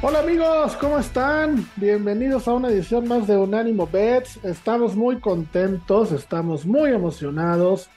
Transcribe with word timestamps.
Hola 0.00 0.20
amigos, 0.20 0.76
¿cómo 0.76 1.00
están? 1.00 1.66
Bienvenidos 1.74 2.46
a 2.46 2.54
una 2.54 2.68
edición 2.68 3.08
más 3.08 3.26
de 3.26 3.36
Unánimo 3.36 3.88
Bets. 3.88 4.38
Estamos 4.44 4.94
muy 4.94 5.18
contentos, 5.18 6.12
estamos 6.12 6.64
muy 6.64 6.92
emocionados 6.92 7.90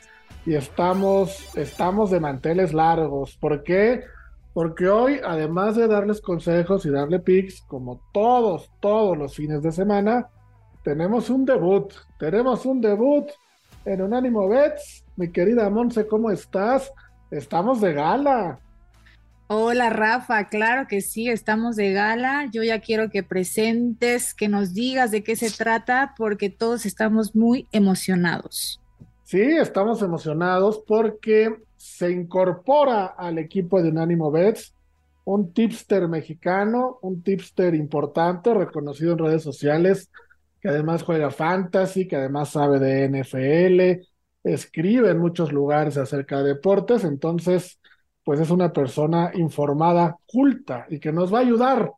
y 0.43 0.55
estamos, 0.55 1.55
estamos 1.55 2.09
de 2.09 2.19
manteles 2.19 2.73
largos. 2.73 3.37
¿Por 3.37 3.61
qué? 3.61 4.03
Porque 4.51 4.89
hoy, 4.89 5.19
además 5.23 5.75
de 5.75 5.87
darles 5.87 6.21
consejos 6.21 6.87
y 6.87 6.89
darle 6.89 7.19
picks, 7.19 7.61
como 7.67 8.01
todos, 8.11 8.71
todos 8.79 9.15
los 9.15 9.35
fines 9.35 9.61
de 9.61 9.71
semana, 9.71 10.27
tenemos 10.83 11.29
un 11.29 11.45
debut. 11.45 11.93
Tenemos 12.17 12.65
un 12.65 12.81
debut 12.81 13.29
en 13.85 14.01
Unánimo 14.01 14.49
Bets. 14.49 15.05
Mi 15.17 15.31
querida 15.31 15.69
Monse, 15.69 16.07
¿cómo 16.07 16.31
estás? 16.31 16.91
Estamos 17.29 17.79
de 17.79 17.93
gala. 17.93 18.59
Hola 19.53 19.89
Rafa, 19.89 20.47
claro 20.47 20.87
que 20.87 21.01
sí, 21.01 21.27
estamos 21.27 21.75
de 21.75 21.91
gala. 21.91 22.49
Yo 22.53 22.63
ya 22.63 22.79
quiero 22.79 23.09
que 23.09 23.21
presentes, 23.21 24.33
que 24.33 24.47
nos 24.47 24.73
digas 24.73 25.11
de 25.11 25.25
qué 25.25 25.35
se 25.35 25.51
trata, 25.51 26.13
porque 26.17 26.49
todos 26.49 26.85
estamos 26.85 27.35
muy 27.35 27.67
emocionados. 27.73 28.79
Sí, 29.25 29.41
estamos 29.41 30.01
emocionados 30.01 30.81
porque 30.87 31.53
se 31.75 32.11
incorpora 32.11 33.07
al 33.07 33.39
equipo 33.39 33.81
de 33.83 33.89
Unánimo 33.89 34.31
Bets 34.31 34.73
un 35.25 35.51
tipster 35.51 36.07
mexicano, 36.07 36.99
un 37.01 37.21
tipster 37.21 37.75
importante, 37.75 38.53
reconocido 38.53 39.11
en 39.11 39.17
redes 39.17 39.43
sociales, 39.43 40.09
que 40.61 40.69
además 40.69 41.03
juega 41.03 41.29
fantasy, 41.29 42.07
que 42.07 42.15
además 42.15 42.51
sabe 42.51 42.79
de 42.79 43.03
NFL, 43.09 44.07
escribe 44.45 45.09
en 45.09 45.19
muchos 45.19 45.51
lugares 45.51 45.97
acerca 45.97 46.41
de 46.41 46.53
deportes, 46.53 47.03
entonces 47.03 47.80
pues 48.23 48.39
es 48.39 48.49
una 48.51 48.71
persona 48.71 49.31
informada, 49.35 50.17
culta 50.25 50.85
y 50.89 50.99
que 50.99 51.11
nos 51.11 51.33
va 51.33 51.39
a 51.39 51.41
ayudar 51.41 51.91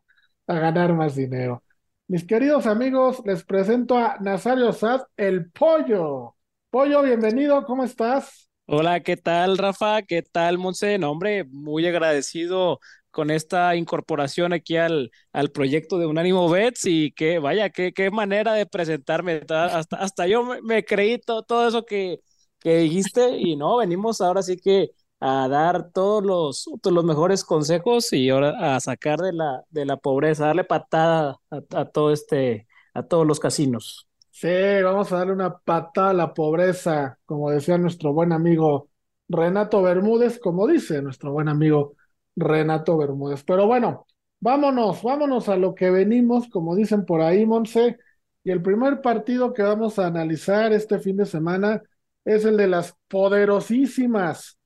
a 0.46 0.54
ganar 0.58 0.94
más 0.94 1.14
dinero. 1.16 1.62
Mis 2.08 2.24
queridos 2.26 2.66
amigos, 2.66 3.22
les 3.24 3.44
presento 3.44 3.96
a 3.96 4.16
Nazario 4.20 4.72
Sad, 4.72 5.02
el 5.16 5.50
pollo. 5.50 6.36
Pollo, 6.70 7.02
bienvenido, 7.02 7.64
¿cómo 7.64 7.84
estás? 7.84 8.48
Hola, 8.66 9.00
¿qué 9.00 9.16
tal, 9.16 9.58
Rafa? 9.58 10.02
¿Qué 10.02 10.22
tal, 10.22 10.56
Monse? 10.58 10.98
No, 10.98 11.10
hombre, 11.10 11.44
muy 11.44 11.86
agradecido 11.86 12.80
con 13.10 13.30
esta 13.30 13.76
incorporación 13.76 14.52
aquí 14.54 14.76
al, 14.76 15.10
al 15.32 15.50
proyecto 15.50 15.98
de 15.98 16.06
Unánimo 16.06 16.48
Bets 16.48 16.86
y 16.86 17.12
que 17.12 17.38
vaya, 17.38 17.68
qué, 17.70 17.92
qué 17.92 18.10
manera 18.10 18.54
de 18.54 18.66
presentarme. 18.66 19.42
Hasta, 19.48 19.96
hasta 19.96 20.26
yo 20.26 20.42
me, 20.44 20.62
me 20.62 20.84
creí 20.84 21.18
todo 21.20 21.68
eso 21.68 21.84
que, 21.84 22.20
que 22.58 22.78
dijiste 22.78 23.36
y 23.38 23.56
no, 23.56 23.76
venimos 23.76 24.20
ahora 24.22 24.42
sí 24.42 24.56
que 24.56 24.90
a 25.26 25.48
dar 25.48 25.90
todos 25.90 26.22
los, 26.22 26.68
los 26.84 27.04
mejores 27.04 27.44
consejos 27.44 28.12
y 28.12 28.28
ahora 28.28 28.76
a 28.76 28.80
sacar 28.80 29.20
de 29.20 29.32
la, 29.32 29.64
de 29.70 29.86
la 29.86 29.96
pobreza, 29.96 30.48
darle 30.48 30.64
patada 30.64 31.38
a, 31.70 31.84
todo 31.86 32.12
este, 32.12 32.66
a 32.92 33.04
todos 33.04 33.26
los 33.26 33.40
casinos. 33.40 34.06
Sí, 34.30 34.48
vamos 34.82 35.10
a 35.10 35.16
darle 35.16 35.32
una 35.32 35.56
patada 35.56 36.10
a 36.10 36.12
la 36.12 36.34
pobreza, 36.34 37.18
como 37.24 37.50
decía 37.50 37.78
nuestro 37.78 38.12
buen 38.12 38.32
amigo 38.32 38.90
Renato 39.26 39.80
Bermúdez, 39.80 40.38
como 40.38 40.66
dice 40.66 41.00
nuestro 41.00 41.32
buen 41.32 41.48
amigo 41.48 41.94
Renato 42.36 42.98
Bermúdez. 42.98 43.44
Pero 43.44 43.66
bueno, 43.66 44.06
vámonos, 44.40 45.02
vámonos 45.02 45.48
a 45.48 45.56
lo 45.56 45.74
que 45.74 45.88
venimos, 45.88 46.50
como 46.50 46.76
dicen 46.76 47.06
por 47.06 47.22
ahí, 47.22 47.46
Monse. 47.46 47.96
Y 48.42 48.50
el 48.50 48.60
primer 48.60 49.00
partido 49.00 49.54
que 49.54 49.62
vamos 49.62 49.98
a 49.98 50.06
analizar 50.06 50.74
este 50.74 50.98
fin 50.98 51.16
de 51.16 51.24
semana 51.24 51.82
es 52.26 52.44
el 52.44 52.58
de 52.58 52.68
las 52.68 52.94
poderosísimas 53.08 54.58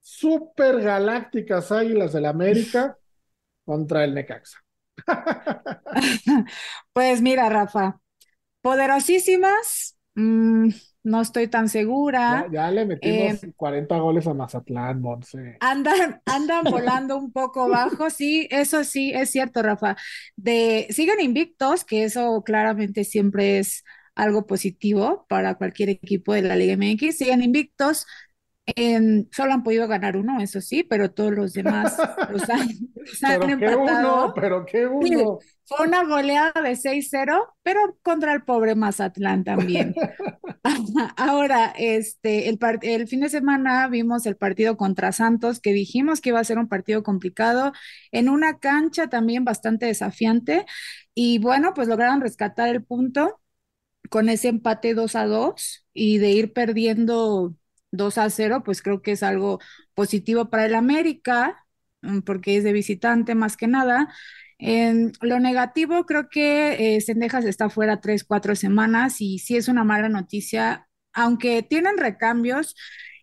super 0.00 0.80
galácticas 0.80 1.72
Águilas 1.72 2.12
del 2.12 2.26
América 2.26 2.96
contra 3.64 4.04
el 4.04 4.14
Necaxa. 4.14 4.58
pues 6.92 7.22
mira, 7.22 7.48
Rafa, 7.48 8.00
poderosísimas, 8.60 9.96
mm, 10.14 10.68
no 11.02 11.20
estoy 11.20 11.48
tan 11.48 11.68
segura. 11.68 12.46
Ya, 12.52 12.70
le 12.70 12.84
metimos 12.84 13.40
40 13.56 13.96
eh, 13.96 14.00
goles 14.00 14.26
a 14.26 14.34
Mazatlán, 14.34 15.00
Monse. 15.00 15.56
Andan, 15.60 16.20
andan 16.26 16.64
volando 16.70 17.16
un 17.16 17.32
poco 17.32 17.68
bajo, 17.68 18.10
sí, 18.10 18.46
eso 18.50 18.84
sí, 18.84 19.12
es 19.14 19.30
cierto, 19.30 19.62
Rafa. 19.62 19.96
De, 20.36 20.86
siguen 20.90 21.20
invictos, 21.20 21.84
que 21.84 22.04
eso 22.04 22.42
claramente 22.44 23.04
siempre 23.04 23.58
es 23.58 23.84
algo 24.14 24.46
positivo 24.46 25.24
para 25.28 25.54
cualquier 25.54 25.88
equipo 25.88 26.34
de 26.34 26.42
la 26.42 26.56
Liga 26.56 26.74
MX, 26.74 27.16
siguen 27.16 27.42
invictos, 27.42 28.06
solo 29.32 29.52
han 29.52 29.62
podido 29.62 29.88
ganar 29.88 30.16
uno, 30.16 30.40
eso 30.40 30.60
sí, 30.60 30.82
pero 30.82 31.10
todos 31.10 31.32
los 31.32 31.52
demás 31.52 31.96
los 32.30 32.48
han, 32.50 32.68
pero 33.20 33.44
empatado. 33.48 33.88
Qué 33.90 34.06
uno, 34.06 34.34
pero 34.34 34.66
qué 34.66 34.86
uno. 34.86 35.38
fue 35.64 35.86
una 35.86 36.04
goleada 36.04 36.62
de 36.62 36.76
6-0, 36.76 37.54
pero 37.62 37.80
contra 38.02 38.32
el 38.32 38.42
pobre 38.44 38.74
Mazatlán 38.74 39.44
también. 39.44 39.94
Ahora, 41.16 41.72
este, 41.78 42.48
el, 42.48 42.58
el 42.82 43.08
fin 43.08 43.20
de 43.20 43.28
semana 43.28 43.88
vimos 43.88 44.26
el 44.26 44.36
partido 44.36 44.76
contra 44.76 45.12
Santos, 45.12 45.60
que 45.60 45.72
dijimos 45.72 46.20
que 46.20 46.30
iba 46.30 46.40
a 46.40 46.44
ser 46.44 46.58
un 46.58 46.68
partido 46.68 47.02
complicado, 47.02 47.72
en 48.12 48.28
una 48.28 48.58
cancha 48.58 49.08
también 49.08 49.44
bastante 49.44 49.86
desafiante, 49.86 50.66
y 51.14 51.38
bueno, 51.38 51.72
pues 51.74 51.88
lograron 51.88 52.20
rescatar 52.20 52.68
el 52.68 52.84
punto 52.84 53.40
con 54.10 54.28
ese 54.28 54.48
empate 54.48 54.94
2 54.94 55.14
a 55.16 55.26
2 55.26 55.86
y 55.92 56.18
de 56.18 56.30
ir 56.30 56.52
perdiendo 56.52 57.54
2 57.90 58.18
a 58.18 58.30
0, 58.30 58.62
pues 58.64 58.82
creo 58.82 59.02
que 59.02 59.12
es 59.12 59.22
algo 59.22 59.60
positivo 59.94 60.50
para 60.50 60.66
el 60.66 60.74
América, 60.74 61.66
mm, 62.02 62.20
porque 62.20 62.56
es 62.56 62.64
de 62.64 62.72
visitante 62.72 63.34
más 63.34 63.56
que 63.56 63.66
nada. 63.68 64.08
En 64.58 65.12
lo 65.22 65.40
negativo, 65.40 66.04
creo 66.06 66.28
que 66.28 66.96
eh, 66.96 66.98
está 67.46 67.70
fuera 67.70 68.00
tres, 68.00 68.24
cuatro 68.24 68.54
semanas 68.56 69.20
y 69.20 69.38
sí 69.38 69.56
es 69.56 69.68
una 69.68 69.84
mala 69.84 70.08
noticia, 70.08 70.86
aunque 71.12 71.62
tienen 71.62 71.96
recambios 71.98 72.76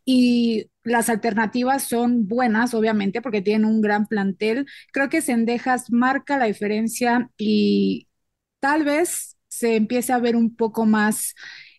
y 0.05 0.71
las 0.83 1.09
alternativas 1.09 1.83
son 1.83 2.27
buenas, 2.27 2.73
obviamente, 2.73 3.21
porque 3.21 3.41
tienen 3.41 3.65
un 3.65 3.81
gran 3.81 4.07
plantel. 4.07 4.65
Creo 4.93 5.09
que 5.09 5.21
Sendejas 5.21 5.91
marca 5.91 6.37
la 6.37 6.45
diferencia 6.45 7.29
y 7.37 8.07
tal 8.59 8.83
vez 8.85 9.37
se 9.49 9.75
empiece 9.75 10.13
a 10.13 10.19
ver 10.19 10.35
un 10.35 10.55
poco 10.55 10.85
más 10.85 11.35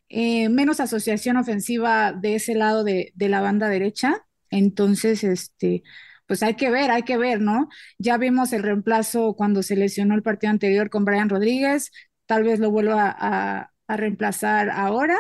eh, 0.09 0.49
menos 0.49 0.81
asociación 0.81 1.37
ofensiva 1.37 2.13
de 2.13 2.37
ese 2.37 2.55
lado 2.55 2.85
de, 2.85 3.13
la 3.17 3.41
banda 3.41 3.69
derecha. 3.69 4.25
Entonces, 4.51 5.25
este, 5.25 5.83
pues 6.27 6.43
hay 6.43 6.55
que 6.55 6.71
ver, 6.71 6.91
hay 6.91 7.03
que 7.03 7.19
ver, 7.19 7.41
¿no? 7.41 7.69
Ya 7.99 8.17
vimos 8.19 8.53
el 8.53 8.63
reemplazo 8.63 9.35
cuando 9.37 9.63
se 9.63 9.77
lesionó 9.77 10.15
el 10.15 10.23
partido 10.23 10.51
anterior 10.51 10.91
con 10.91 11.05
Brian 11.05 11.29
Rodríguez, 11.29 11.91
tal 12.27 12.45
vez 12.45 12.59
lo 12.61 12.71
vuelva 12.71 13.15
a, 13.19 13.73
reemplazar 13.91 14.69
ahora, 14.71 15.17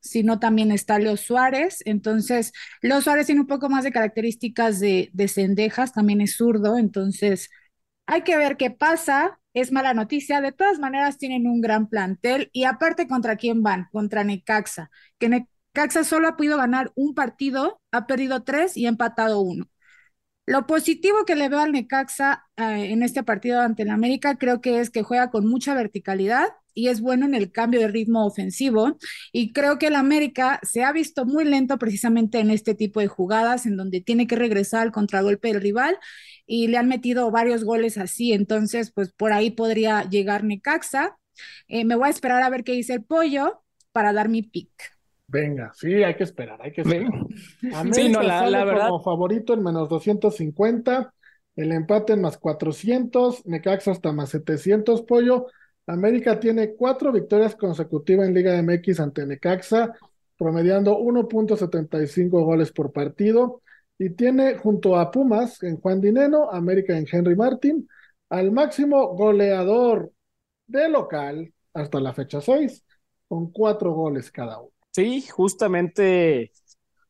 si 0.00 0.24
no 0.24 0.40
también 0.40 0.72
está 0.72 0.98
Leo 0.98 1.16
Suárez. 1.16 1.80
Entonces, 1.84 2.52
Leo 2.82 3.00
Suárez 3.00 3.26
tiene 3.26 3.42
un 3.42 3.46
poco 3.46 3.68
más 3.68 3.84
de 3.84 3.92
características 3.92 4.80
de, 4.80 5.10
de 5.12 5.28
cendejas, 5.28 5.92
también 5.92 6.20
es 6.20 6.36
zurdo, 6.36 6.76
entonces 6.78 7.50
hay 8.10 8.22
que 8.22 8.36
ver 8.36 8.56
qué 8.56 8.70
pasa 8.70 9.38
es 9.54 9.70
mala 9.72 9.94
noticia. 9.94 10.40
De 10.40 10.52
todas 10.52 10.78
maneras, 10.80 11.16
tienen 11.18 11.46
un 11.46 11.60
gran 11.60 11.88
plantel 11.88 12.50
y 12.52 12.64
aparte, 12.64 13.06
¿contra 13.06 13.36
quién 13.36 13.62
van? 13.62 13.88
Contra 13.92 14.24
Necaxa, 14.24 14.90
que 15.18 15.28
Necaxa 15.28 16.04
solo 16.04 16.28
ha 16.28 16.36
podido 16.36 16.56
ganar 16.58 16.92
un 16.96 17.14
partido, 17.14 17.80
ha 17.92 18.06
perdido 18.06 18.42
tres 18.42 18.76
y 18.76 18.86
ha 18.86 18.88
empatado 18.88 19.40
uno. 19.40 19.66
Lo 20.46 20.66
positivo 20.66 21.24
que 21.26 21.36
le 21.36 21.48
veo 21.48 21.60
al 21.60 21.72
Necaxa 21.72 22.46
eh, 22.56 22.92
en 22.92 23.02
este 23.04 23.22
partido 23.22 23.60
ante 23.60 23.84
el 23.84 23.90
América 23.90 24.36
creo 24.36 24.60
que 24.60 24.80
es 24.80 24.90
que 24.90 25.02
juega 25.04 25.30
con 25.30 25.46
mucha 25.48 25.74
verticalidad 25.74 26.48
y 26.74 26.88
es 26.88 27.00
bueno 27.00 27.26
en 27.26 27.34
el 27.34 27.52
cambio 27.52 27.80
de 27.80 27.88
ritmo 27.88 28.26
ofensivo. 28.26 28.96
Y 29.32 29.52
creo 29.52 29.78
que 29.78 29.88
el 29.88 29.96
América 29.96 30.60
se 30.62 30.84
ha 30.84 30.92
visto 30.92 31.24
muy 31.24 31.44
lento 31.44 31.78
precisamente 31.78 32.38
en 32.38 32.50
este 32.50 32.74
tipo 32.74 33.00
de 33.00 33.08
jugadas, 33.08 33.66
en 33.66 33.76
donde 33.76 34.00
tiene 34.00 34.26
que 34.26 34.36
regresar 34.36 34.82
al 34.82 34.92
contragolpe 34.92 35.48
del 35.48 35.60
rival 35.60 35.98
y 36.46 36.66
le 36.66 36.78
han 36.78 36.88
metido 36.88 37.30
varios 37.30 37.64
goles 37.64 37.98
así. 37.98 38.32
Entonces, 38.32 38.90
pues 38.92 39.12
por 39.12 39.32
ahí 39.32 39.50
podría 39.50 40.02
llegar 40.02 40.44
Necaxa. 40.44 41.16
Eh, 41.68 41.84
me 41.84 41.96
voy 41.96 42.08
a 42.08 42.10
esperar 42.10 42.42
a 42.42 42.50
ver 42.50 42.64
qué 42.64 42.72
dice 42.72 42.94
el 42.94 43.04
pollo 43.04 43.62
para 43.92 44.12
dar 44.12 44.28
mi 44.28 44.42
pick. 44.42 44.70
Venga, 45.28 45.70
sí, 45.74 46.02
hay 46.02 46.16
que 46.16 46.24
esperar, 46.24 46.60
hay 46.60 46.72
que 46.72 46.80
esperar. 46.80 47.12
sí, 47.92 48.08
no, 48.08 48.20
la, 48.20 48.64
verdad. 48.64 48.88
Como 48.88 49.02
favorito 49.02 49.54
en 49.54 49.62
menos 49.62 49.88
250, 49.88 51.14
el 51.54 51.72
empate 51.72 52.14
en 52.14 52.22
más 52.22 52.36
400, 52.36 53.46
Necaxa 53.46 53.92
hasta 53.92 54.12
más 54.12 54.30
700, 54.30 55.02
pollo. 55.02 55.46
América 55.92 56.38
tiene 56.38 56.74
cuatro 56.74 57.12
victorias 57.12 57.56
consecutivas 57.56 58.28
en 58.28 58.34
Liga 58.34 58.56
MX 58.56 59.00
ante 59.00 59.26
Necaxa, 59.26 59.92
promediando 60.36 60.98
1.75 60.98 62.44
goles 62.44 62.72
por 62.72 62.92
partido. 62.92 63.62
Y 63.98 64.10
tiene 64.10 64.56
junto 64.56 64.96
a 64.96 65.10
Pumas 65.10 65.62
en 65.62 65.76
Juan 65.76 66.00
Dineno, 66.00 66.50
América 66.50 66.96
en 66.96 67.06
Henry 67.10 67.36
Martin, 67.36 67.86
al 68.30 68.50
máximo 68.50 69.08
goleador 69.08 70.12
de 70.66 70.88
local 70.88 71.52
hasta 71.74 72.00
la 72.00 72.14
fecha 72.14 72.40
6, 72.40 72.84
con 73.28 73.50
cuatro 73.50 73.92
goles 73.92 74.30
cada 74.30 74.58
uno. 74.58 74.70
Sí, 74.92 75.22
justamente 75.28 76.52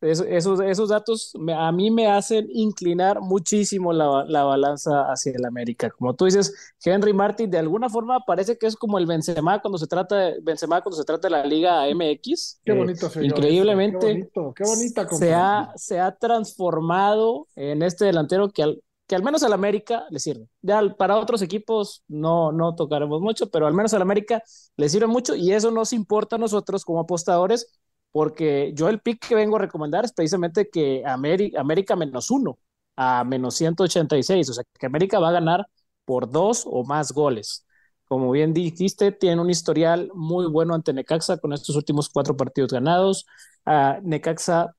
esos, 0.01 0.61
esos 0.61 0.89
datos 0.89 1.33
a 1.55 1.73
mí 1.73 1.91
me 1.91 2.07
hacen 2.07 2.49
inclinar 2.53 3.21
muchísimo 3.21 3.93
la, 3.93 4.25
la, 4.27 4.45
balanza 4.45 5.03
hacia 5.11 5.33
el 5.33 5.45
América. 5.45 5.91
Como 5.91 6.15
tú 6.15 6.25
dices, 6.25 6.75
Henry 6.83 7.13
Martin 7.13 7.51
de 7.51 7.59
alguna 7.59 7.91
forma 7.91 8.21
parece 8.21 8.57
que 8.57 8.67
es 8.67 8.77
como 8.77 8.99
el 8.99 9.07
Benzema 9.07 9.61
cuando 9.61 9.77
se 9.77 9.87
trata 9.87 10.17
de, 10.17 10.41
Benzema 10.43 10.81
cuando 10.81 10.97
se 10.97 11.05
trata 11.05 11.29
de 11.29 11.33
la 11.33 11.45
Liga 11.45 11.85
MX. 11.95 12.61
Qué 12.65 12.73
bonito 12.73 13.11
eh, 13.15 13.27
Increíblemente 13.27 14.31
qué, 14.33 14.65
bonita 14.65 15.07
se 15.09 15.35
ha, 15.35 15.73
se 15.77 16.01
ha 16.01 16.13
transformado 16.17 17.47
en 17.55 17.83
este 17.83 18.07
delantero 18.07 18.51
que 18.51 18.63
al, 18.63 18.83
que 19.07 19.17
al 19.17 19.23
menos 19.23 19.43
al 19.43 19.53
América 19.53 20.05
le 20.09 20.19
sirve. 20.19 20.47
Ya 20.63 20.81
para 20.97 21.19
otros 21.19 21.43
equipos 21.43 22.05
no, 22.09 22.53
no 22.53 22.75
tocaremos 22.75 23.21
mucho, 23.21 23.51
pero 23.51 23.67
al 23.67 23.75
menos 23.75 23.93
al 23.93 24.03
América 24.03 24.43
le 24.77 24.89
sirve 24.89 25.09
mucho 25.09 25.35
y 25.35 25.53
eso 25.53 25.71
nos 25.71 25.93
importa 25.93 26.37
a 26.37 26.39
nosotros 26.39 26.85
como 26.85 27.01
apostadores 27.01 27.81
porque 28.13 28.73
yo 28.75 28.89
el 28.89 29.01
pick 29.01 29.29
que 29.29 29.35
vengo 29.35 29.57
a 29.57 29.61
recomendar 29.61 30.05
es 30.05 30.13
precisamente 30.13 30.69
que 30.71 31.03
América, 31.07 31.97
menos 31.97 32.31
uno 32.31 32.59
a 32.97 33.25
menos 33.25 33.55
186, 33.57 34.51
o 34.51 34.53
sea 34.55 34.65
que 34.79 34.87
América 34.87 35.19
va 35.21 35.29
a 35.31 35.33
ganar 35.33 35.67
por 36.05 36.31
dos 36.31 36.65
o 36.67 36.85
más 36.85 37.13
goles. 37.13 37.67
Como 38.07 38.31
bien 38.33 38.53
dijiste, 38.53 39.13
tiene 39.13 39.41
un 39.41 39.51
historial 39.51 40.11
muy 40.15 40.47
bueno 40.47 40.75
ante 40.75 40.93
Necaxa 40.93 41.39
con 41.39 41.53
estos 41.53 41.77
últimos 41.77 42.09
cuatro 42.09 42.37
partidos 42.37 42.73
ganados. 42.73 43.27
Uh, 43.65 44.01
Necaxa, 44.03 44.75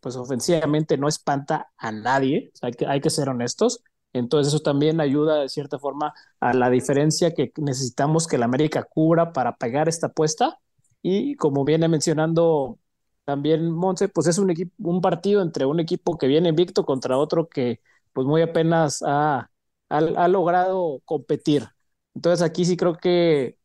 pues 0.00 0.16
ofensivamente 0.16 0.98
no 0.98 1.08
espanta 1.08 1.70
a 1.78 1.90
nadie, 1.92 2.52
hay, 2.62 2.72
que, 2.72 2.86
hay 2.86 3.00
que 3.00 3.10
ser 3.10 3.28
honestos. 3.30 3.82
Entonces 4.12 4.52
eso 4.52 4.62
también 4.62 5.00
ayuda 5.00 5.40
de 5.40 5.48
cierta 5.48 5.78
forma 5.78 6.14
a 6.40 6.52
la 6.52 6.70
diferencia 6.70 7.34
que 7.34 7.52
necesitamos 7.56 8.26
que 8.28 8.38
la 8.38 8.44
América 8.44 8.84
cubra 8.84 9.32
para 9.32 9.56
pagar 9.56 9.88
esta 9.88 10.08
apuesta 10.08 10.60
y 11.04 11.36
como 11.36 11.64
viene 11.64 11.88
mencionando 11.88 12.78
también 13.24 13.70
Monse, 13.70 14.08
pues 14.08 14.26
es 14.26 14.38
un, 14.38 14.50
equipo, 14.50 14.72
un 14.78 15.02
partido 15.02 15.42
entre 15.42 15.66
un 15.66 15.80
equipo 15.80 16.18
que 16.18 16.26
viene 16.26 16.48
invicto 16.48 16.86
contra 16.86 17.18
otro 17.18 17.48
que 17.48 17.80
pues 18.14 18.26
muy 18.26 18.42
apenas 18.42 19.02
ha, 19.06 19.50
ha, 19.90 20.28
logrado 20.28 21.00
competir. 21.04 21.68
Entonces 22.14 22.42
aquí 22.42 22.64
sí 22.64 22.76
creo 22.76 22.96
que 22.96 23.58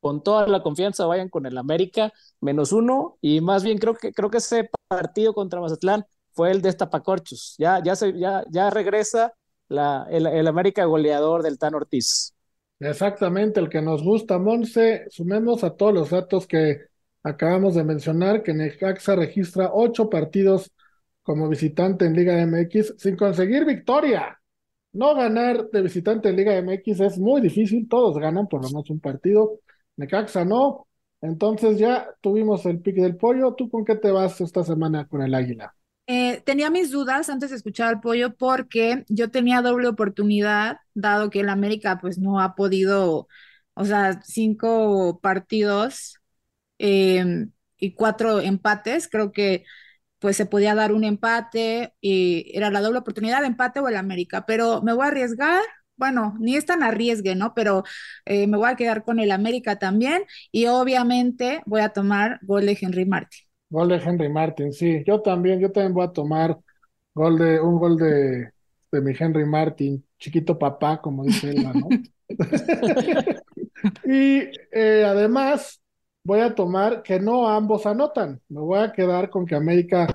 con 0.00 0.22
toda 0.22 0.46
la 0.48 0.62
confianza 0.62 1.06
vayan 1.06 1.28
con 1.28 1.46
el 1.46 1.58
América 1.58 2.12
menos 2.40 2.72
uno 2.72 3.18
y 3.20 3.40
más 3.42 3.64
bien 3.64 3.78
creo 3.78 3.94
que 3.94 4.12
creo 4.12 4.30
que 4.30 4.38
ese 4.38 4.70
partido 4.88 5.34
contra 5.34 5.60
Mazatlán 5.60 6.06
fue 6.32 6.50
el 6.52 6.62
de 6.62 6.70
Estapacorchos. 6.70 7.56
Ya, 7.58 7.82
ya, 7.82 7.96
se, 7.96 8.18
ya, 8.18 8.44
ya 8.50 8.70
regresa 8.70 9.34
el, 9.68 10.26
el 10.26 10.46
América 10.48 10.84
goleador 10.86 11.42
del 11.42 11.58
Tan 11.58 11.74
Ortiz. 11.74 12.34
Exactamente, 12.80 13.58
el 13.58 13.68
que 13.68 13.82
nos 13.82 14.02
gusta, 14.04 14.38
Monse. 14.38 15.06
Sumemos 15.10 15.64
a 15.64 15.74
todos 15.76 15.92
los 15.92 16.10
datos 16.10 16.46
que 16.46 16.82
acabamos 17.24 17.74
de 17.74 17.82
mencionar, 17.84 18.42
que 18.42 18.54
Necaxa 18.54 19.16
registra 19.16 19.70
ocho 19.72 20.08
partidos 20.08 20.70
como 21.22 21.48
visitante 21.48 22.04
en 22.06 22.14
Liga 22.14 22.40
MX 22.40 22.94
sin 22.98 23.16
conseguir 23.16 23.64
victoria. 23.64 24.40
No 24.92 25.14
ganar 25.16 25.68
de 25.70 25.82
visitante 25.82 26.28
en 26.30 26.36
Liga 26.36 26.56
MX 26.56 27.00
es 27.00 27.18
muy 27.18 27.40
difícil, 27.40 27.88
todos 27.88 28.18
ganan 28.18 28.48
por 28.48 28.62
lo 28.62 28.68
menos 28.70 28.90
un 28.90 29.00
partido. 29.00 29.60
Necaxa 29.96 30.44
no. 30.44 30.86
Entonces 31.20 31.78
ya 31.78 32.08
tuvimos 32.20 32.64
el 32.66 32.80
pick 32.80 32.96
del 32.96 33.16
pollo. 33.16 33.54
¿Tú 33.54 33.70
con 33.70 33.84
qué 33.84 33.96
te 33.96 34.10
vas 34.12 34.40
esta 34.40 34.64
semana 34.64 35.08
con 35.08 35.22
el 35.22 35.34
Águila? 35.34 35.74
Eh, 36.10 36.40
tenía 36.46 36.70
mis 36.70 36.90
dudas 36.90 37.28
antes 37.28 37.50
de 37.50 37.56
escuchar 37.56 37.88
al 37.88 38.00
pollo 38.00 38.34
porque 38.36 39.04
yo 39.08 39.30
tenía 39.30 39.60
doble 39.60 39.88
oportunidad, 39.88 40.78
dado 40.94 41.28
que 41.30 41.40
el 41.40 41.50
América 41.50 41.98
pues 42.00 42.18
no 42.18 42.40
ha 42.40 42.54
podido, 42.54 43.28
o 43.74 43.84
sea, 43.84 44.22
cinco 44.22 45.20
partidos 45.20 46.18
em, 46.78 47.52
y 47.78 47.94
cuatro 47.94 48.40
empates, 48.40 49.08
creo 49.08 49.32
que 49.32 49.64
pues 50.20 50.36
se 50.36 50.46
podía 50.46 50.74
dar 50.76 50.92
un 50.94 51.04
empate 51.04 51.94
y 52.00 52.50
era 52.56 52.70
la 52.70 52.80
doble 52.82 53.00
oportunidad 53.00 53.44
empate 53.44 53.80
o 53.80 53.88
el 53.88 53.96
América, 53.96 54.46
pero 54.46 54.82
me 54.82 54.94
voy 54.94 55.06
a 55.06 55.08
arriesgar. 55.08 55.62
Bueno, 55.96 56.36
ni 56.40 56.56
es 56.56 56.66
tan 56.66 56.82
arriesgue, 56.84 57.36
¿no? 57.36 57.54
Pero 57.54 57.84
eh, 58.26 58.46
me 58.48 58.56
voy 58.58 58.68
a 58.70 58.76
quedar 58.76 59.04
con 59.04 59.20
el 59.20 59.32
América 59.32 59.78
también 59.78 60.24
y 60.52 60.66
obviamente 60.68 61.62
voy 61.66 61.82
a 61.82 61.90
tomar 61.90 62.40
gol 62.42 62.66
de 62.66 62.78
Henry 62.80 63.06
Martin. 63.06 63.47
Gol 63.70 63.88
de 63.88 63.96
Henry 63.96 64.28
Martin, 64.28 64.72
sí. 64.72 65.02
Yo 65.06 65.20
también, 65.20 65.60
yo 65.60 65.70
también 65.70 65.94
voy 65.94 66.06
a 66.06 66.12
tomar 66.12 66.58
gol 67.14 67.38
de, 67.38 67.60
un 67.60 67.78
gol 67.78 67.96
de, 67.96 68.50
de 68.90 69.00
mi 69.00 69.12
Henry 69.18 69.44
Martin, 69.44 70.04
chiquito 70.18 70.58
papá, 70.58 71.00
como 71.00 71.24
dice 71.24 71.50
él, 71.50 71.64
¿no? 71.64 71.88
y 74.04 74.48
eh, 74.72 75.04
además 75.06 75.80
voy 76.24 76.40
a 76.40 76.54
tomar 76.54 77.02
que 77.02 77.20
no 77.20 77.48
ambos 77.48 77.86
anotan. 77.86 78.40
Me 78.48 78.60
voy 78.60 78.78
a 78.80 78.92
quedar 78.92 79.30
con 79.30 79.46
que 79.46 79.54
América 79.54 80.06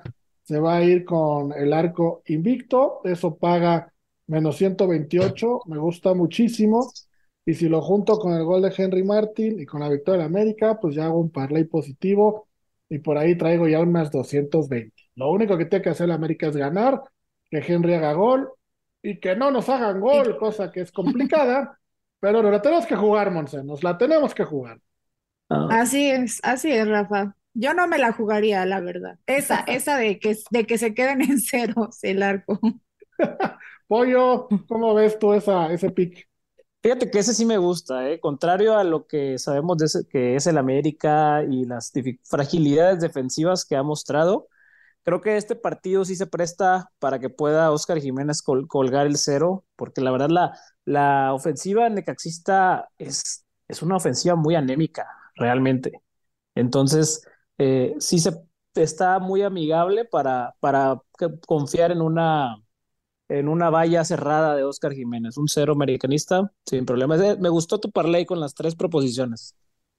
se 0.42 0.58
va 0.58 0.76
a 0.76 0.82
ir 0.82 1.04
con 1.04 1.52
el 1.52 1.72
arco 1.72 2.22
invicto. 2.26 3.00
Eso 3.04 3.36
paga 3.36 3.92
menos 4.26 4.56
128. 4.56 5.60
Me 5.66 5.78
gusta 5.78 6.14
muchísimo. 6.14 6.92
Y 7.46 7.54
si 7.54 7.68
lo 7.68 7.82
junto 7.82 8.18
con 8.18 8.32
el 8.32 8.44
gol 8.44 8.62
de 8.62 8.72
Henry 8.76 9.02
Martin 9.02 9.60
y 9.60 9.66
con 9.66 9.80
la 9.80 9.88
victoria 9.88 10.20
de 10.20 10.26
América, 10.26 10.78
pues 10.80 10.94
ya 10.94 11.06
hago 11.06 11.18
un 11.20 11.30
parlay 11.30 11.64
positivo 11.64 12.48
y 12.88 12.98
por 12.98 13.18
ahí 13.18 13.36
traigo 13.36 13.68
ya 13.68 13.80
unas 13.80 14.10
220. 14.10 14.94
Lo 15.16 15.30
único 15.30 15.56
que 15.56 15.66
tiene 15.66 15.82
que 15.82 15.90
hacer 15.90 16.08
la 16.08 16.14
América 16.14 16.48
es 16.48 16.56
ganar, 16.56 17.00
que 17.50 17.58
Henry 17.58 17.94
haga 17.94 18.12
gol 18.12 18.50
y 19.02 19.20
que 19.20 19.36
no 19.36 19.50
nos 19.50 19.68
hagan 19.68 20.00
gol, 20.00 20.36
cosa 20.38 20.70
que 20.70 20.80
es 20.80 20.92
complicada, 20.92 21.78
pero 22.20 22.42
no 22.42 22.50
la 22.50 22.62
tenemos 22.62 22.86
que 22.86 22.96
jugar, 22.96 23.30
Monse, 23.30 23.62
nos 23.62 23.82
la 23.82 23.98
tenemos 23.98 24.34
que 24.34 24.44
jugar. 24.44 24.80
Ah. 25.48 25.68
Así 25.70 26.10
es, 26.10 26.40
así 26.42 26.70
es, 26.72 26.88
Rafa. 26.88 27.36
Yo 27.52 27.72
no 27.72 27.86
me 27.86 27.98
la 27.98 28.12
jugaría, 28.12 28.66
la 28.66 28.80
verdad. 28.80 29.18
Esa, 29.26 29.60
esa 29.66 29.96
de 29.96 30.18
que, 30.18 30.36
de 30.50 30.66
que 30.66 30.78
se 30.78 30.94
queden 30.94 31.22
en 31.22 31.40
ceros 31.40 32.02
el 32.02 32.22
arco. 32.22 32.58
Pollo, 33.86 34.48
¿cómo 34.66 34.94
ves 34.94 35.18
tú 35.18 35.34
esa, 35.34 35.72
ese 35.72 35.90
pick? 35.90 36.26
Fíjate 36.84 37.10
que 37.10 37.18
ese 37.20 37.32
sí 37.34 37.46
me 37.46 37.56
gusta, 37.58 38.10
¿eh? 38.10 38.20
contrario 38.20 38.76
a 38.76 38.84
lo 38.84 39.06
que 39.06 39.38
sabemos 39.38 39.78
de 39.78 39.86
ese, 39.86 40.06
que 40.06 40.36
es 40.36 40.46
el 40.46 40.58
América 40.58 41.42
y 41.50 41.64
las 41.64 41.92
fragilidades 42.24 43.00
defensivas 43.00 43.64
que 43.64 43.76
ha 43.76 43.82
mostrado. 43.82 44.48
Creo 45.04 45.20
que 45.22 45.36
este 45.38 45.56
partido 45.56 46.04
sí 46.06 46.16
se 46.16 46.26
presta 46.26 46.90
para 46.98 47.20
que 47.20 47.30
pueda 47.30 47.70
Oscar 47.72 48.00
Jiménez 48.00 48.42
colgar 48.42 49.06
el 49.06 49.18
cero, 49.18 49.64
porque 49.76 50.00
la 50.02 50.10
verdad 50.12 50.30
la, 50.30 50.58
la 50.86 51.34
ofensiva 51.34 51.88
necaxista 51.90 52.90
es, 52.98 53.46
es 53.68 53.82
una 53.82 53.96
ofensiva 53.96 54.36
muy 54.36 54.54
anémica, 54.56 55.06
realmente. 55.36 56.02
Entonces, 56.54 57.26
eh, 57.58 57.94
sí 58.00 58.18
se 58.20 58.32
está 58.74 59.18
muy 59.20 59.42
amigable 59.42 60.04
para, 60.06 60.54
para 60.60 61.00
confiar 61.46 61.92
en 61.92 62.02
una 62.02 62.56
en 63.28 63.48
una 63.48 63.70
valla 63.70 64.04
cerrada 64.04 64.54
de 64.54 64.64
Oscar 64.64 64.92
Jiménez, 64.92 65.36
un 65.36 65.48
cero 65.48 65.72
americanista, 65.72 66.52
sin 66.66 66.84
problemas. 66.84 67.20
Eh, 67.20 67.36
me 67.40 67.48
gustó 67.48 67.80
tu 67.80 67.90
parlay 67.90 68.26
con 68.26 68.40
las 68.40 68.54
tres 68.54 68.74
proposiciones. 68.74 69.54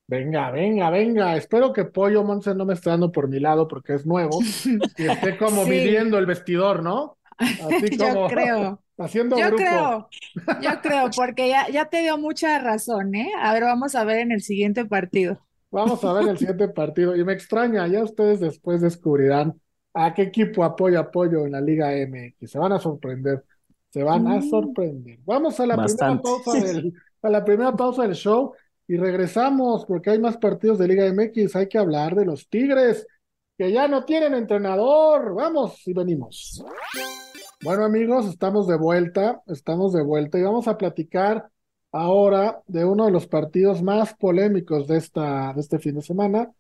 Venga, 0.08 0.52
venga, 0.52 0.90
venga. 0.92 1.36
Espero 1.36 1.74
que 1.74 1.86
Pollo 1.86 2.24
Monse 2.24 2.54
no 2.54 2.66
me 2.66 2.76
esté 2.76 2.92
dando 2.92 3.12
por 3.12 3.28
mi 3.28 3.40
lado 3.40 3.68
porque 3.68 3.96
es 3.96 4.06
nuevo 4.06 4.40
y 4.98 5.06
esté 5.08 5.38
como 5.38 5.66
midiendo 5.66 6.18
el 6.20 6.28
vestidor, 6.28 6.84
¿no? 6.84 7.18
Así 7.38 7.90
como 7.98 8.28
yo 8.28 8.28
creo. 8.28 8.82
haciendo 8.98 9.38
yo 9.38 9.48
grupo. 9.48 9.58
creo, 9.58 10.10
yo 10.62 10.82
creo, 10.82 11.10
porque 11.16 11.50
ya, 11.50 11.68
ya 11.70 11.86
te 11.90 12.02
dio 12.02 12.18
mucha 12.18 12.60
razón, 12.60 13.14
¿eh? 13.16 13.32
A 13.42 13.52
ver, 13.54 13.64
vamos 13.64 13.96
a 13.96 14.04
ver 14.06 14.20
en 14.20 14.32
el 14.32 14.42
siguiente 14.42 14.86
partido. 14.86 15.46
Vamos 15.72 16.04
a 16.06 16.14
ver 16.14 16.30
el 16.30 16.38
siguiente 16.38 16.70
partido. 16.70 17.16
Y 17.16 17.26
me 17.26 17.34
extraña, 17.34 17.88
ya 17.88 18.04
ustedes 18.04 18.40
después 18.40 18.80
descubrirán 18.82 19.60
¿A 19.98 20.14
qué 20.14 20.24
equipo 20.24 20.64
apoyo 20.66 21.00
apoyo 21.00 21.46
en 21.46 21.54
la 21.54 21.62
Liga 21.62 21.90
MX? 21.92 22.52
Se 22.52 22.60
van 22.60 22.74
a 22.74 22.80
sorprender. 22.80 23.46
Se 23.90 24.04
van 24.04 24.28
a 24.28 24.40
mm. 24.40 24.50
sorprender. 24.50 25.20
Vamos 25.24 25.58
a 25.62 25.66
la 25.66 25.78
primera 25.78 26.22
pausa 26.22 26.52
del, 26.60 26.94
a 27.22 27.30
la 27.30 27.46
primera 27.46 27.76
pausa 27.78 28.02
del 28.02 28.14
show 28.14 28.54
y 28.90 28.98
regresamos 28.98 29.86
porque 29.86 30.10
hay 30.10 30.20
más 30.20 30.36
partidos 30.36 30.80
de 30.80 30.90
Liga 30.90 31.06
MX. 31.14 31.56
Hay 31.56 31.70
que 31.70 31.78
hablar 31.78 32.14
de 32.14 32.26
los 32.26 32.50
Tigres 32.50 33.08
que 33.58 33.72
ya 33.72 33.88
no 33.88 34.04
tienen 34.04 34.34
entrenador. 34.34 35.34
Vamos 35.34 35.88
y 35.88 35.94
venimos. 35.94 36.62
Bueno 37.64 37.86
amigos, 37.86 38.28
estamos 38.28 38.68
de 38.68 38.76
vuelta, 38.76 39.42
estamos 39.48 39.94
de 39.94 40.04
vuelta 40.04 40.38
y 40.38 40.44
vamos 40.44 40.68
a 40.68 40.78
platicar 40.78 41.50
ahora 41.94 42.62
de 42.68 42.84
uno 42.84 43.06
de 43.06 43.12
los 43.12 43.28
partidos 43.28 43.82
más 43.82 44.14
polémicos 44.16 44.88
de, 44.88 44.98
esta, 44.98 45.54
de 45.54 45.62
este 45.62 45.80
fin 45.80 45.96
de 45.96 46.02
semana, 46.02 46.52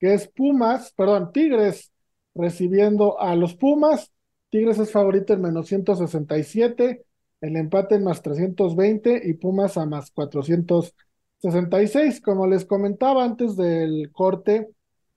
que 0.00 0.12
es 0.12 0.26
Pumas, 0.26 0.92
perdón, 0.96 1.30
Tigres 1.32 1.89
recibiendo 2.34 3.20
a 3.20 3.34
los 3.36 3.54
Pumas. 3.54 4.12
Tigres 4.50 4.78
es 4.78 4.90
favorito 4.90 5.32
en 5.32 5.42
menos 5.42 5.68
167, 5.68 7.04
el 7.40 7.56
empate 7.56 7.96
en 7.96 8.04
más 8.04 8.22
320 8.22 9.22
y 9.24 9.34
Pumas 9.34 9.76
a 9.78 9.86
más 9.86 10.10
400 10.10 10.94
66, 11.40 12.20
como 12.20 12.46
les 12.46 12.64
comentaba 12.66 13.24
antes 13.24 13.56
del 13.56 14.10
corte, 14.12 14.68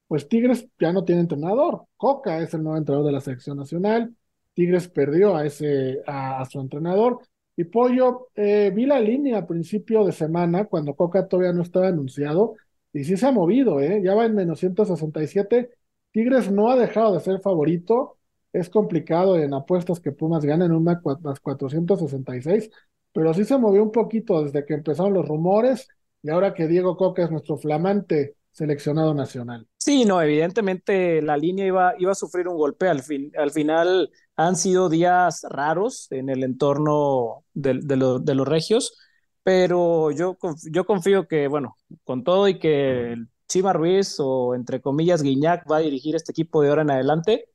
pues 0.08 0.27
Tigres 0.29 0.67
ya 0.79 0.93
no 0.93 1.03
tiene 1.03 1.22
entrenador. 1.22 1.86
Coca 1.98 2.39
es 2.41 2.53
el 2.53 2.63
nuevo 2.63 2.77
entrenador 2.77 3.08
de 3.08 3.13
la 3.13 3.22
selección 3.22 3.58
nacional. 3.58 4.15
Tigres 4.53 4.88
perdió 4.88 5.36
a 5.36 5.46
ese 5.46 6.01
a, 6.08 6.46
su 6.46 6.60
entrenador. 6.62 7.20
Y 7.55 7.65
Pollo, 7.65 8.29
eh, 8.36 8.72
vi 8.74 8.86
la 8.86 9.00
línea 9.00 9.39
a 9.39 9.48
principio 9.48 10.05
de 10.05 10.12
semana 10.12 10.65
cuando 10.65 10.96
Coca 10.96 11.27
todavía 11.27 11.53
no 11.53 11.62
estaba 11.62 11.88
anunciado 11.89 12.55
y 12.93 13.03
sí 13.03 13.17
se 13.17 13.27
ha 13.27 13.32
movido, 13.32 13.79
¿eh? 13.79 14.01
ya 14.03 14.15
va 14.15 14.25
en 14.25 14.36
menos 14.36 14.60
167. 14.60 15.72
Tigres 16.13 16.51
no 16.51 16.70
ha 16.70 16.77
dejado 16.77 17.15
de 17.15 17.20
ser 17.20 17.41
favorito. 17.41 18.17
Es 18.53 18.70
complicado 18.70 19.36
en 19.38 19.53
apuestas 19.53 20.00
que 20.00 20.12
Pumas 20.12 20.46
ganen 20.46 20.72
un 20.72 20.84
más 20.84 21.00
466, 21.41 22.70
pero 23.12 23.34
sí 23.34 23.43
se 23.43 23.58
movió 23.58 23.82
un 23.82 23.91
poquito 23.91 24.43
desde 24.43 24.63
que 24.63 24.75
empezaron 24.75 25.13
los 25.13 25.27
rumores 25.27 25.88
y 26.22 26.29
ahora 26.29 26.53
que 26.53 26.67
Diego 26.67 26.96
Coca 26.96 27.24
es 27.24 27.32
nuestro 27.32 27.58
flamante 27.58 28.36
seleccionado 28.51 29.15
nacional. 29.15 29.67
Sí, 29.77 30.05
no, 30.05 30.22
evidentemente 30.22 31.20
la 31.24 31.36
línea 31.36 31.65
iba, 31.65 31.96
iba 31.98 32.12
a 32.12 32.15
sufrir 32.15 32.48
un 32.48 32.58
golpe. 32.58 32.88
Al, 32.88 33.01
fin, 33.01 33.32
al 33.36 33.50
final 33.50 34.12
han 34.36 34.55
sido 34.55 34.89
días 34.89 35.43
raros 35.50 36.12
en 36.12 36.29
el 36.29 36.43
entorno 36.43 37.43
de, 37.55 37.74
los 37.74 38.48
regios, 38.48 38.96
pero 39.41 40.12
yo, 40.12 40.38
yo 40.72 40.86
confío 40.86 41.27
que, 41.27 41.48
bueno, 41.48 41.75
con 42.03 42.24
todo 42.24 42.48
y 42.48 42.60
que 42.60 43.17
Chima 43.53 43.72
Ruiz 43.72 44.15
o 44.19 44.55
entre 44.55 44.81
comillas 44.81 45.22
Guiñac 45.22 45.69
va 45.72 45.77
a 45.77 45.81
dirigir 45.81 46.15
este 46.15 46.31
equipo 46.31 46.63
de 46.63 46.69
ahora 46.69 46.81
en 46.81 46.89
adelante, 46.89 47.50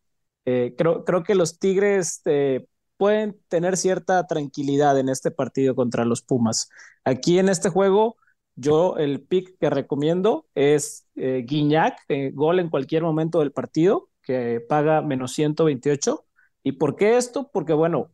eh, 0.45 0.75
creo, 0.79 1.05
creo 1.05 1.25
que 1.25 1.35
los 1.35 1.59
Tigres 1.59 2.23
eh, 2.25 2.67
pueden 2.97 3.37
tener 3.49 3.77
cierta 3.77 4.25
tranquilidad 4.29 4.99
en 4.99 5.09
este 5.09 5.33
partido 5.33 5.75
contra 5.75 6.05
los 6.05 6.23
Pumas. 6.23 6.71
Aquí 7.05 7.41
en 7.41 7.49
este 7.49 7.69
juego 7.69 8.17
yo 8.55 8.97
el 8.97 9.23
pick 9.23 9.59
que 9.59 9.71
recomiendo 9.71 10.47
es 10.55 11.07
eh, 11.17 11.45
Guiñac, 11.47 11.99
eh, 12.09 12.31
gol 12.33 12.61
en 12.61 12.71
cualquier 12.71 13.03
momento 13.03 13.41
del 13.41 13.53
partido, 13.53 14.09
que 14.23 14.61
paga 14.69 15.03
menos 15.03 15.33
128. 15.33 16.25
¿Y 16.63 16.73
por 16.73 16.97
qué 16.97 17.17
esto? 17.17 17.51
Porque 17.53 17.73
bueno, 17.73 18.13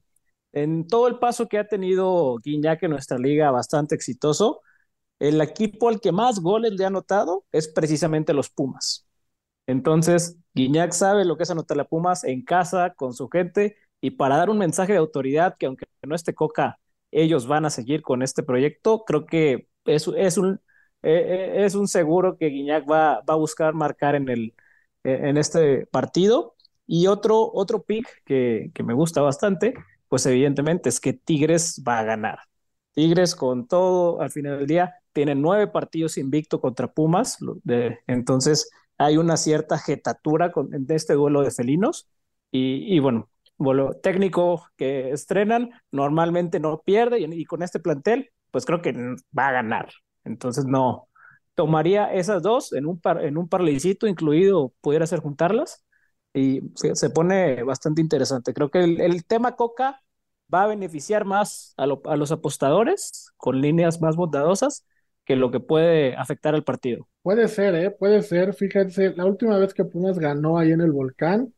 en 0.52 0.86
todo 0.86 1.08
el 1.08 1.18
paso 1.18 1.48
que 1.48 1.58
ha 1.58 1.68
tenido 1.68 2.36
Guiñac 2.44 2.82
en 2.82 2.92
nuestra 2.92 3.18
liga, 3.18 3.50
bastante 3.50 3.94
exitoso, 3.94 4.62
el 5.18 5.40
equipo 5.40 5.88
al 5.88 6.00
que 6.00 6.12
más 6.12 6.40
goles 6.40 6.72
le 6.72 6.84
ha 6.84 6.88
anotado 6.88 7.44
es 7.52 7.68
precisamente 7.68 8.34
los 8.34 8.50
Pumas. 8.50 9.06
Entonces, 9.66 10.38
Guiñac 10.54 10.92
sabe 10.92 11.24
lo 11.24 11.36
que 11.36 11.44
es 11.44 11.50
anotar 11.50 11.80
a 11.80 11.84
Pumas 11.88 12.24
en 12.24 12.42
casa, 12.44 12.94
con 12.94 13.14
su 13.14 13.28
gente, 13.28 13.76
y 14.00 14.10
para 14.12 14.36
dar 14.36 14.50
un 14.50 14.58
mensaje 14.58 14.92
de 14.92 14.98
autoridad 14.98 15.56
que 15.58 15.66
aunque 15.66 15.86
no 16.02 16.14
esté 16.14 16.34
Coca, 16.34 16.78
ellos 17.10 17.46
van 17.46 17.64
a 17.64 17.70
seguir 17.70 18.02
con 18.02 18.22
este 18.22 18.42
proyecto, 18.42 19.04
creo 19.04 19.24
que 19.26 19.68
es, 19.86 20.08
es, 20.16 20.36
un, 20.38 20.60
eh, 21.02 21.54
eh, 21.56 21.64
es 21.64 21.74
un 21.74 21.88
seguro 21.88 22.36
que 22.36 22.46
Guiñac 22.48 22.90
va, 22.90 23.22
va 23.22 23.34
a 23.34 23.36
buscar 23.36 23.74
marcar 23.74 24.14
en, 24.14 24.28
el, 24.28 24.54
eh, 25.04 25.20
en 25.24 25.36
este 25.38 25.86
partido. 25.86 26.54
Y 26.86 27.06
otro, 27.06 27.50
otro 27.54 27.82
pick 27.82 28.06
que, 28.24 28.70
que, 28.74 28.82
me 28.82 28.92
gusta 28.94 29.22
bastante, 29.22 29.74
pues 30.08 30.26
evidentemente 30.26 30.90
es 30.90 31.00
que 31.00 31.14
Tigres 31.14 31.82
va 31.86 32.00
a 32.00 32.04
ganar. 32.04 32.40
Tigres 32.92 33.34
con 33.34 33.66
todo, 33.66 34.20
al 34.20 34.30
final 34.30 34.58
del 34.58 34.66
día, 34.66 34.94
tiene 35.14 35.34
nueve 35.34 35.68
partidos 35.68 36.18
invicto 36.18 36.60
contra 36.60 36.92
Pumas, 36.92 37.38
de, 37.62 38.00
entonces 38.06 38.70
hay 38.98 39.16
una 39.16 39.36
cierta 39.36 39.78
jetatura 39.78 40.52
con, 40.52 40.70
este 40.90 41.14
duelo 41.14 41.42
de 41.42 41.50
felinos. 41.50 42.08
Y, 42.50 42.94
y 42.94 43.00
bueno, 43.00 43.28
técnico 44.02 44.68
que 44.76 45.10
estrenan 45.10 45.70
normalmente 45.90 46.60
no 46.60 46.82
pierde 46.84 47.20
y, 47.20 47.24
y, 47.24 47.44
con 47.44 47.62
este 47.62 47.80
plantel 47.80 48.30
pues 48.50 48.64
creo 48.66 48.82
que 48.82 48.92
va 49.36 49.48
a 49.48 49.52
ganar. 49.52 49.90
Entonces 50.24 50.64
no, 50.64 51.08
tomaría 51.54 52.12
esas 52.12 52.42
dos 52.42 52.72
en 52.72 52.86
un, 52.86 53.00
par, 53.00 53.24
en 53.24 53.36
un 53.36 53.48
parlecito 53.48 54.06
incluido, 54.06 54.72
pudiera 54.80 55.06
ser 55.06 55.20
juntarlas 55.20 55.84
y 56.32 56.60
se, 56.74 56.94
se 56.96 57.10
pone 57.10 57.62
bastante 57.64 58.00
interesante. 58.00 58.54
Creo 58.54 58.70
que 58.70 58.84
el, 58.84 59.00
el, 59.00 59.24
tema 59.24 59.56
Coca 59.56 60.02
va 60.52 60.64
a 60.64 60.66
beneficiar 60.68 61.24
más 61.24 61.74
a, 61.76 61.86
lo, 61.86 62.02
a 62.04 62.16
los 62.16 62.32
apostadores 62.32 63.32
con 63.36 63.60
líneas 63.60 64.00
más 64.00 64.16
bondadosas 64.16 64.84
que 65.24 65.36
lo 65.36 65.50
que 65.50 65.60
puede 65.60 66.14
afectar 66.16 66.54
al 66.54 66.64
partido. 66.64 67.08
Puede 67.22 67.48
ser, 67.48 67.74
¿eh? 67.74 67.90
Puede 67.90 68.22
ser. 68.22 68.54
Fíjense, 68.54 69.14
la 69.16 69.24
última 69.24 69.58
vez 69.58 69.72
que 69.72 69.84
Pumas 69.84 70.18
ganó 70.18 70.58
ahí 70.58 70.72
en 70.72 70.80
el 70.80 70.92
Volcán 70.92 71.52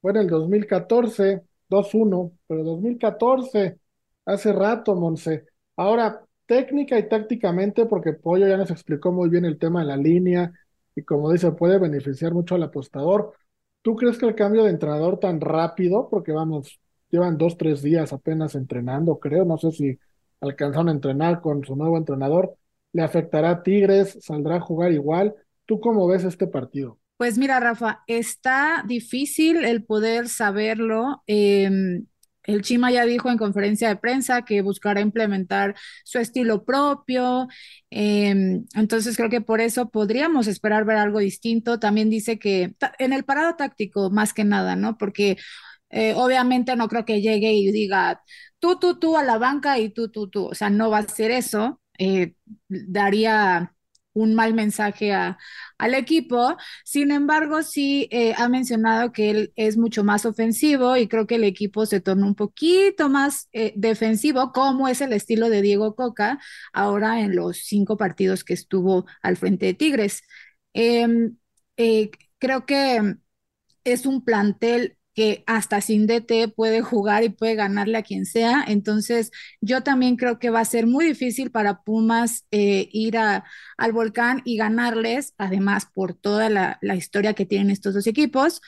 fue 0.00 0.10
en 0.12 0.18
el 0.18 0.28
2014, 0.28 1.42
2-1, 1.68 2.32
pero 2.46 2.62
2014, 2.62 3.78
hace 4.26 4.52
rato, 4.52 4.94
Monse. 4.94 5.46
Ahora, 5.76 6.22
técnica 6.46 6.98
y 6.98 7.08
tácticamente, 7.08 7.86
porque 7.86 8.12
Pollo 8.12 8.46
ya 8.46 8.56
nos 8.56 8.70
explicó 8.70 9.12
muy 9.12 9.28
bien 9.28 9.44
el 9.44 9.58
tema 9.58 9.80
de 9.80 9.86
la 9.86 9.96
línea 9.96 10.52
y 10.94 11.02
como 11.02 11.30
dice, 11.32 11.52
puede 11.52 11.78
beneficiar 11.78 12.32
mucho 12.32 12.54
al 12.54 12.62
apostador. 12.62 13.32
¿Tú 13.82 13.96
crees 13.96 14.18
que 14.18 14.26
el 14.26 14.34
cambio 14.34 14.64
de 14.64 14.70
entrenador 14.70 15.18
tan 15.20 15.40
rápido, 15.40 16.08
porque 16.10 16.32
vamos, 16.32 16.80
llevan 17.10 17.38
dos, 17.38 17.56
tres 17.56 17.82
días 17.82 18.12
apenas 18.12 18.54
entrenando, 18.54 19.18
creo, 19.18 19.44
no 19.44 19.58
sé 19.58 19.70
si 19.72 19.98
alcanzaron 20.40 20.88
a 20.88 20.92
entrenar 20.92 21.40
con 21.40 21.64
su 21.64 21.76
nuevo 21.76 21.96
entrenador, 21.96 22.56
le 22.96 23.02
afectará 23.02 23.50
a 23.50 23.62
Tigres, 23.62 24.16
saldrá 24.22 24.56
a 24.56 24.60
jugar 24.60 24.90
igual? 24.90 25.34
¿Tú 25.66 25.80
cómo 25.80 26.06
ves 26.08 26.24
este 26.24 26.46
partido? 26.46 26.98
Pues 27.18 27.36
mira, 27.36 27.60
Rafa, 27.60 28.02
está 28.06 28.82
difícil 28.86 29.66
el 29.66 29.84
poder 29.84 30.30
saberlo. 30.30 31.22
Eh, 31.26 31.68
el 32.44 32.62
Chima 32.62 32.90
ya 32.90 33.04
dijo 33.04 33.30
en 33.30 33.36
conferencia 33.36 33.88
de 33.88 33.96
prensa 33.96 34.46
que 34.46 34.62
buscará 34.62 35.02
implementar 35.02 35.74
su 36.04 36.18
estilo 36.18 36.64
propio, 36.64 37.48
eh, 37.90 38.62
entonces 38.74 39.14
creo 39.16 39.28
que 39.28 39.42
por 39.42 39.60
eso 39.60 39.90
podríamos 39.90 40.46
esperar 40.46 40.86
ver 40.86 40.96
algo 40.96 41.18
distinto. 41.18 41.78
También 41.78 42.08
dice 42.08 42.38
que 42.38 42.76
en 42.98 43.12
el 43.12 43.24
parado 43.24 43.56
táctico, 43.56 44.08
más 44.10 44.32
que 44.32 44.44
nada, 44.44 44.74
¿no? 44.74 44.96
Porque 44.96 45.36
eh, 45.90 46.14
obviamente 46.16 46.76
no 46.76 46.88
creo 46.88 47.04
que 47.04 47.20
llegue 47.20 47.52
y 47.52 47.70
diga 47.72 48.22
tú, 48.58 48.78
tú, 48.78 48.98
tú 48.98 49.16
a 49.16 49.22
la 49.22 49.38
banca 49.38 49.78
y 49.78 49.90
tú, 49.90 50.08
tú, 50.10 50.28
tú, 50.28 50.46
o 50.46 50.54
sea, 50.54 50.70
no 50.70 50.90
va 50.90 50.98
a 50.98 51.08
ser 51.08 51.30
eso. 51.30 51.80
Eh, 51.98 52.34
daría 52.68 53.72
un 54.14 54.34
mal 54.34 54.54
mensaje 54.54 55.12
a, 55.12 55.38
al 55.78 55.94
equipo. 55.94 56.56
Sin 56.84 57.10
embargo, 57.10 57.62
sí 57.62 58.08
eh, 58.10 58.34
ha 58.38 58.48
mencionado 58.48 59.12
que 59.12 59.30
él 59.30 59.52
es 59.56 59.76
mucho 59.76 60.04
más 60.04 60.24
ofensivo 60.24 60.96
y 60.96 61.06
creo 61.08 61.26
que 61.26 61.34
el 61.36 61.44
equipo 61.44 61.84
se 61.86 62.00
torna 62.00 62.26
un 62.26 62.34
poquito 62.34 63.08
más 63.10 63.48
eh, 63.52 63.72
defensivo, 63.76 64.52
como 64.52 64.88
es 64.88 65.00
el 65.02 65.12
estilo 65.12 65.50
de 65.50 65.60
Diego 65.62 65.94
Coca 65.94 66.38
ahora 66.72 67.20
en 67.20 67.36
los 67.36 67.58
cinco 67.58 67.96
partidos 67.98 68.42
que 68.44 68.54
estuvo 68.54 69.06
al 69.22 69.36
frente 69.36 69.66
de 69.66 69.74
Tigres. 69.74 70.22
Em, 70.72 71.36
creo 72.38 72.66
que 72.66 73.16
es 73.84 74.06
un 74.06 74.24
plantel 74.24 74.98
que 75.16 75.44
hasta 75.46 75.80
sin 75.80 76.06
DT 76.06 76.48
puede 76.54 76.82
jugar 76.82 77.24
y 77.24 77.30
puede 77.30 77.54
ganarle 77.54 77.98
a 77.98 78.02
quien 78.02 78.26
sea. 78.26 78.62
Entonces, 78.68 79.32
yo 79.62 79.82
también 79.82 80.16
creo 80.16 80.38
que 80.38 80.50
va 80.50 80.60
a 80.60 80.64
ser 80.66 80.86
muy 80.86 81.06
difícil 81.06 81.50
para 81.50 81.82
Pumas 81.82 82.46
eh, 82.50 82.88
ir 82.92 83.16
al 83.16 83.92
volcán 83.92 84.42
y 84.44 84.58
ganarles, 84.58 85.34
además 85.38 85.86
por 85.92 86.14
toda 86.14 86.50
la, 86.50 86.78
la, 86.82 86.96
historia 86.96 87.32
que 87.34 87.46
tienen 87.46 87.70
estos 87.70 87.94
dos 87.94 88.06
equipos. 88.06 88.60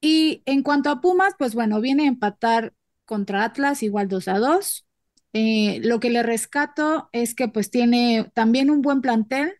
Y 0.00 0.42
en 0.46 0.62
cuanto 0.62 0.90
a 0.90 1.00
Pumas, 1.00 1.34
pues 1.38 1.54
bueno, 1.54 1.80
viene 1.80 2.04
a 2.04 2.08
empatar 2.08 2.74
contra 3.06 3.44
Atlas 3.44 3.82
igual 3.82 4.08
2 4.08 4.28
a 4.28 4.38
2. 4.38 4.86
Eh, 5.32 5.80
lo 5.82 6.00
que 6.00 6.10
le 6.10 6.22
rescato 6.22 7.08
es 7.12 7.34
que 7.34 7.48
pues 7.48 7.70
tiene 7.70 8.30
también 8.34 8.70
un 8.70 8.82
buen 8.82 9.00
plantel, 9.00 9.59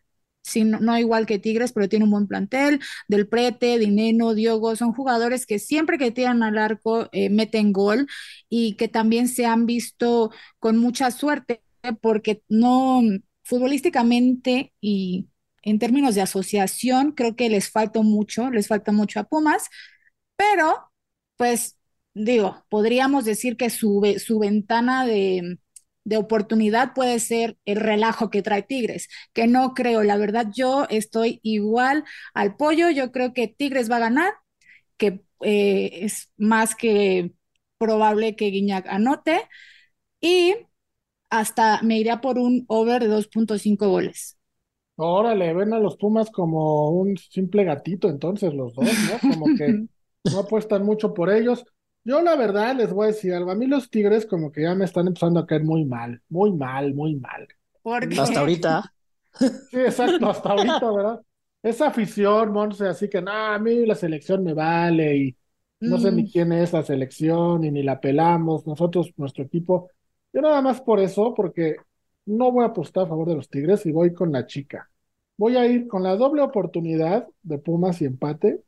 no, 0.65 0.99
igual 0.99 1.27
que 1.27 1.39
Tigres, 1.39 1.73
pero 1.73 1.89
tiene 1.89 2.05
un 2.05 2.11
buen 2.11 2.27
plantel, 2.27 2.81
Del 3.09 3.29
Prete, 3.29 3.79
Dineno, 3.79 4.35
Diogo, 4.35 4.75
son 4.77 4.93
jugadores 4.93 5.47
que 5.47 5.59
siempre 5.59 5.99
que 5.99 6.11
tiran 6.11 6.43
al 6.43 6.59
arco 6.59 7.09
eh, 7.13 7.31
meten 7.31 7.73
gol 7.73 8.07
y 8.49 8.75
que 8.77 8.89
también 8.89 9.29
se 9.29 9.47
han 9.47 9.67
visto 9.67 10.31
con 10.59 10.77
mucha 10.79 11.11
suerte 11.11 11.63
porque 12.01 12.43
no 12.49 13.01
futbolísticamente 13.43 14.73
y 14.81 15.29
en 15.63 15.79
términos 15.79 16.15
de 16.15 16.23
asociación 16.23 17.13
creo 17.13 17.37
que 17.37 17.49
les 17.51 17.71
falta 17.71 18.03
mucho, 18.03 18.51
les 18.51 18.69
falta 18.69 18.93
mucho 18.93 19.21
a 19.21 19.25
Pumas, 19.25 19.69
pero 20.37 20.91
pues 21.37 21.79
digo, 22.15 22.65
podríamos 22.69 23.25
decir 23.25 23.57
que 23.57 23.71
su, 23.71 24.03
su 24.25 24.39
ventana 24.39 25.07
de 25.07 25.59
de 26.05 26.17
oportunidad 26.17 26.95
puede 26.95 27.19
ser 27.21 27.57
el 27.65 27.77
relajo 27.77 28.31
que 28.31 28.43
trae 28.43 28.63
Tigres, 28.63 29.09
que 29.33 29.47
no 29.47 29.75
creo, 29.75 30.03
la 30.03 30.17
verdad 30.17 30.47
yo 30.55 30.87
estoy 30.91 31.41
igual 31.43 32.05
al 32.35 32.57
pollo, 32.57 32.91
yo 32.91 33.13
creo 33.13 33.33
que 33.35 33.49
Tigres 33.49 33.91
va 33.91 33.97
a 33.97 34.01
ganar, 34.01 34.33
que 34.99 35.23
eh, 35.43 35.91
es 36.05 36.33
más 36.39 36.75
que 36.75 37.33
probable 37.79 38.37
que 38.37 38.47
Guiñac 38.51 38.87
anote 38.89 39.43
y 40.21 40.55
hasta 41.31 41.83
me 41.83 41.99
iría 41.99 42.21
por 42.21 42.39
un 42.39 42.65
over 42.69 43.03
de 43.03 43.09
2.5 43.09 43.89
goles. 43.89 44.39
Órale, 44.97 45.53
ven 45.55 45.73
a 45.73 45.79
los 45.81 45.97
Pumas 45.97 46.31
como 46.31 46.91
un 46.91 47.17
simple 47.17 47.65
gatito 47.65 48.09
entonces 48.09 48.53
los 48.55 48.75
dos, 48.75 49.03
¿no? 49.03 49.23
Como 49.23 49.53
que 49.55 49.81
no 50.25 50.39
apuestan 50.41 50.85
mucho 50.85 51.15
por 51.15 51.31
ellos. 51.31 51.65
Yo 52.05 52.23
la 52.23 52.35
verdad 52.37 52.77
les 52.77 52.93
voy 52.93 53.05
a 53.05 53.07
decir 53.09 53.35
algo, 53.35 53.51
a 53.51 53.55
mí 53.55 53.67
los 53.67 53.91
Tigres 53.91 54.27
como 54.27 54.51
que 54.53 54.63
ya 54.63 54.75
me 54.75 54.85
están 54.87 55.07
empezando 55.07 55.41
a 55.41 55.47
caer 55.47 55.65
muy 55.65 55.85
mal, 55.85 56.23
muy 56.29 56.53
mal, 56.53 56.95
muy 56.95 57.17
mal. 57.17 57.47
Hasta 58.17 58.41
ahorita. 58.41 58.95
Sí, 59.71 59.79
exacto, 59.81 60.29
hasta 60.29 60.51
ahorita, 60.51 60.91
¿verdad? 60.93 61.23
Esa 61.63 61.89
afición, 61.89 62.53
Monse, 62.53 62.89
así 62.89 63.09
que, 63.09 63.23
no, 63.23 63.31
a 63.33 63.59
mí 63.59 63.87
la 63.87 63.95
selección 63.95 64.43
me 64.45 64.55
vale 64.55 65.17
y 65.17 65.37
no 65.85 65.99
sé 65.99 66.13
ni 66.13 66.25
Mm, 66.25 66.31
quién 66.31 66.53
es 66.53 66.73
la 66.73 66.83
selección 66.83 67.65
y 67.65 67.71
ni 67.71 67.83
la 67.83 68.01
pelamos, 68.01 68.67
nosotros, 68.67 69.13
nuestro 69.17 69.45
equipo. 69.45 69.91
Yo 70.33 70.41
nada 70.43 70.63
más 70.63 70.81
por 70.81 71.01
eso, 71.01 71.35
porque 71.35 71.77
no 72.27 72.51
voy 72.53 72.65
a 72.65 72.69
apostar 72.69 73.05
a 73.05 73.09
favor 73.09 73.29
de 73.29 73.37
los 73.37 73.49
Tigres 73.51 73.87
y 73.87 73.93
voy 73.93 74.13
con 74.15 74.33
la 74.33 74.47
chica. 74.47 74.91
Voy 75.37 75.57
a 75.57 75.67
ir 75.67 75.87
con 75.89 76.03
la 76.03 76.17
doble 76.17 76.43
oportunidad 76.43 77.29
de 77.43 77.59
Pumas 77.59 78.01
y 78.03 78.07
empate. 78.07 78.63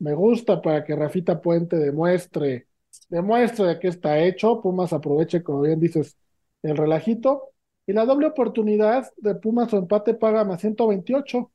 Me 0.00 0.14
gusta 0.14 0.60
para 0.62 0.84
que 0.84 0.96
Rafita 0.96 1.40
Puente 1.40 1.76
demuestre, 1.76 2.66
demuestre 3.08 3.66
de 3.66 3.78
qué 3.78 3.88
está 3.88 4.18
hecho. 4.18 4.60
Pumas 4.60 4.92
aproveche, 4.92 5.42
como 5.42 5.62
bien 5.62 5.78
dices, 5.80 6.16
el 6.62 6.76
relajito. 6.76 7.50
Y 7.86 7.92
la 7.92 8.06
doble 8.06 8.26
oportunidad 8.26 9.10
de 9.18 9.34
Pumas 9.34 9.72
o 9.74 9.78
empate 9.78 10.14
paga 10.14 10.44
más 10.44 10.60
128. 10.60 11.50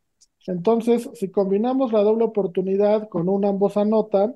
Entonces, 0.47 1.09
si 1.15 1.31
combinamos 1.31 1.91
la 1.91 2.01
doble 2.03 2.25
oportunidad 2.25 3.09
con 3.09 3.29
un 3.29 3.45
ambos 3.45 3.77
anotan, 3.77 4.35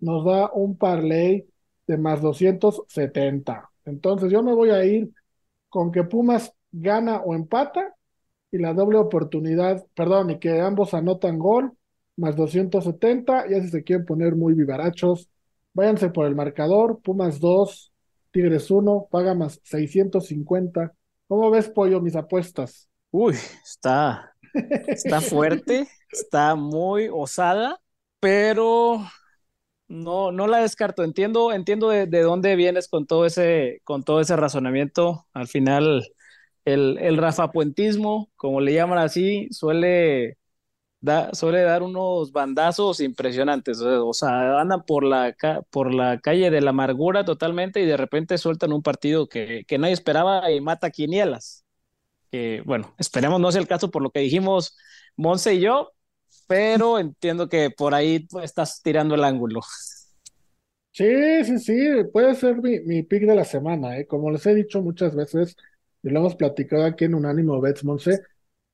nos 0.00 0.24
da 0.24 0.50
un 0.52 0.76
parlay 0.76 1.48
de 1.86 1.96
más 1.96 2.20
270. 2.20 3.70
Entonces, 3.84 4.32
yo 4.32 4.42
me 4.42 4.54
voy 4.54 4.70
a 4.70 4.84
ir 4.84 5.10
con 5.68 5.92
que 5.92 6.04
Pumas 6.04 6.52
gana 6.72 7.20
o 7.22 7.34
empata 7.34 7.94
y 8.50 8.58
la 8.58 8.74
doble 8.74 8.98
oportunidad, 8.98 9.84
perdón, 9.94 10.30
y 10.30 10.38
que 10.38 10.60
ambos 10.60 10.94
anotan 10.94 11.38
gol, 11.38 11.76
más 12.16 12.36
270, 12.36 13.48
ya 13.48 13.60
si 13.62 13.68
se 13.68 13.84
quieren 13.84 14.06
poner 14.06 14.36
muy 14.36 14.54
vivarachos, 14.54 15.28
váyanse 15.72 16.10
por 16.10 16.26
el 16.26 16.34
marcador, 16.34 17.00
Pumas 17.02 17.40
2, 17.40 17.92
Tigres 18.30 18.70
1, 18.70 19.08
paga 19.10 19.34
más 19.34 19.60
650. 19.64 20.94
¿Cómo 21.28 21.50
ves, 21.50 21.68
Pollo, 21.68 22.00
mis 22.00 22.16
apuestas? 22.16 22.88
Uy, 23.10 23.34
está, 23.64 24.34
está 24.94 25.20
fuerte, 25.22 25.88
está 26.10 26.54
muy 26.56 27.08
osada, 27.12 27.80
pero 28.20 29.00
no, 29.88 30.32
no 30.32 30.46
la 30.48 30.58
descarto. 30.60 31.04
Entiendo, 31.04 31.52
entiendo 31.52 31.90
de, 31.90 32.06
de 32.06 32.22
dónde 32.22 32.56
vienes 32.56 32.88
con 32.88 33.06
todo 33.06 33.26
ese, 33.26 33.80
con 33.84 34.04
todo 34.04 34.20
ese 34.20 34.36
razonamiento. 34.36 35.26
Al 35.34 35.48
final, 35.48 36.04
el, 36.64 36.98
el 37.00 37.18
rafapuentismo, 37.18 38.30
como 38.36 38.60
le 38.60 38.74
llaman 38.74 38.98
así, 38.98 39.48
suele, 39.52 40.38
da, 41.04 41.34
suele 41.34 41.60
dar 41.62 41.82
unos 41.82 42.32
bandazos 42.32 43.00
impresionantes. 43.00 43.80
O 43.80 44.12
sea, 44.14 44.60
andan 44.60 44.84
por 44.84 45.04
la, 45.04 45.36
por 45.70 45.94
la 45.94 46.18
calle 46.20 46.50
de 46.50 46.60
la 46.62 46.70
amargura 46.70 47.24
totalmente 47.24 47.80
y 47.80 47.86
de 47.86 47.96
repente 47.96 48.38
sueltan 48.38 48.72
un 48.72 48.82
partido 48.82 49.28
que, 49.28 49.64
que 49.66 49.78
nadie 49.78 49.94
esperaba 49.94 50.50
y 50.50 50.60
mata 50.60 50.90
quinielas. 50.90 51.64
Que, 52.30 52.62
bueno, 52.64 52.94
esperemos 52.98 53.40
no 53.40 53.52
sea 53.52 53.60
el 53.60 53.68
caso 53.68 53.90
por 53.90 54.02
lo 54.02 54.10
que 54.10 54.20
dijimos 54.20 54.76
Monse 55.16 55.54
y 55.54 55.60
yo, 55.60 55.92
pero 56.46 56.98
entiendo 56.98 57.48
que 57.48 57.70
por 57.70 57.94
ahí 57.94 58.26
estás 58.42 58.82
tirando 58.82 59.14
el 59.14 59.24
ángulo. 59.24 59.60
Sí, 60.92 61.44
sí, 61.44 61.58
sí, 61.58 61.74
puede 62.12 62.34
ser 62.36 62.62
mi, 62.62 62.78
mi 62.80 63.02
pick 63.02 63.24
de 63.26 63.34
la 63.34 63.44
semana, 63.44 63.98
¿eh? 63.98 64.06
Como 64.06 64.30
les 64.30 64.46
he 64.46 64.54
dicho 64.54 64.80
muchas 64.80 65.14
veces, 65.14 65.56
y 66.02 66.10
lo 66.10 66.20
hemos 66.20 66.36
platicado 66.36 66.84
aquí 66.84 67.04
en 67.04 67.14
Unánimo 67.16 67.60
Bets, 67.60 67.84
Monse, 67.84 68.20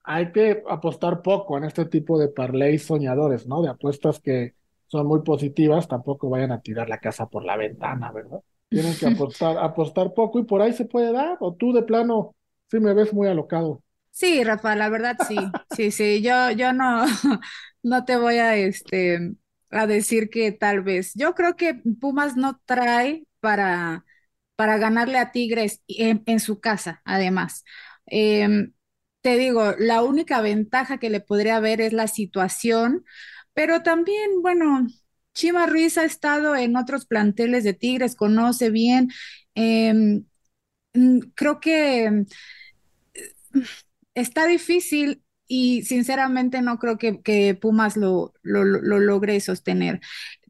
hay 0.03 0.31
que 0.31 0.63
apostar 0.69 1.21
poco 1.21 1.57
en 1.57 1.63
este 1.65 1.85
tipo 1.85 2.17
de 2.19 2.29
parlays 2.29 2.85
soñadores, 2.85 3.47
¿no? 3.47 3.61
De 3.61 3.69
apuestas 3.69 4.19
que 4.19 4.55
son 4.87 5.07
muy 5.07 5.21
positivas, 5.21 5.87
tampoco 5.87 6.29
vayan 6.29 6.51
a 6.51 6.61
tirar 6.61 6.89
la 6.89 6.99
casa 6.99 7.27
por 7.27 7.43
la 7.45 7.57
ventana, 7.57 8.11
¿verdad? 8.11 8.41
Tienen 8.71 8.97
que 8.97 9.05
apostar, 9.07 9.57
apostar 9.57 10.13
poco 10.13 10.39
y 10.39 10.43
por 10.43 10.61
ahí 10.61 10.73
se 10.73 10.85
puede 10.85 11.11
dar, 11.13 11.37
o 11.41 11.53
tú 11.55 11.73
de 11.73 11.83
plano, 11.83 12.35
sí 12.69 12.79
me 12.79 12.93
ves 12.93 13.13
muy 13.13 13.27
alocado. 13.27 13.81
Sí, 14.11 14.43
Rafa, 14.43 14.75
la 14.75 14.89
verdad 14.89 15.17
sí, 15.19 15.57
sí, 15.69 15.91
sí, 15.91 16.21
yo, 16.21 16.51
yo 16.51 16.73
no, 16.73 17.05
no 17.83 18.05
te 18.05 18.17
voy 18.17 18.37
a, 18.37 18.55
este, 18.57 19.33
a 19.69 19.87
decir 19.87 20.29
que 20.29 20.51
tal 20.51 20.81
vez. 20.81 21.13
Yo 21.15 21.33
creo 21.33 21.55
que 21.55 21.75
Pumas 21.99 22.35
no 22.35 22.59
trae 22.65 23.25
para, 23.39 24.05
para 24.55 24.77
ganarle 24.77 25.17
a 25.17 25.31
Tigres 25.31 25.81
en, 25.87 26.23
en 26.25 26.39
su 26.39 26.59
casa, 26.59 27.01
además. 27.05 27.63
Em, 28.05 28.73
te 29.21 29.37
digo, 29.37 29.73
la 29.79 30.03
única 30.03 30.41
ventaja 30.41 30.97
que 30.99 31.09
le 31.09 31.19
podría 31.21 31.57
haber 31.57 31.81
es 31.81 31.93
la 31.93 32.07
situación, 32.07 33.05
pero 33.53 33.83
también, 33.83 34.41
bueno, 34.41 34.87
Chima 35.33 35.65
Ruiz 35.67 35.97
ha 35.97 36.05
estado 36.05 36.55
en 36.55 36.75
otros 36.77 37.05
planteles 37.05 37.63
de 37.63 37.73
Tigres, 37.73 38.15
conoce 38.15 38.69
bien. 38.71 39.09
em, 39.55 40.25
mm, 40.95 41.19
creo 41.35 41.59
que 41.61 42.25
está 44.15 44.45
difícil 44.47 45.23
y 45.47 45.83
sinceramente 45.83 46.61
no 46.61 46.79
creo 46.79 46.97
que, 46.97 47.57
Pumas 47.61 47.97
lo, 47.97 48.33
lo, 48.41 48.63
lo- 48.63 48.81
lo 48.81 48.99
logre 48.99 49.39
sostener. 49.41 49.99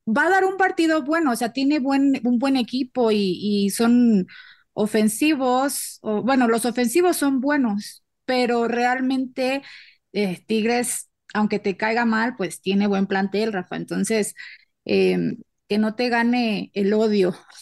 Va 0.07 0.25
a 0.27 0.31
dar 0.31 0.45
un 0.45 0.57
partido 0.57 1.03
bueno, 1.03 1.31
o 1.33 1.35
sea, 1.37 1.53
tiene 1.53 1.79
un 1.79 2.39
buen 2.39 2.57
equipo 2.57 3.11
y, 3.11 3.71
son 3.71 4.27
ofensivos, 4.73 5.99
bueno, 6.03 6.47
los 6.49 6.65
ofensivos 6.65 7.17
son 7.17 7.41
buenos, 7.41 8.00
pero 8.31 8.69
realmente 8.69 9.61
eh, 10.13 10.41
Tigres, 10.47 11.09
aunque 11.33 11.59
te 11.59 11.75
caiga 11.75 12.05
mal, 12.05 12.35
pues 12.37 12.61
tiene 12.61 12.87
buen 12.87 13.05
plantel, 13.07 13.51
Rafa. 13.51 13.75
Entonces, 13.75 14.35
eh, 14.85 15.17
que 15.67 15.77
no 15.77 15.95
te 15.95 16.07
gane 16.07 16.71
el 16.73 16.93
odio. 16.93 17.35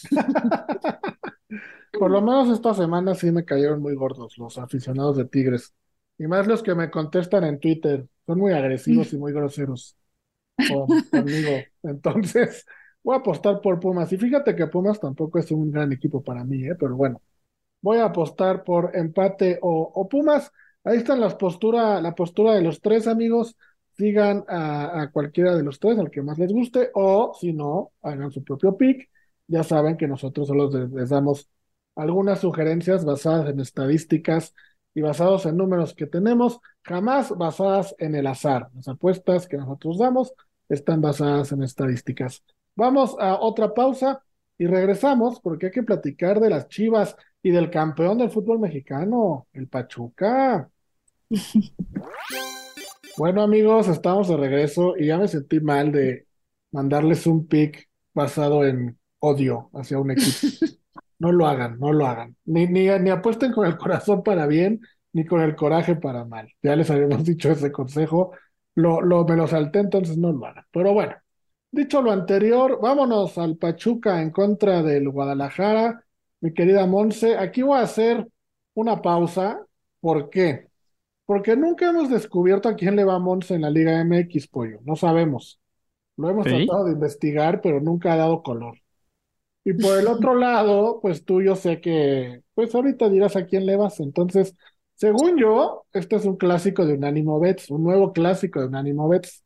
Por 1.96 2.10
lo 2.10 2.20
menos 2.22 2.48
esta 2.50 2.74
semana 2.74 3.14
sí 3.14 3.30
me 3.30 3.44
cayeron 3.44 3.80
muy 3.82 3.94
gordos 3.94 4.38
los 4.38 4.58
aficionados 4.58 5.16
de 5.16 5.26
Tigres. 5.26 5.74
Y 6.18 6.26
más 6.26 6.46
los 6.46 6.62
que 6.62 6.74
me 6.74 6.90
contestan 6.90 7.44
en 7.44 7.60
Twitter. 7.60 8.06
Son 8.26 8.38
muy 8.38 8.52
agresivos 8.52 9.12
y 9.12 9.18
muy 9.18 9.32
groseros 9.32 9.96
con- 10.66 11.02
conmigo. 11.10 11.70
Entonces, 11.82 12.66
voy 13.02 13.16
a 13.16 13.18
apostar 13.20 13.60
por 13.62 13.80
Pumas. 13.80 14.12
Y 14.12 14.18
fíjate 14.18 14.56
que 14.56 14.66
Pumas 14.68 15.00
tampoco 15.00 15.38
es 15.40 15.50
un 15.52 15.70
gran 15.72 15.92
equipo 15.92 16.22
para 16.24 16.44
mí, 16.44 16.64
¿eh? 16.66 16.76
Pero 16.78 16.96
bueno, 16.96 17.22
voy 17.82 17.98
a 17.98 18.06
apostar 18.06 18.64
por 18.64 18.96
empate 18.96 19.58
o, 19.62 20.08
Pumas. 20.08 20.52
Ahí 20.84 20.98
están 20.98 21.20
las 21.20 21.34
postura, 21.34 22.00
la 22.00 22.14
postura 22.14 22.54
de 22.54 22.62
los 22.62 22.80
tres 22.80 23.06
amigos. 23.06 23.56
Sigan 23.96 24.44
a, 24.48 25.02
a 25.02 25.10
cualquiera 25.10 25.54
de 25.54 25.62
los 25.62 25.78
tres, 25.78 25.98
al 25.98 26.10
que 26.10 26.22
más 26.22 26.38
les 26.38 26.52
guste, 26.52 26.90
o 26.94 27.34
si 27.38 27.52
no, 27.52 27.92
hagan 28.02 28.30
su 28.30 28.42
propio 28.42 28.76
pick. 28.76 29.10
Ya 29.46 29.62
saben 29.62 29.96
que 29.96 30.08
nosotros 30.08 30.48
solo 30.48 30.70
les, 30.70 30.90
les 30.90 31.10
damos 31.10 31.50
algunas 31.96 32.40
sugerencias 32.40 33.04
basadas 33.04 33.50
en 33.50 33.60
estadísticas 33.60 34.54
y 34.94 35.02
basados 35.02 35.46
en 35.46 35.56
números 35.56 35.94
que 35.94 36.06
tenemos, 36.06 36.60
jamás 36.82 37.36
basadas 37.36 37.94
en 37.98 38.14
el 38.14 38.26
azar. 38.26 38.68
Las 38.74 38.88
apuestas 38.88 39.46
que 39.46 39.56
nosotros 39.56 39.98
damos 39.98 40.32
están 40.68 41.00
basadas 41.00 41.52
en 41.52 41.62
estadísticas. 41.62 42.42
Vamos 42.74 43.16
a 43.18 43.38
otra 43.38 43.74
pausa 43.74 44.22
y 44.56 44.66
regresamos 44.66 45.40
porque 45.40 45.66
hay 45.66 45.72
que 45.72 45.82
platicar 45.82 46.40
de 46.40 46.50
las 46.50 46.68
Chivas 46.68 47.16
y 47.42 47.50
del 47.50 47.70
campeón 47.70 48.18
del 48.18 48.30
fútbol 48.30 48.58
mexicano, 48.60 49.48
el 49.52 49.68
Pachuca. 49.68 50.70
Bueno, 53.16 53.42
amigos, 53.42 53.88
estamos 53.88 54.28
de 54.28 54.36
regreso 54.36 54.94
y 54.96 55.06
ya 55.06 55.18
me 55.18 55.28
sentí 55.28 55.60
mal 55.60 55.92
de 55.92 56.26
mandarles 56.72 57.26
un 57.26 57.46
pick 57.46 57.88
basado 58.14 58.64
en 58.66 58.98
odio 59.18 59.70
hacia 59.74 59.98
un 59.98 60.10
equipo. 60.12 60.48
No 61.18 61.32
lo 61.32 61.46
hagan, 61.46 61.78
no 61.78 61.92
lo 61.92 62.06
hagan. 62.06 62.34
Ni, 62.46 62.66
ni, 62.66 62.88
ni 62.98 63.10
apuesten 63.10 63.52
con 63.52 63.66
el 63.66 63.76
corazón 63.76 64.22
para 64.22 64.46
bien, 64.46 64.80
ni 65.12 65.26
con 65.26 65.42
el 65.42 65.54
coraje 65.54 65.94
para 65.96 66.24
mal. 66.24 66.48
Ya 66.62 66.74
les 66.76 66.90
habíamos 66.90 67.24
dicho 67.24 67.50
ese 67.52 67.70
consejo. 67.70 68.32
Lo, 68.74 69.02
lo, 69.02 69.24
me 69.26 69.36
lo 69.36 69.46
salté, 69.46 69.80
entonces 69.80 70.16
no 70.16 70.32
lo 70.32 70.46
hagan. 70.46 70.64
Pero 70.72 70.94
bueno, 70.94 71.14
dicho 71.70 72.02
lo 72.02 72.10
anterior, 72.12 72.78
vámonos 72.80 73.36
al 73.38 73.56
Pachuca 73.58 74.22
en 74.22 74.30
contra 74.30 74.82
del 74.82 75.10
Guadalajara. 75.10 76.04
Mi 76.40 76.52
querida 76.54 76.86
Monse, 76.86 77.36
aquí 77.36 77.62
voy 77.62 77.78
a 77.78 77.82
hacer 77.82 78.26
una 78.74 79.02
pausa. 79.02 79.64
¿Por 80.00 80.30
qué? 80.30 80.68
Porque 81.26 81.56
nunca 81.56 81.90
hemos 81.90 82.10
descubierto 82.10 82.68
a 82.68 82.76
quién 82.76 82.96
le 82.96 83.04
va 83.04 83.18
Monse 83.18 83.54
en 83.54 83.62
la 83.62 83.70
Liga 83.70 84.00
MX, 84.00 84.48
pollo. 84.48 84.80
No 84.84 84.96
sabemos. 84.96 85.60
Lo 86.16 86.30
hemos 86.30 86.46
Sí. 86.46 86.48
tratado 86.48 86.86
de 86.86 86.92
investigar, 86.92 87.60
pero 87.62 87.80
nunca 87.80 88.12
ha 88.14 88.16
dado 88.16 88.42
color. 88.42 88.78
Y 89.64 89.74
por 89.74 89.98
el 89.98 90.08
otro 90.08 90.34
lado, 90.36 91.00
pues 91.02 91.24
tú 91.24 91.42
yo 91.42 91.56
sé 91.56 91.80
que, 91.80 92.42
pues 92.54 92.74
ahorita 92.74 93.08
dirás 93.10 93.36
a 93.36 93.46
quién 93.46 93.66
le 93.66 93.76
vas. 93.76 94.00
Entonces, 94.00 94.56
según 94.96 95.38
yo, 95.38 95.86
este 95.92 96.16
es 96.16 96.24
un 96.26 96.36
clásico 96.36 96.86
de 96.86 96.94
Unánimo 96.94 97.40
Bets, 97.40 97.70
un 97.70 97.84
nuevo 97.84 98.12
clásico 98.12 98.60
de 98.60 98.66
Unánimo 98.68 99.08
Bets. 99.08 99.44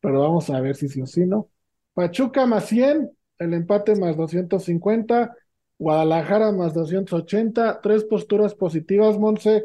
Pero 0.00 0.20
vamos 0.20 0.48
a 0.50 0.60
ver 0.60 0.76
si 0.76 0.88
sí 0.88 1.00
o 1.02 1.06
sí 1.06 1.26
no. 1.26 1.50
Pachuca 1.94 2.46
más 2.46 2.66
100, 2.66 3.10
el 3.38 3.54
empate 3.54 3.96
más 3.96 4.16
250, 4.16 5.34
Guadalajara 5.78 6.52
más 6.52 6.74
280, 6.74 7.80
tres 7.80 8.04
posturas 8.04 8.54
positivas, 8.54 9.18
Monse. 9.18 9.64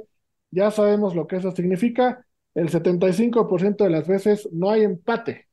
Ya 0.52 0.69
sabemos 0.71 1.15
lo 1.15 1.28
que 1.28 1.38
eso 1.38 1.52
significa. 1.52 2.26
El 2.54 2.69
75% 2.69 3.84
de 3.84 3.89
las 3.89 4.08
veces 4.08 4.47
no 4.52 4.69
hay 4.69 4.84
empate. 4.84 5.47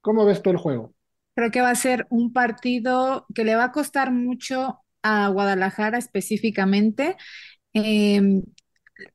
¿Cómo 0.00 0.24
ves 0.24 0.40
tú 0.40 0.50
el 0.50 0.56
juego? 0.56 0.94
Creo 1.34 1.50
que 1.50 1.60
va 1.60 1.70
a 1.70 1.74
ser 1.74 2.06
un 2.10 2.32
partido 2.32 3.26
que 3.34 3.44
le 3.44 3.56
va 3.56 3.64
a 3.64 3.72
costar 3.72 4.12
mucho 4.12 4.78
a 5.02 5.28
Guadalajara 5.28 5.98
específicamente. 5.98 7.16
Em, 7.72 8.42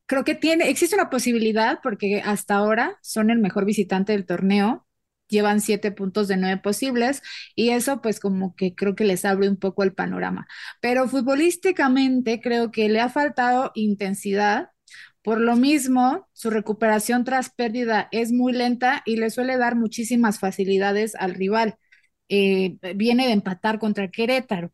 creo 0.06 0.24
que 0.24 0.34
tiene, 0.34 0.68
existe 0.68 0.96
una 0.96 1.08
posibilidad 1.10 1.80
porque 1.82 2.20
hasta 2.24 2.56
ahora 2.56 2.98
son 3.02 3.30
el 3.30 3.38
mejor 3.38 3.64
visitante 3.64 4.12
del 4.12 4.26
torneo, 4.26 4.86
llevan 5.30 5.60
siete 5.60 5.92
puntos 5.92 6.28
de 6.28 6.36
nueve 6.36 6.58
posibles 6.60 7.22
y 7.54 7.70
eso 7.70 8.00
pues 8.02 8.20
como 8.20 8.54
que 8.56 8.74
creo 8.74 8.94
que 8.94 9.04
les 9.04 9.24
abre 9.24 9.48
un 9.48 9.56
poco 9.56 9.82
el 9.82 9.94
panorama. 9.94 10.46
Pero 10.80 11.08
futbolísticamente 11.08 12.40
creo 12.40 12.70
que 12.70 12.88
le 12.88 13.00
ha 13.00 13.08
faltado 13.08 13.72
intensidad. 13.74 14.70
Por 15.22 15.40
lo 15.40 15.56
mismo, 15.56 16.28
su 16.32 16.50
recuperación 16.50 17.24
tras 17.24 17.50
pérdida 17.50 18.08
es 18.10 18.32
muy 18.32 18.52
lenta 18.52 19.02
y 19.04 19.16
le 19.16 19.30
suele 19.30 19.58
dar 19.58 19.76
muchísimas 19.76 20.38
facilidades 20.38 21.14
al 21.14 21.34
rival. 21.34 21.76
Eh, 22.28 22.78
viene 22.96 23.26
de 23.26 23.32
empatar 23.32 23.78
contra 23.80 24.08
Querétaro 24.10 24.72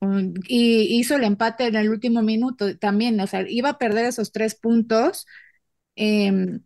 um, 0.00 0.34
y 0.46 0.98
hizo 0.98 1.16
el 1.16 1.24
empate 1.24 1.66
en 1.66 1.76
el 1.76 1.88
último 1.90 2.22
minuto 2.22 2.76
también, 2.78 3.18
o 3.20 3.26
sea, 3.26 3.44
iba 3.48 3.70
a 3.70 3.78
perder 3.78 4.04
esos 4.06 4.30
tres 4.32 4.54
puntos 4.54 5.26
em, 5.96 6.62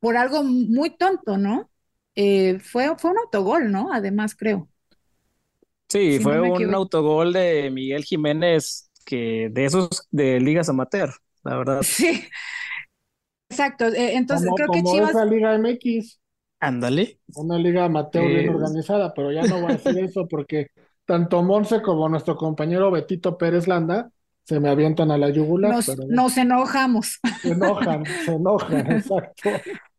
por 0.00 0.16
algo 0.16 0.44
muy 0.44 0.96
tonto, 0.96 1.38
¿no? 1.38 1.70
Eh, 2.16 2.58
fue, 2.60 2.96
fue 2.96 3.10
un 3.10 3.18
autogol, 3.18 3.70
¿no? 3.70 3.92
Además, 3.92 4.34
creo. 4.34 4.68
Sí, 5.88 6.18
fue 6.20 6.40
un 6.40 6.74
autogol 6.74 7.32
de 7.32 7.70
Miguel 7.70 8.04
Jiménez, 8.04 8.90
que 9.04 9.48
de 9.50 9.64
esos 9.64 10.08
de 10.10 10.40
ligas 10.40 10.68
amateur, 10.68 11.10
la 11.42 11.56
verdad. 11.56 11.80
Sí, 11.82 12.24
exacto. 13.48 13.86
Eh, 13.86 14.16
entonces 14.16 14.50
creo 14.56 14.68
que 14.70 14.82
Chivas. 14.82 15.10
Esa 15.10 15.24
Liga 15.24 15.54
MX. 15.58 16.20
Ándale. 16.60 17.18
Una 17.36 17.58
liga 17.58 17.84
amateur 17.84 18.26
bien 18.26 18.48
organizada, 18.48 19.12
pero 19.12 19.30
ya 19.30 19.42
no 19.42 19.60
voy 19.60 19.72
a 19.72 19.76
decir 19.76 19.98
eso 20.04 20.26
porque 20.26 20.68
tanto 21.04 21.42
Monse 21.42 21.82
como 21.82 22.08
nuestro 22.08 22.36
compañero 22.36 22.90
Betito 22.90 23.36
Pérez 23.36 23.68
Landa 23.68 24.10
se 24.44 24.60
me 24.60 24.68
avientan 24.68 25.10
a 25.10 25.18
la 25.18 25.30
yugular. 25.30 25.72
Nos, 25.72 25.96
nos 26.08 26.36
enojamos. 26.36 27.18
Se 27.40 27.50
enojan, 27.52 28.04
se 28.24 28.32
enojan, 28.32 28.92
exacto. 28.92 29.50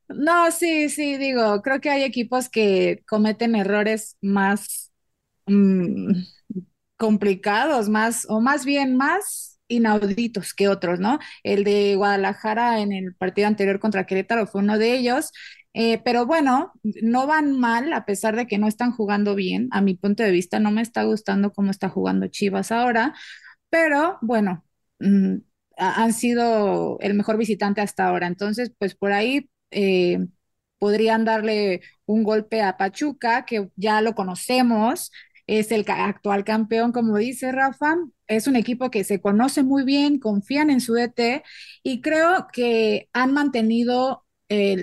No, 0.10 0.52
sí, 0.52 0.89
sí, 0.89 1.18
digo, 1.18 1.62
creo 1.62 1.82
que 1.82 1.89
hay 1.89 2.04
equipos 2.04 2.50
que 2.50 3.04
cometen 3.08 3.56
errores 3.56 4.18
más 4.22 4.91
mm, 5.48 6.13
complicados, 6.98 7.89
más, 7.89 8.26
o 8.30 8.41
más 8.41 8.65
bien 8.65 8.98
más 8.98 9.60
inauditos 9.70 10.54
que 10.54 10.70
otros, 10.70 11.00
¿no? 11.00 11.20
El 11.44 11.63
de 11.65 11.96
Guadalajara 11.98 12.82
en 12.82 12.94
el 12.94 13.15
partido 13.15 13.48
anterior 13.48 13.80
contra 13.80 14.06
Querétaro 14.06 14.48
fue 14.48 14.62
uno 14.62 14.78
de 14.80 14.94
ellos, 14.96 15.32
eh, 15.74 16.00
pero 16.06 16.26
bueno, 16.28 16.74
no 16.84 17.28
van 17.28 17.60
mal 17.60 17.94
a 17.94 18.06
pesar 18.06 18.36
de 18.36 18.48
que 18.48 18.58
no 18.60 18.68
están 18.68 18.91
jugando 18.94 19.36
bien. 19.36 19.70
A 19.72 19.82
mi 19.82 19.96
punto 19.96 20.24
de 20.24 20.32
vista, 20.32 20.60
no 20.60 20.72
me 20.72 20.82
está 20.84 21.04
gustando 21.04 21.54
cómo 21.54 21.72
está 21.72 21.89
jugando 21.89 22.28
Chivas 22.28 22.72
ahora, 22.72 23.15
pero 23.70 24.18
bueno, 24.22 24.65
mm, 25.00 25.38
han 25.78 26.13
sido 26.13 26.98
el 27.02 27.13
mejor 27.15 27.38
visitante 27.38 27.82
hasta 27.82 28.08
ahora. 28.08 28.28
Entonces, 28.28 28.72
pues 28.78 28.96
por 28.96 29.12
ahí 29.12 29.50
eh, 29.75 30.19
podrían 30.79 31.25
darle 31.25 31.81
un 32.05 32.23
golpe 32.23 32.61
a 32.61 32.77
Pachuca, 32.77 33.45
que 33.45 33.69
ya 33.75 34.01
lo 34.01 34.15
conocemos, 34.15 35.11
es 35.47 35.71
el 35.71 35.85
actual 35.88 36.43
campeón, 36.43 36.91
como 36.91 37.17
dice 37.17 37.51
Rafa, 37.51 37.95
es 38.27 38.47
un 38.47 38.55
equipo 38.55 38.89
que 38.89 39.03
se 39.03 39.21
conoce 39.21 39.63
muy 39.63 39.83
bien, 39.83 40.19
confían 40.19 40.69
en 40.71 40.81
su 40.81 40.93
DT 40.93 41.43
y 41.83 42.01
creo 42.01 42.47
que 42.51 43.09
han 43.13 43.33
mantenido 43.33 44.25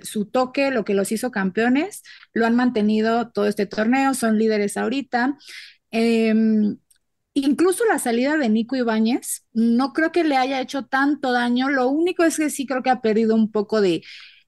su 0.03 0.27
toque, 0.27 0.71
lo 0.71 0.85
que 0.85 0.95
los 0.95 1.13
hizo 1.13 1.31
campeones, 1.31 2.03
lo 2.33 2.47
han 2.47 2.57
mantenido 2.57 3.31
todo 3.31 3.47
este 3.47 3.67
torneo, 3.67 4.15
son 4.15 4.39
líderes 4.39 4.77
ahorita. 4.77 5.37
Em, 5.91 6.79
incluso 7.35 7.85
la 7.87 7.99
salida 7.99 8.37
de 8.37 8.49
Nico 8.49 8.77
Ibáñez, 8.77 9.47
no 9.53 9.93
creo 9.93 10.13
que 10.13 10.25
le 10.25 10.37
haya 10.37 10.61
hecho 10.61 10.87
tanto 10.87 11.33
daño, 11.33 11.69
lo 11.71 11.89
único 11.89 12.25
es 12.25 12.37
que 12.39 12.51
sí 12.51 12.67
creo 12.67 12.83
que 12.83 12.91
ha 12.91 13.01
perdido 13.03 13.35
un 13.35 13.51
poco 13.53 13.81
de, 13.81 14.03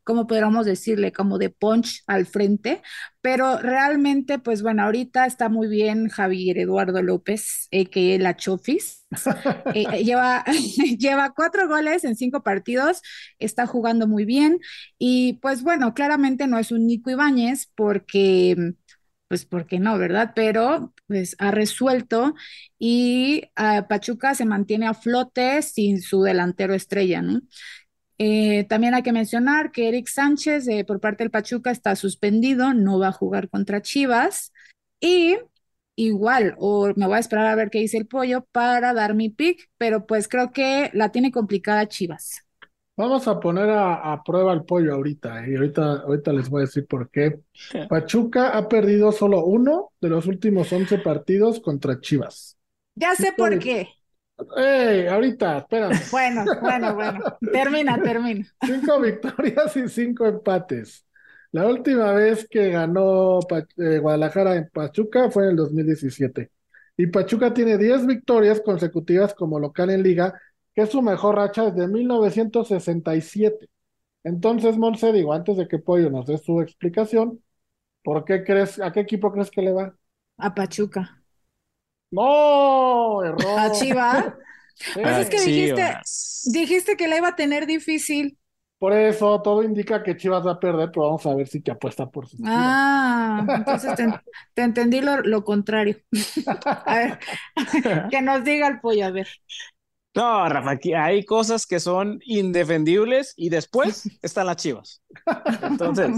como 0.05 0.27
podríamos 0.27 0.67
decirle, 0.67 1.13
como 1.13 1.39
de 1.39 1.51
punch 1.51 2.03
al 2.07 2.27
frente, 2.27 2.83
pero 3.21 3.59
realmente, 3.59 4.39
pues 4.39 4.63
bueno, 4.63 4.83
ahorita 4.85 5.27
está 5.27 5.49
muy 5.49 5.67
bien 5.69 6.09
Javier 6.09 6.59
Eduardo 6.59 7.03
López, 7.03 7.69
que 7.91 8.19
la 8.19 8.37
Chofis, 8.37 9.07
eh, 9.75 9.87
eh, 9.93 10.05
lleva, 10.05 10.45
lleva 10.99 11.33
cuatro 11.35 11.69
goles 11.69 12.05
en 12.05 12.17
cinco 12.17 12.43
partidos, 12.43 13.01
está 13.39 13.67
jugando 13.67 14.07
muy 14.07 14.25
bien 14.25 14.59
y 14.99 15.35
pues 15.43 15.63
bueno, 15.63 15.95
claramente 15.95 16.47
no 16.47 16.59
es 16.59 16.71
un 16.73 16.87
Nico 16.87 17.11
Ibáñez 17.11 17.71
porque 17.75 18.75
pues 19.29 19.47
porque 19.47 19.79
no, 19.79 19.99
¿verdad? 19.99 20.33
Pero 20.37 20.93
pues 21.07 21.35
ha 21.39 21.51
resuelto 21.51 22.35
y 22.79 23.45
ah, 23.57 23.87
Pachuca 23.89 24.35
se 24.35 24.45
mantiene 24.45 24.87
a 24.87 24.95
flote 24.95 25.63
sin 25.63 26.03
su 26.03 26.23
delantero 26.23 26.75
estrella, 26.75 27.23
¿no? 27.23 27.41
Eh, 28.19 28.65
también 28.65 28.95
hay 28.95 29.03
que 29.03 29.13
mencionar 29.13 29.73
que 29.73 29.89
Eric 29.89 30.09
Sánchez, 30.09 30.69
eh, 30.69 30.85
por 30.85 31.01
parte 31.01 31.25
del 31.25 31.31
Pachuca, 31.31 31.71
está 31.71 31.97
suspendido, 31.97 32.73
no 32.75 32.99
va 32.99 33.09
a 33.09 33.13
jugar 33.13 33.49
contra 33.49 33.83
Chivas. 33.83 34.53
Y 35.01 35.37
igual, 35.97 36.55
o 36.59 36.93
me 36.97 37.07
voy 37.07 37.17
a 37.17 37.21
esperar 37.21 37.47
a 37.47 37.55
ver 37.55 37.71
qué 37.71 37.81
dice 37.81 37.99
el 37.99 38.07
pollo 38.07 38.47
para 38.53 38.93
dar 38.95 39.15
mi 39.15 39.29
pick, 39.29 39.69
pero 39.79 40.07
pues 40.07 40.29
creo 40.29 40.53
que 40.53 40.91
la 40.93 41.11
tiene 41.11 41.31
complicada 41.31 41.89
Chivas. 41.89 42.45
Vamos 42.97 43.27
a 43.27 43.41
poner 43.41 43.69
a, 43.71 44.23
prueba 44.25 44.53
el 44.53 44.65
pollo 44.65 44.95
ahorita, 44.95 45.49
y 45.49 45.57
ahorita, 45.57 46.03
ahorita 46.03 46.33
les 46.33 46.49
voy 46.49 46.63
a 46.63 46.67
decir 46.67 46.87
por 46.87 47.11
qué. 47.11 47.41
Pachuca 47.89 48.51
ha 48.51 48.69
perdido 48.69 49.11
solo 49.11 49.45
uno 49.45 49.91
de 50.01 50.11
los 50.11 50.27
últimos 50.27 50.73
11 50.73 50.99
partidos 50.99 51.61
contra 51.61 52.01
Chivas. 52.01 52.57
Ya 52.95 53.17
sé 53.17 53.33
por 53.37 53.59
qué. 53.59 53.89
¡Ey! 54.57 55.07
Ahorita, 55.07 55.59
espera. 55.59 55.91
Bueno, 56.11 56.45
bueno, 56.61 56.95
bueno. 56.95 57.21
Termina, 57.53 57.97
termina. 58.03 58.47
Cinco 58.61 59.01
victorias 59.01 59.77
y 59.77 59.89
cinco 59.89 60.27
empates. 60.27 61.05
La 61.53 61.67
última 61.69 62.13
vez 62.13 62.49
que 62.49 62.71
ganó 62.71 63.39
eh, 63.77 63.99
Guadalajara 63.99 64.57
en 64.57 64.69
Pachuca 64.71 65.31
fue 65.31 65.45
en 65.45 65.51
el 65.51 65.57
2017. 65.57 66.51
Y 66.97 67.07
Pachuca 67.09 67.55
tiene 67.55 67.79
10 67.79 68.07
victorias 68.07 68.61
consecutivas 68.61 69.35
como 69.35 69.61
local 69.61 69.91
en 69.91 70.03
liga, 70.03 70.41
que 70.75 70.83
es 70.83 70.91
su 70.91 71.03
mejor 71.03 71.37
racha 71.37 71.71
desde 71.71 71.89
1967. 71.89 73.69
Entonces, 74.25 74.77
Monse, 74.79 75.13
digo, 75.13 75.33
antes 75.33 75.57
de 75.57 75.69
que 75.69 75.79
Pollo 75.79 76.11
nos 76.11 76.27
dé 76.27 76.39
su 76.39 76.61
explicación, 76.61 77.43
¿por 78.03 78.25
qué 78.25 78.45
crees, 78.45 78.81
a 78.81 78.93
qué 78.93 79.01
equipo 79.01 79.33
crees 79.33 79.51
que 79.51 79.63
le 79.63 79.73
va? 79.73 79.97
A 80.39 80.55
Pachuca. 80.55 81.24
No, 82.15 83.25
error. 83.25 83.59
A 83.59 83.73
Chivas. 83.73 84.27
Pues 84.95 85.19
es 85.19 85.31
que 85.31 85.41
dijiste, 85.41 85.99
dijiste 86.45 86.97
que 86.97 87.09
la 87.09 87.17
iba 87.17 87.29
a 87.29 87.37
tener 87.37 87.67
difícil. 87.67 88.39
Por 88.79 88.93
eso 88.93 89.41
todo 89.41 89.63
indica 89.63 90.03
que 90.03 90.17
Chivas 90.17 90.47
va 90.47 90.53
a 90.53 90.61
perder, 90.61 90.91
pero 90.93 91.07
vamos 91.07 91.25
a 91.27 91.35
ver 91.35 91.49
si 91.49 91.61
te 91.61 91.71
apuesta 91.71 92.11
por 92.11 92.29
su 92.29 92.37
Ah, 92.45 93.45
entonces 93.57 93.95
te, 94.55 94.63
entendí 94.63 95.01
lo, 95.01 95.45
contrario. 95.45 95.97
a 96.67 96.95
ver, 96.95 97.19
que 98.11 98.21
nos 98.21 98.45
diga 98.45 98.69
el 98.69 98.81
pollo, 98.81 99.07
a 99.07 99.11
ver. 99.11 99.29
No, 100.15 100.49
Rafa, 100.49 100.73
aquí 100.73 100.93
hay 100.93 101.25
cosas 101.25 101.67
que 101.67 101.81
son 101.81 102.21
indefendibles 102.25 103.33
y 103.37 103.49
después 103.49 104.09
están 104.23 104.47
las 104.47 104.57
Chivas. 104.57 105.03
Entonces, 105.63 106.13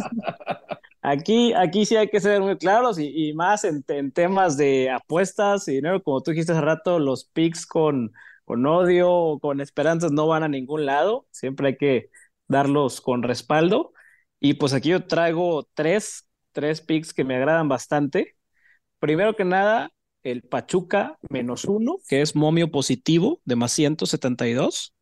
Aquí, 1.08 1.52
aquí 1.52 1.86
sí 1.86 1.94
hay 1.94 2.08
que 2.08 2.20
ser 2.20 2.40
muy 2.40 2.58
claros 2.58 2.98
y, 2.98 3.32
más 3.34 3.62
en, 3.62 3.84
temas 4.12 4.56
de 4.56 4.90
apuestas 4.90 5.68
y 5.68 5.74
dinero, 5.74 6.02
como 6.02 6.20
tú 6.20 6.32
dijiste 6.32 6.50
hace 6.50 6.60
rato, 6.60 6.98
los 6.98 7.26
picks 7.26 7.64
con, 7.64 8.12
odio 8.46 9.12
o 9.12 9.38
con 9.38 9.60
esperanzas 9.60 10.10
no 10.10 10.26
van 10.26 10.42
a 10.42 10.48
ningún 10.48 10.84
lado, 10.84 11.28
siempre 11.30 11.68
hay 11.68 11.76
que 11.76 12.10
darlos 12.48 13.00
con 13.00 13.22
respaldo. 13.22 13.92
Y 14.40 14.54
pues 14.54 14.72
aquí 14.72 14.88
yo 14.88 15.06
traigo 15.06 15.68
tres, 15.74 16.28
tres 16.50 16.80
picks 16.80 17.14
que 17.14 17.22
me 17.22 17.36
agradan 17.36 17.68
bastante. 17.68 18.36
Primero 18.98 19.36
que 19.36 19.44
nada, 19.44 19.92
el 20.24 20.42
Pachuca 20.42 21.18
menos 21.30 21.66
uno, 21.66 21.98
que 22.08 22.20
es 22.20 22.34
momio 22.34 22.72
positivo 22.72 23.40
de 23.44 23.54
más 23.54 23.70
172. 23.70 24.92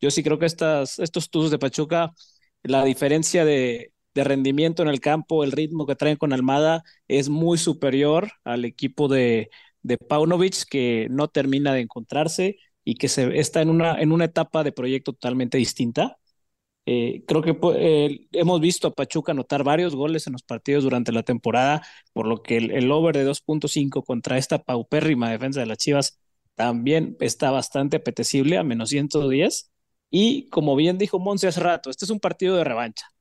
Yo 0.00 0.10
sí 0.10 0.22
creo 0.22 0.38
que 0.38 0.46
estas, 0.46 0.98
estos 0.98 1.28
tuzos 1.28 1.50
de 1.50 1.58
Pachuca, 1.58 2.12
la 2.62 2.84
diferencia 2.84 3.44
de, 3.44 3.92
de 4.14 4.24
rendimiento 4.24 4.82
en 4.82 4.88
el 4.88 5.00
campo, 5.00 5.44
el 5.44 5.52
ritmo 5.52 5.86
que 5.86 5.96
traen 5.96 6.16
con 6.16 6.32
Almada 6.32 6.82
es 7.08 7.28
muy 7.28 7.58
superior 7.58 8.32
al 8.44 8.64
equipo 8.64 9.08
de, 9.08 9.50
Paunovic, 10.08 10.64
que 10.68 11.08
no 11.10 11.28
termina 11.28 11.72
de 11.72 11.80
encontrarse 11.80 12.56
y 12.84 12.96
que 12.96 13.08
se, 13.08 13.38
está 13.38 13.62
en 13.62 13.70
una, 13.70 14.00
en 14.00 14.12
una 14.12 14.26
etapa 14.26 14.64
de 14.64 14.72
proyecto 14.72 15.12
totalmente 15.12 15.58
distinta. 15.58 16.18
Eh, 16.84 17.24
creo 17.28 17.42
que 17.42 17.56
eh, 17.76 18.26
hemos 18.32 18.60
visto 18.60 18.88
a 18.88 18.94
Pachuca 18.94 19.32
anotar 19.32 19.62
varios 19.64 19.94
goles 19.94 20.26
en 20.26 20.32
los 20.32 20.42
partidos 20.42 20.82
durante 20.84 21.12
la 21.12 21.22
temporada, 21.22 21.82
por 22.12 22.26
lo 22.26 22.42
que 22.42 22.56
el, 22.56 22.70
el 22.72 22.90
over 22.90 23.16
de 23.16 23.24
2.5 23.24 24.04
contra 24.04 24.36
esta 24.38 24.58
paupérrima 24.64 25.30
defensa 25.30 25.60
de 25.60 25.66
las 25.66 25.78
Chivas 25.78 26.18
también 26.54 27.16
está 27.20 27.50
bastante 27.50 27.96
apetecible 27.98 28.58
a 28.58 28.64
menos 28.64 28.90
110. 28.90 29.70
Y 30.10 30.48
como 30.50 30.76
bien 30.76 30.98
dijo 30.98 31.18
Monse 31.18 31.48
hace 31.48 31.60
rato, 31.60 31.90
este 31.90 32.04
es 32.04 32.10
un 32.10 32.20
partido 32.20 32.56
de 32.56 32.64
revancha. 32.64 33.11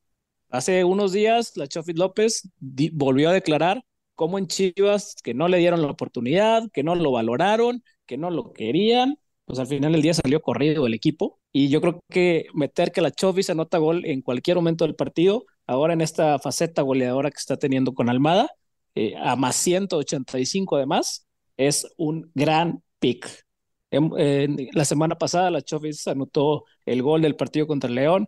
Hace 0.51 0.83
unos 0.83 1.13
días, 1.13 1.53
la 1.55 1.67
Chofit 1.67 1.97
López 1.97 2.49
volvió 2.59 3.29
a 3.29 3.33
declarar 3.33 3.85
cómo 4.15 4.37
en 4.37 4.47
Chivas 4.47 5.15
que 5.23 5.33
no 5.33 5.47
le 5.47 5.57
dieron 5.59 5.81
la 5.81 5.89
oportunidad, 5.89 6.69
que 6.73 6.83
no 6.83 6.93
lo 6.95 7.11
valoraron, 7.11 7.83
que 8.05 8.17
no 8.17 8.29
lo 8.29 8.51
querían, 8.51 9.17
pues 9.45 9.59
al 9.59 9.67
final 9.67 9.93
del 9.93 10.01
día 10.01 10.13
salió 10.13 10.41
corrido 10.41 10.85
el 10.85 10.93
equipo. 10.93 11.39
Y 11.53 11.69
yo 11.69 11.79
creo 11.79 12.01
que 12.09 12.47
meter 12.53 12.91
que 12.91 12.99
la 12.99 13.11
Chovis 13.11 13.49
anota 13.49 13.77
gol 13.77 14.05
en 14.05 14.21
cualquier 14.21 14.57
momento 14.57 14.85
del 14.85 14.95
partido, 14.95 15.45
ahora 15.67 15.93
en 15.93 16.01
esta 16.01 16.37
faceta 16.37 16.81
goleadora 16.81 17.31
que 17.31 17.39
está 17.39 17.55
teniendo 17.55 17.93
con 17.93 18.09
Almada, 18.09 18.49
eh, 18.95 19.15
a 19.17 19.37
más 19.37 19.55
185 19.55 20.75
además, 20.75 21.27
es 21.55 21.87
un 21.95 22.29
gran 22.35 22.83
pick. 22.99 23.45
la 23.89 24.85
semana 24.85 25.17
pasada 25.17 25.49
la 25.49 25.61
Chovis 25.61 26.07
anotó 26.07 26.65
el 26.85 27.01
gol 27.01 27.21
del 27.21 27.35
partido 27.37 27.67
contra 27.67 27.89
León, 27.89 28.27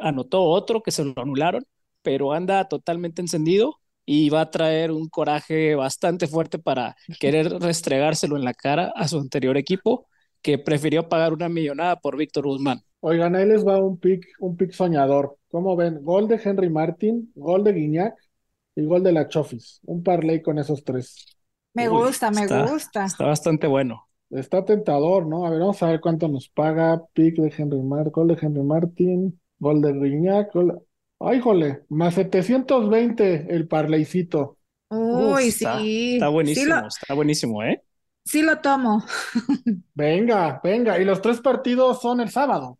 anotó 0.00 0.42
otro 0.42 0.82
que 0.82 0.90
se 0.90 1.04
lo 1.04 1.14
anularon, 1.16 1.64
pero 2.02 2.32
anda 2.32 2.68
totalmente 2.68 3.22
encendido 3.22 3.76
y 4.06 4.28
va 4.28 4.42
a 4.42 4.50
traer 4.50 4.90
un 4.90 5.08
coraje 5.08 5.74
bastante 5.74 6.26
fuerte 6.26 6.58
para 6.58 6.96
querer 7.18 7.50
restregárselo 7.60 8.36
en 8.36 8.44
la 8.44 8.54
cara 8.54 8.92
a 8.94 9.08
su 9.08 9.18
anterior 9.18 9.56
equipo, 9.56 10.06
que 10.42 10.58
prefirió 10.58 11.08
pagar 11.08 11.32
una 11.32 11.48
millonada 11.48 11.96
por 11.96 12.16
Víctor 12.16 12.46
Guzmán. 12.46 12.82
Oigan, 13.00 13.34
ahí 13.34 13.46
les 13.46 13.66
va 13.66 13.82
un 13.82 13.98
pick, 13.98 14.26
un 14.40 14.56
pick 14.56 14.72
soñador. 14.72 15.38
¿Cómo 15.50 15.76
ven? 15.76 16.02
Gol 16.02 16.28
de 16.28 16.40
Henry 16.42 16.68
Martin, 16.68 17.32
gol 17.34 17.64
de 17.64 17.72
Guiñac 17.72 18.14
y 18.74 18.84
gol 18.84 19.02
de 19.02 19.12
la 19.12 19.28
Chofis. 19.28 19.80
Un 19.84 20.02
parlay 20.02 20.42
con 20.42 20.58
esos 20.58 20.84
tres. 20.84 21.36
Me 21.72 21.88
gusta, 21.88 22.30
me 22.30 22.46
gusta. 22.46 23.06
Está 23.06 23.26
bastante 23.26 23.66
bueno. 23.66 24.06
Está 24.30 24.64
tentador, 24.64 25.26
¿no? 25.26 25.46
A 25.46 25.50
ver, 25.50 25.60
vamos 25.60 25.82
a 25.82 25.88
ver 25.88 26.00
cuánto 26.00 26.28
nos 26.28 26.48
paga. 26.48 27.02
Pick 27.12 27.36
de 27.36 27.52
Henry 27.56 27.82
Martin, 27.82 28.12
gol 28.12 28.28
de 28.28 28.38
Henry 28.40 28.62
Martin, 28.62 29.40
gol 29.58 29.80
de 29.80 29.92
Guiñac, 29.92 30.52
gol... 30.52 30.80
Ay, 31.20 31.40
jole, 31.40 31.84
más 31.88 32.14
720 32.14 33.46
el 33.48 33.66
parleycito. 33.66 34.58
Uy, 34.90 35.50
sí. 35.50 36.14
Está 36.14 36.28
buenísimo, 36.28 36.86
está 36.86 37.14
buenísimo, 37.14 37.62
¿eh? 37.62 37.82
Sí 38.24 38.42
lo 38.42 38.58
tomo. 38.60 39.04
venga, 39.94 40.60
venga. 40.62 40.98
Y 40.98 41.04
los 41.04 41.20
tres 41.22 41.40
partidos 41.40 42.00
son 42.00 42.20
el 42.20 42.30
sábado. 42.30 42.78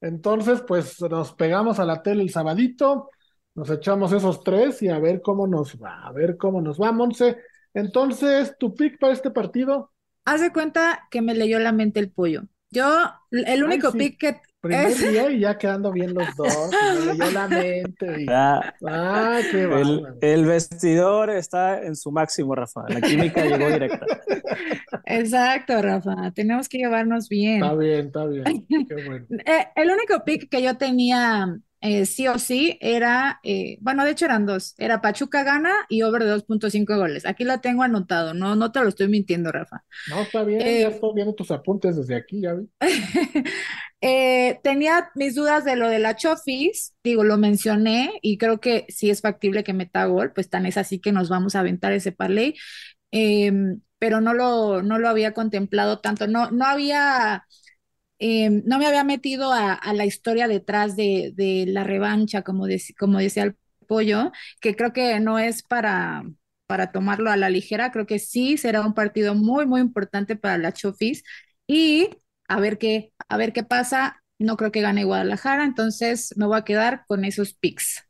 Entonces, 0.00 0.62
pues 0.66 1.00
nos 1.02 1.32
pegamos 1.34 1.78
a 1.78 1.84
la 1.84 2.02
tele 2.02 2.22
el 2.22 2.30
sabadito, 2.30 3.10
nos 3.54 3.70
echamos 3.70 4.12
esos 4.12 4.42
tres 4.44 4.80
y 4.82 4.88
a 4.88 4.98
ver 4.98 5.20
cómo 5.20 5.46
nos 5.46 5.76
va, 5.76 6.06
a 6.06 6.12
ver 6.12 6.36
cómo 6.36 6.60
nos 6.60 6.80
va, 6.80 6.92
Monse. 6.92 7.38
Entonces, 7.74 8.54
¿tu 8.58 8.74
pick 8.74 8.98
para 8.98 9.12
este 9.12 9.30
partido? 9.30 9.92
Haz 10.24 10.40
de 10.40 10.52
cuenta 10.52 11.08
que 11.10 11.22
me 11.22 11.34
leyó 11.34 11.58
la 11.58 11.72
mente 11.72 11.98
el 11.98 12.10
pollo. 12.10 12.42
Yo, 12.70 12.86
el 13.30 13.64
único 13.64 13.92
pick 13.92 14.18
que, 14.20 14.40
Primer 14.60 14.96
día 14.96 15.30
y 15.30 15.40
ya 15.40 15.56
quedando 15.56 15.92
bien 15.92 16.14
los 16.14 16.34
dos, 16.34 16.70
me 16.72 17.12
leyó 17.12 17.30
la 17.30 17.48
mente. 17.48 18.26
Ah, 18.90 19.40
qué 19.50 19.62
el, 19.62 20.06
el, 20.20 20.46
vestidor 20.46 21.30
está 21.30 21.82
en 21.82 21.94
su 21.94 22.10
máximo, 22.10 22.54
Rafa. 22.54 22.84
La 22.88 23.00
química 23.00 23.44
llegó 23.44 23.68
directa. 23.68 24.04
Exacto, 25.04 25.80
Rafa. 25.80 26.30
Tenemos 26.32 26.68
que 26.68 26.78
llevarnos 26.78 27.28
bien. 27.28 27.62
Está 27.62 27.74
bien, 27.74 28.06
está 28.06 28.26
bien. 28.26 28.44
Qué 28.88 28.94
bueno. 29.06 29.26
Eh, 29.30 29.68
el 29.76 29.90
único 29.90 30.24
pick 30.24 30.48
que 30.48 30.62
yo 30.62 30.76
tenía 30.76 31.60
eh, 31.80 32.06
sí 32.06 32.26
o 32.26 32.38
sí 32.38 32.76
era, 32.80 33.38
eh, 33.44 33.78
bueno, 33.80 34.04
de 34.04 34.10
hecho 34.10 34.24
eran 34.24 34.46
dos, 34.46 34.74
era 34.78 35.00
Pachuca 35.00 35.44
gana 35.44 35.72
y 35.88 36.02
over 36.02 36.24
de 36.24 36.34
2.5 36.34 36.96
goles. 36.96 37.24
Aquí 37.24 37.44
la 37.44 37.60
tengo 37.60 37.84
anotado, 37.84 38.34
no, 38.34 38.56
no 38.56 38.72
te 38.72 38.80
lo 38.80 38.88
estoy 38.88 39.06
mintiendo, 39.06 39.52
Rafa. 39.52 39.84
No, 40.10 40.22
está 40.22 40.42
bien, 40.42 40.58
ya 40.58 40.66
eh, 40.66 40.86
estoy 40.88 41.14
viendo 41.14 41.34
tus 41.34 41.52
apuntes 41.52 41.96
desde 41.96 42.16
aquí, 42.16 42.40
ya 42.40 42.54
vi. 42.54 42.68
Tenía 44.00 45.10
mis 45.14 45.34
dudas 45.34 45.64
de 45.64 45.76
lo 45.76 45.88
de 45.88 45.98
la 45.98 46.16
Chofis, 46.16 46.94
digo, 47.02 47.24
lo 47.24 47.36
mencioné 47.36 48.12
y 48.22 48.38
creo 48.38 48.60
que 48.60 48.86
si 48.88 49.10
es 49.10 49.20
factible 49.20 49.64
que 49.64 49.72
meta 49.72 50.06
gol, 50.06 50.32
pues 50.32 50.48
tan 50.50 50.66
es 50.66 50.76
así 50.76 51.00
que 51.00 51.12
nos 51.12 51.28
vamos 51.28 51.56
a 51.56 51.60
aventar 51.60 51.92
ese 51.92 52.12
parlay, 52.12 52.54
em, 53.10 53.80
pero 53.98 54.20
no 54.20 54.34
lo, 54.34 54.82
no 54.82 54.98
lo 54.98 55.08
había 55.08 55.34
contemplado 55.34 56.00
tanto, 56.00 56.26
no, 56.28 56.50
no 56.50 56.64
había 56.66 57.44
Em, 58.20 58.62
no 58.66 58.78
me 58.78 58.86
había 58.86 59.04
metido 59.04 59.52
a, 59.52 59.80
la 59.94 60.04
historia 60.04 60.48
detrás 60.48 60.96
de, 60.96 61.64
la 61.68 61.84
revancha, 61.84 62.42
como, 62.42 62.66
como 62.98 63.18
decía 63.18 63.44
el 63.44 63.56
pollo, 63.86 64.32
que 64.60 64.74
creo 64.76 64.92
que 64.92 65.20
no 65.20 65.38
es 65.38 65.62
para, 65.62 66.24
para 66.66 66.90
tomarlo 66.92 67.30
a 67.30 67.36
la 67.36 67.48
ligera, 67.50 67.92
creo 67.92 68.06
que 68.06 68.18
sí 68.18 68.56
será 68.56 68.80
un 68.82 68.94
partido 68.94 69.34
muy, 69.34 69.66
muy 69.66 69.80
importante 69.80 70.36
para 70.36 70.58
la 70.58 70.72
Chofis 70.72 71.22
y 71.66 72.10
a 72.48 72.60
ver 72.60 72.78
qué, 72.78 73.12
a 73.28 73.36
ver 73.36 73.52
qué 73.52 73.62
pasa. 73.64 74.22
No 74.38 74.56
creo 74.56 74.70
que 74.70 74.80
gane 74.80 75.04
Guadalajara, 75.04 75.64
entonces 75.64 76.34
me 76.36 76.46
voy 76.46 76.58
a 76.58 76.64
quedar 76.64 77.04
con 77.06 77.24
esos 77.24 77.54
picks. 77.54 78.04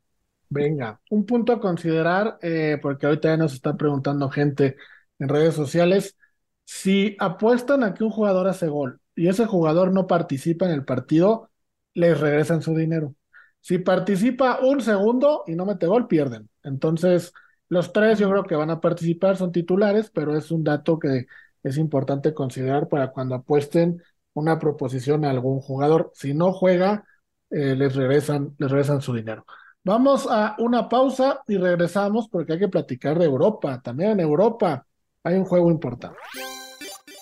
Venga, 0.50 1.00
un 1.10 1.26
punto 1.26 1.52
a 1.52 1.60
considerar, 1.60 2.38
eh, 2.40 2.78
porque 2.80 3.06
ahorita 3.06 3.28
ya 3.28 3.36
nos 3.36 3.52
está 3.52 3.76
preguntando 3.76 4.30
gente 4.30 4.76
en 5.18 5.28
redes 5.28 5.54
sociales, 5.54 6.16
si 6.64 7.16
apuestan 7.18 7.82
a 7.84 7.92
que 7.94 8.04
un 8.04 8.10
jugador 8.10 8.48
hace 8.48 8.68
gol 8.68 9.00
y 9.14 9.28
ese 9.28 9.46
jugador 9.46 9.92
no 9.92 10.06
participa 10.06 10.64
en 10.66 10.72
el 10.72 10.84
partido, 10.84 11.50
les 11.94 12.18
regresan 12.18 12.62
su 12.62 12.74
dinero. 12.74 13.14
Si 13.60 13.78
participa 13.78 14.60
un 14.62 14.80
segundo 14.80 15.44
y 15.46 15.54
no 15.54 15.66
mete 15.66 15.86
gol, 15.86 16.08
pierden. 16.08 16.48
Entonces, 16.62 17.32
los 17.68 17.92
tres 17.92 18.18
yo 18.18 18.30
creo 18.30 18.44
que 18.44 18.54
van 18.54 18.70
a 18.70 18.80
participar, 18.80 19.36
son 19.36 19.52
titulares, 19.52 20.10
pero 20.10 20.36
es 20.36 20.50
un 20.50 20.64
dato 20.64 20.98
que 20.98 21.26
es 21.62 21.76
importante 21.76 22.32
considerar 22.32 22.88
para 22.88 23.10
cuando 23.10 23.34
apuesten 23.34 24.02
una 24.38 24.58
proposición 24.58 25.24
a 25.24 25.30
algún 25.30 25.60
jugador. 25.60 26.12
Si 26.14 26.34
no 26.34 26.52
juega, 26.52 27.04
eh, 27.50 27.74
les, 27.76 27.94
regresan, 27.94 28.54
les 28.58 28.70
regresan 28.70 29.00
su 29.02 29.14
dinero. 29.14 29.44
Vamos 29.84 30.26
a 30.30 30.54
una 30.58 30.88
pausa 30.88 31.42
y 31.46 31.56
regresamos 31.56 32.28
porque 32.28 32.54
hay 32.54 32.58
que 32.58 32.68
platicar 32.68 33.18
de 33.18 33.24
Europa. 33.24 33.80
También 33.82 34.12
en 34.12 34.20
Europa 34.20 34.86
hay 35.22 35.36
un 35.36 35.44
juego 35.44 35.70
importante. 35.70 36.18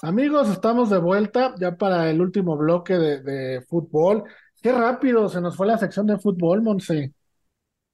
Amigos, 0.03 0.51
estamos 0.51 0.91
de 0.91 0.99
vuelta 0.99 1.55
ya 1.59 1.77
para 1.77 2.11
el 2.11 2.21
último 2.21 2.57
bloque 2.57 2.95
de, 2.95 3.63
fútbol. 3.63 4.25
Qué 4.63 4.73
rápido 4.73 5.29
se 5.29 5.41
nos 5.41 5.57
fue 5.57 5.67
la 5.67 5.79
sección 5.79 6.07
de 6.07 6.19
fútbol, 6.19 6.63
Monse. 6.63 7.13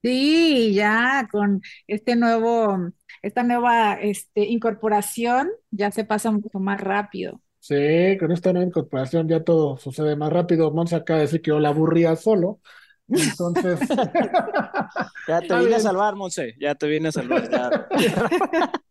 Sí, 0.02 0.74
ya 0.74 1.28
con 1.30 1.62
este 1.86 2.16
nuevo, 2.16 2.90
esta 3.22 3.44
nueva 3.44 3.94
este, 3.94 4.44
incorporación 4.46 5.50
ya 5.70 5.90
se 5.92 6.04
pasa 6.04 6.30
mucho 6.32 6.58
más 6.58 6.80
rápido. 6.80 7.40
Sí, 7.62 8.16
con 8.18 8.32
esta 8.32 8.52
nueva 8.52 8.66
incorporación 8.66 9.28
ya 9.28 9.44
todo 9.44 9.76
sucede 9.76 10.16
más 10.16 10.32
rápido. 10.32 10.72
Monse 10.72 10.96
acaba 10.96 11.20
de 11.20 11.26
decir 11.26 11.40
que 11.40 11.50
yo 11.50 11.60
la 11.60 11.68
aburría 11.68 12.16
solo. 12.16 12.58
Entonces. 13.06 13.78
ya 15.28 15.40
te 15.40 15.58
vine 15.60 15.76
a 15.76 15.78
salvar, 15.78 16.16
Monse. 16.16 16.56
Ya 16.58 16.74
te 16.74 16.88
vine 16.88 17.08
a 17.08 17.12
salvar. 17.12 17.88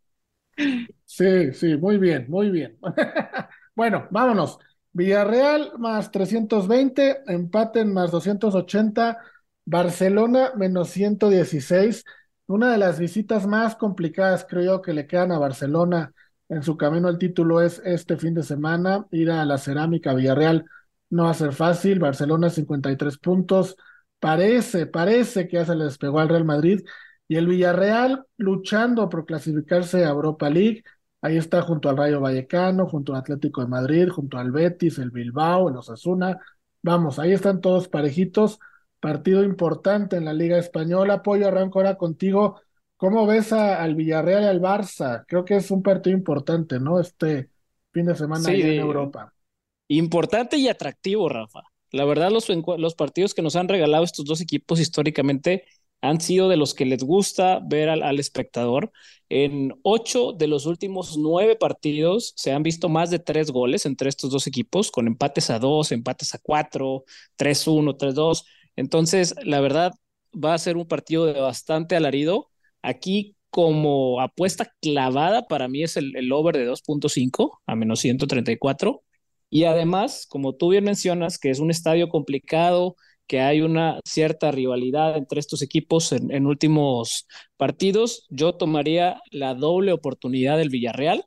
Sí, 1.05 1.53
sí, 1.53 1.75
muy 1.75 1.97
bien, 1.97 2.27
muy 2.29 2.51
bien. 2.51 2.77
bueno, 3.75 4.07
vámonos. 4.11 4.59
Villarreal 4.93 5.73
más 5.79 6.11
320, 6.11 7.23
empate 7.27 7.83
más 7.83 8.11
280, 8.11 9.17
Barcelona 9.65 10.51
menos 10.55 10.89
116. 10.89 12.05
Una 12.45 12.71
de 12.71 12.77
las 12.77 12.99
visitas 12.99 13.47
más 13.47 13.75
complicadas, 13.75 14.45
creo 14.47 14.63
yo, 14.63 14.81
que 14.81 14.93
le 14.93 15.07
quedan 15.07 15.31
a 15.31 15.39
Barcelona 15.39 16.13
en 16.51 16.63
su 16.63 16.75
camino 16.75 17.07
al 17.07 17.17
título 17.17 17.61
es 17.61 17.81
este 17.85 18.17
fin 18.17 18.33
de 18.33 18.43
semana. 18.43 19.07
Ir 19.11 19.31
a 19.31 19.45
la 19.45 19.57
Cerámica 19.57 20.13
Villarreal 20.13 20.65
no 21.09 21.23
va 21.23 21.31
a 21.31 21.33
ser 21.33 21.53
fácil. 21.53 21.99
Barcelona 21.99 22.49
53 22.49 23.17
puntos. 23.19 23.77
Parece, 24.19 24.85
parece 24.85 25.47
que 25.47 25.57
ya 25.57 25.65
se 25.65 25.75
le 25.75 25.85
despegó 25.85 26.19
al 26.19 26.27
Real 26.27 26.43
Madrid 26.43 26.81
y 27.29 27.37
el 27.37 27.47
Villarreal 27.47 28.25
luchando 28.35 29.07
por 29.07 29.25
clasificarse 29.25 30.03
a 30.03 30.09
Europa 30.09 30.49
League. 30.49 30.83
Ahí 31.21 31.37
está 31.37 31.61
junto 31.61 31.89
al 31.89 31.95
Rayo 31.95 32.19
Vallecano, 32.19 32.85
junto 32.85 33.13
al 33.13 33.19
Atlético 33.21 33.61
de 33.61 33.67
Madrid, 33.67 34.09
junto 34.09 34.37
al 34.37 34.51
Betis, 34.51 34.97
el 34.97 35.11
Bilbao, 35.11 35.69
el 35.69 35.77
Osasuna. 35.77 36.37
Vamos, 36.81 37.17
ahí 37.17 37.31
están 37.31 37.61
todos 37.61 37.87
parejitos. 37.87 38.59
Partido 38.99 39.43
importante 39.45 40.17
en 40.17 40.25
la 40.25 40.33
Liga 40.33 40.57
Española. 40.57 41.15
Apoyo, 41.15 41.47
arranco 41.47 41.79
ahora 41.79 41.95
contigo. 41.95 42.59
¿Cómo 43.01 43.25
ves 43.25 43.51
al 43.51 43.95
Villarreal 43.95 44.43
y 44.43 44.45
al 44.45 44.61
Barça? 44.61 45.25
Creo 45.27 45.43
que 45.43 45.55
es 45.55 45.71
un 45.71 45.81
partido 45.81 46.15
importante, 46.15 46.79
¿no? 46.79 46.99
Este 46.99 47.49
fin 47.91 48.05
de 48.05 48.15
semana 48.15 48.47
en 48.53 48.79
Europa. 48.79 49.33
Importante 49.87 50.57
y 50.57 50.67
atractivo, 50.67 51.27
Rafa. 51.27 51.61
La 51.89 52.05
verdad, 52.05 52.29
los, 52.29 52.47
los 52.77 52.93
partidos 52.93 53.33
que 53.33 53.41
nos 53.41 53.55
han 53.55 53.69
regalado 53.69 54.03
estos 54.03 54.25
dos 54.25 54.39
equipos 54.39 54.79
históricamente 54.79 55.65
han 55.99 56.21
sido 56.21 56.47
de 56.47 56.57
los 56.57 56.75
que 56.75 56.85
les 56.85 57.03
gusta 57.03 57.59
ver 57.65 57.89
al, 57.89 58.19
espectador. 58.19 58.91
En 59.29 59.73
ocho 59.81 60.33
de 60.33 60.45
los 60.45 60.67
últimos 60.67 61.17
nueve 61.17 61.55
partidos 61.55 62.33
se 62.35 62.51
han 62.51 62.61
visto 62.61 62.87
más 62.87 63.09
de 63.09 63.17
tres 63.17 63.49
goles 63.49 63.87
entre 63.87 64.09
estos 64.09 64.29
dos 64.29 64.45
equipos, 64.45 64.91
con 64.91 65.07
empates 65.07 65.49
a 65.49 65.57
dos, 65.57 65.91
empates 65.91 66.35
a 66.35 66.39
cuatro, 66.39 67.05
tres 67.35 67.65
uno, 67.65 67.95
tres 67.95 68.13
dos. 68.13 68.45
Entonces, 68.75 69.33
la 69.43 69.59
verdad, 69.59 69.91
va 70.31 70.53
a 70.53 70.59
ser 70.59 70.77
un 70.77 70.87
partido 70.87 71.25
de 71.25 71.41
bastante 71.41 71.95
alarido. 71.95 72.50
Aquí, 72.81 73.35
como 73.49 74.21
apuesta 74.21 74.73
clavada, 74.81 75.47
para 75.47 75.67
mí 75.67 75.83
es 75.83 75.97
el, 75.97 76.31
over 76.31 76.57
de 76.57 76.69
2.5 76.69 77.59
a 77.65 77.75
menos 77.75 77.99
134. 77.99 79.03
Y 79.49 79.65
además, 79.65 80.25
como 80.29 80.55
tú 80.55 80.69
bien 80.69 80.85
mencionas, 80.85 81.37
que 81.37 81.49
es 81.49 81.59
un 81.59 81.71
estadio 81.71 82.09
complicado, 82.09 82.95
que 83.27 83.41
hay 83.41 83.61
una 83.61 83.99
cierta 84.05 84.51
rivalidad 84.51 85.17
entre 85.17 85.39
estos 85.39 85.61
equipos 85.61 86.11
en, 86.11 86.45
últimos 86.47 87.27
partidos, 87.57 88.27
yo 88.29 88.55
tomaría 88.55 89.21
la 89.31 89.53
doble 89.55 89.93
oportunidad 89.93 90.57
del 90.57 90.69
Villarreal 90.69 91.25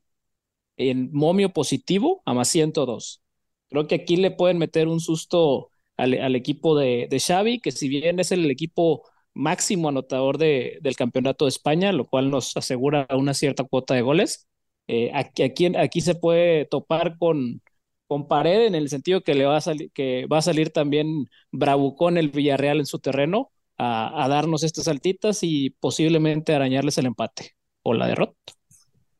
en 0.76 1.10
momio 1.12 1.50
positivo 1.52 2.22
a 2.26 2.34
más 2.34 2.48
102. 2.48 3.22
Creo 3.68 3.86
que 3.86 3.96
aquí 3.96 4.16
le 4.16 4.30
pueden 4.30 4.58
meter 4.58 4.88
un 4.88 5.00
susto 5.00 5.70
al, 5.96 6.36
equipo 6.36 6.76
de, 6.78 7.06
de, 7.10 7.20
Xavi, 7.20 7.60
que 7.60 7.72
si 7.72 7.88
bien 7.88 8.20
es 8.20 8.32
el 8.32 8.50
equipo 8.50 9.04
máximo 9.34 9.88
anotador 9.88 10.38
de, 10.38 10.78
del 10.82 10.96
campeonato 10.96 11.44
de 11.44 11.50
España, 11.50 11.92
lo 11.92 12.06
cual 12.06 12.30
nos 12.30 12.56
asegura 12.56 13.06
una 13.10 13.34
cierta 13.34 13.64
cuota 13.64 13.94
de 13.94 14.02
goles, 14.02 14.48
eh, 14.88 15.10
aquí, 15.14 15.42
aquí, 15.42 15.76
aquí, 15.76 16.00
se 16.00 16.14
puede 16.14 16.66
topar 16.66 17.16
con, 17.18 17.62
con 18.06 18.28
pared 18.28 18.66
en 18.66 18.74
el 18.74 18.88
sentido 18.88 19.22
que 19.22 19.34
le 19.34 19.46
va 19.46 19.56
a 19.56 19.60
salir, 19.60 19.90
que 19.92 20.26
va 20.26 20.38
a 20.38 20.42
salir 20.42 20.70
también 20.70 21.26
bravucón 21.52 22.18
el 22.18 22.30
Villarreal 22.30 22.78
en 22.80 22.86
su 22.86 22.98
terreno 22.98 23.50
a, 23.78 24.24
a 24.24 24.28
darnos 24.28 24.62
estas 24.62 24.84
saltitas 24.84 25.42
y 25.42 25.70
posiblemente 25.80 26.54
arañarles 26.54 26.98
el 26.98 27.06
empate 27.06 27.52
o 27.82 27.94
la 27.94 28.06
derrota. 28.06 28.34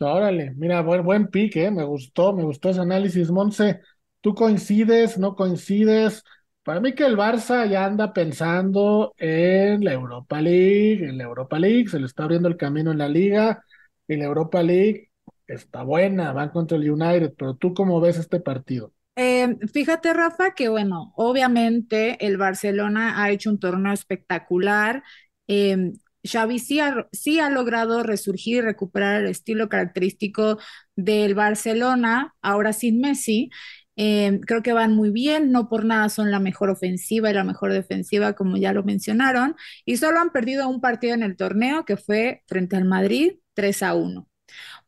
Órale, 0.00 0.52
mira, 0.56 0.82
buen, 0.82 1.02
buen 1.04 1.28
pique, 1.28 1.64
¿eh? 1.64 1.70
me 1.70 1.84
gustó, 1.84 2.34
me 2.34 2.42
gustó 2.44 2.68
ese 2.70 2.80
análisis, 2.80 3.30
Monse. 3.30 3.80
¿Tú 4.20 4.34
coincides, 4.34 5.18
no 5.18 5.34
coincides? 5.34 6.22
Para 6.64 6.80
mí 6.80 6.94
que 6.94 7.04
el 7.04 7.16
Barça 7.16 7.68
ya 7.68 7.84
anda 7.84 8.12
pensando 8.14 9.14
en 9.18 9.84
la 9.84 9.92
Europa 9.92 10.40
League, 10.40 11.06
en 11.06 11.18
la 11.18 11.24
Europa 11.24 11.58
League, 11.58 11.88
se 11.88 12.00
le 12.00 12.06
está 12.06 12.24
abriendo 12.24 12.48
el 12.48 12.56
camino 12.56 12.90
en 12.90 12.98
la 12.98 13.08
liga, 13.08 13.62
y 14.08 14.16
la 14.16 14.24
Europa 14.24 14.62
League 14.62 15.10
está 15.46 15.82
buena, 15.82 16.32
van 16.32 16.48
contra 16.48 16.78
el 16.78 16.90
United, 16.90 17.34
pero 17.36 17.54
¿tú 17.54 17.74
cómo 17.74 18.00
ves 18.00 18.18
este 18.18 18.40
partido? 18.40 18.92
Eh, 19.16 19.56
fíjate, 19.72 20.12
Rafa, 20.14 20.54
que 20.54 20.68
bueno, 20.68 21.12
obviamente 21.16 22.24
el 22.26 22.36
Barcelona 22.36 23.22
ha 23.22 23.30
hecho 23.30 23.50
un 23.50 23.60
torneo 23.60 23.92
espectacular. 23.92 25.02
Eh, 25.46 25.92
Xavi 26.24 26.58
sí 26.58 26.80
ha, 26.80 27.06
sí 27.12 27.38
ha 27.38 27.50
logrado 27.50 28.02
resurgir 28.02 28.56
y 28.56 28.60
recuperar 28.62 29.20
el 29.22 29.28
estilo 29.28 29.68
característico 29.68 30.58
del 30.96 31.34
Barcelona, 31.34 32.34
ahora 32.40 32.72
sin 32.72 33.00
Messi. 33.00 33.50
Eh, 33.96 34.40
creo 34.46 34.62
que 34.62 34.72
van 34.72 34.94
muy 34.94 35.10
bien, 35.10 35.52
no 35.52 35.68
por 35.68 35.84
nada 35.84 36.08
son 36.08 36.30
la 36.30 36.40
mejor 36.40 36.70
ofensiva 36.70 37.30
y 37.30 37.34
la 37.34 37.44
mejor 37.44 37.72
defensiva, 37.72 38.34
como 38.34 38.56
ya 38.56 38.72
lo 38.72 38.82
mencionaron, 38.82 39.54
y 39.84 39.96
solo 39.98 40.20
han 40.20 40.30
perdido 40.30 40.68
un 40.68 40.80
partido 40.80 41.14
en 41.14 41.22
el 41.22 41.36
torneo 41.36 41.84
que 41.84 41.96
fue 41.96 42.42
frente 42.46 42.76
al 42.76 42.84
Madrid 42.84 43.34
3 43.54 43.82
a 43.82 43.94
1. 43.94 44.28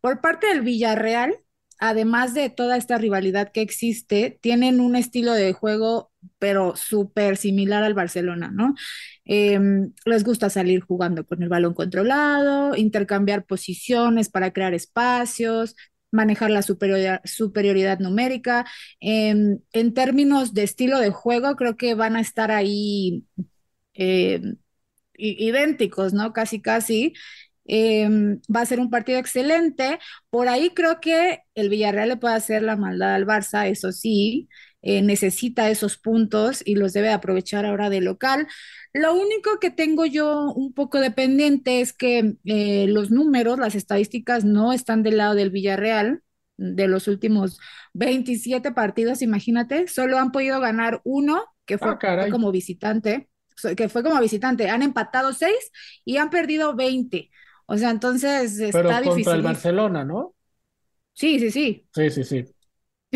Por 0.00 0.20
parte 0.20 0.48
del 0.48 0.62
Villarreal, 0.62 1.38
además 1.78 2.34
de 2.34 2.50
toda 2.50 2.76
esta 2.76 2.98
rivalidad 2.98 3.52
que 3.52 3.60
existe, 3.62 4.38
tienen 4.40 4.80
un 4.80 4.96
estilo 4.96 5.32
de 5.32 5.52
juego, 5.52 6.12
pero 6.38 6.74
súper 6.76 7.36
similar 7.36 7.84
al 7.84 7.94
Barcelona, 7.94 8.50
¿no? 8.52 8.74
Em, 9.24 9.92
les 10.04 10.24
gusta 10.24 10.50
salir 10.50 10.80
jugando 10.82 11.26
con 11.26 11.42
el 11.42 11.48
balón 11.48 11.74
controlado, 11.74 12.76
intercambiar 12.76 13.44
posiciones 13.44 14.28
para 14.28 14.52
crear 14.52 14.74
espacios, 14.74 15.76
manejar 16.10 16.50
la 16.50 16.62
superioridad, 16.62 17.20
superioridad 17.24 17.98
numérica. 17.98 18.66
Em, 19.00 19.58
en 19.72 19.94
términos 19.94 20.54
de 20.54 20.62
estilo 20.64 20.98
de 21.00 21.10
juego, 21.10 21.56
creo 21.56 21.76
que 21.76 21.94
van 21.94 22.16
a 22.16 22.20
estar 22.20 22.50
ahí 22.50 23.24
em, 23.94 24.56
idénticos, 25.18 26.12
¿no? 26.14 26.32
Casi, 26.32 26.60
casi. 26.60 27.14
va 28.54 28.60
a 28.60 28.66
ser 28.66 28.80
un 28.80 28.90
partido 28.90 29.18
excelente. 29.18 29.98
Por 30.30 30.48
ahí 30.48 30.70
creo 30.70 31.00
que 31.00 31.40
el 31.54 31.68
Villarreal 31.68 32.08
le 32.10 32.16
puede 32.16 32.34
hacer 32.34 32.62
la 32.62 32.76
maldad 32.76 33.14
al 33.14 33.26
Barça, 33.26 33.68
eso 33.68 33.92
sí. 33.92 34.48
Eh, 34.88 35.02
necesita 35.02 35.68
esos 35.68 35.96
puntos 35.98 36.62
y 36.64 36.76
los 36.76 36.92
debe 36.92 37.10
aprovechar 37.10 37.66
ahora 37.66 37.90
de 37.90 38.00
local. 38.00 38.46
Lo 38.92 39.14
único 39.14 39.58
que 39.58 39.72
tengo 39.72 40.06
yo 40.06 40.52
un 40.52 40.72
poco 40.74 41.00
dependiente 41.00 41.80
es 41.80 41.92
que 41.92 42.36
eh, 42.44 42.86
los 42.86 43.10
números, 43.10 43.58
las 43.58 43.74
estadísticas 43.74 44.44
no 44.44 44.72
están 44.72 45.02
del 45.02 45.16
lado 45.16 45.34
del 45.34 45.50
Villarreal 45.50 46.22
de 46.56 46.86
los 46.86 47.08
últimos 47.08 47.58
27 47.94 48.70
partidos, 48.70 49.22
imagínate, 49.22 49.88
solo 49.88 50.18
han 50.18 50.30
podido 50.30 50.60
ganar 50.60 51.00
uno, 51.02 51.44
que 51.64 51.78
fue 51.78 51.98
ah, 52.00 52.28
como 52.30 52.52
visitante, 52.52 53.28
que 53.76 53.88
fue 53.88 54.04
como 54.04 54.20
visitante, 54.20 54.70
han 54.70 54.82
empatado 54.82 55.32
seis 55.32 55.72
y 56.04 56.18
han 56.18 56.30
perdido 56.30 56.76
20. 56.76 57.28
O 57.66 57.76
sea, 57.76 57.90
entonces 57.90 58.60
está 58.60 59.00
Pero 59.00 59.10
contra 59.10 59.34
el 59.34 59.42
Barcelona, 59.42 60.04
¿no? 60.04 60.36
Sí, 61.12 61.40
sí, 61.40 61.50
sí. 61.50 61.88
Sí, 61.92 62.10
sí, 62.10 62.22
sí. 62.22 62.55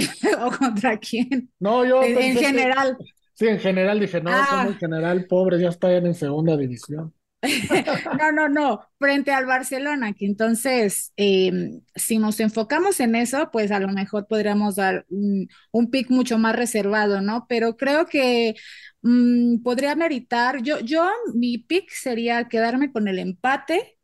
¿O 0.41 0.51
contra 0.51 0.97
quién? 0.99 1.51
No, 1.59 1.85
yo. 1.85 2.03
En, 2.03 2.37
general. 2.37 2.97
sí, 3.35 3.47
en 3.49 3.59
general 3.59 4.01
dije, 4.01 4.21
no, 4.21 4.31
ah. 4.33 4.67
en 4.69 4.77
general, 4.77 5.27
pobres, 5.27 5.61
ya 5.61 5.69
están 5.69 6.07
en 6.07 6.15
segunda 6.15 6.57
división. 6.57 7.15
no, 8.19 8.33
no, 8.33 8.49
no, 8.49 8.81
frente 8.99 9.31
al 9.31 9.47
Barcelona, 9.47 10.13
que 10.13 10.27
entonces, 10.27 11.13
em, 11.17 11.81
si 11.95 12.19
nos 12.19 12.39
enfocamos 12.41 13.01
en 13.01 13.15
eso, 13.15 13.51
pues 13.51 13.71
a 13.71 13.81
lo 13.81 13.89
mejor 13.89 14.27
podríamos 14.27 14.77
dar 14.77 15.07
un, 15.09 15.49
un 15.73 15.91
pick 15.91 16.11
mucho 16.11 16.39
más 16.39 16.55
reservado, 16.55 17.23
¿no? 17.23 17.47
Pero 17.49 17.77
creo 17.79 18.07
que 18.07 18.57
mm, 19.03 19.63
podría 19.63 19.95
meritar, 19.95 20.63
yo, 20.63 20.81
yo, 20.81 21.09
mi 21.35 21.59
pick 21.59 21.91
sería 21.91 22.49
quedarme 22.49 22.93
con 22.93 23.09
el 23.09 23.19
empate 23.19 23.99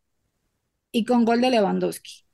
y 0.90 1.04
con 1.04 1.26
gol 1.26 1.42
de 1.42 1.50
Lewandowski. 1.50 2.24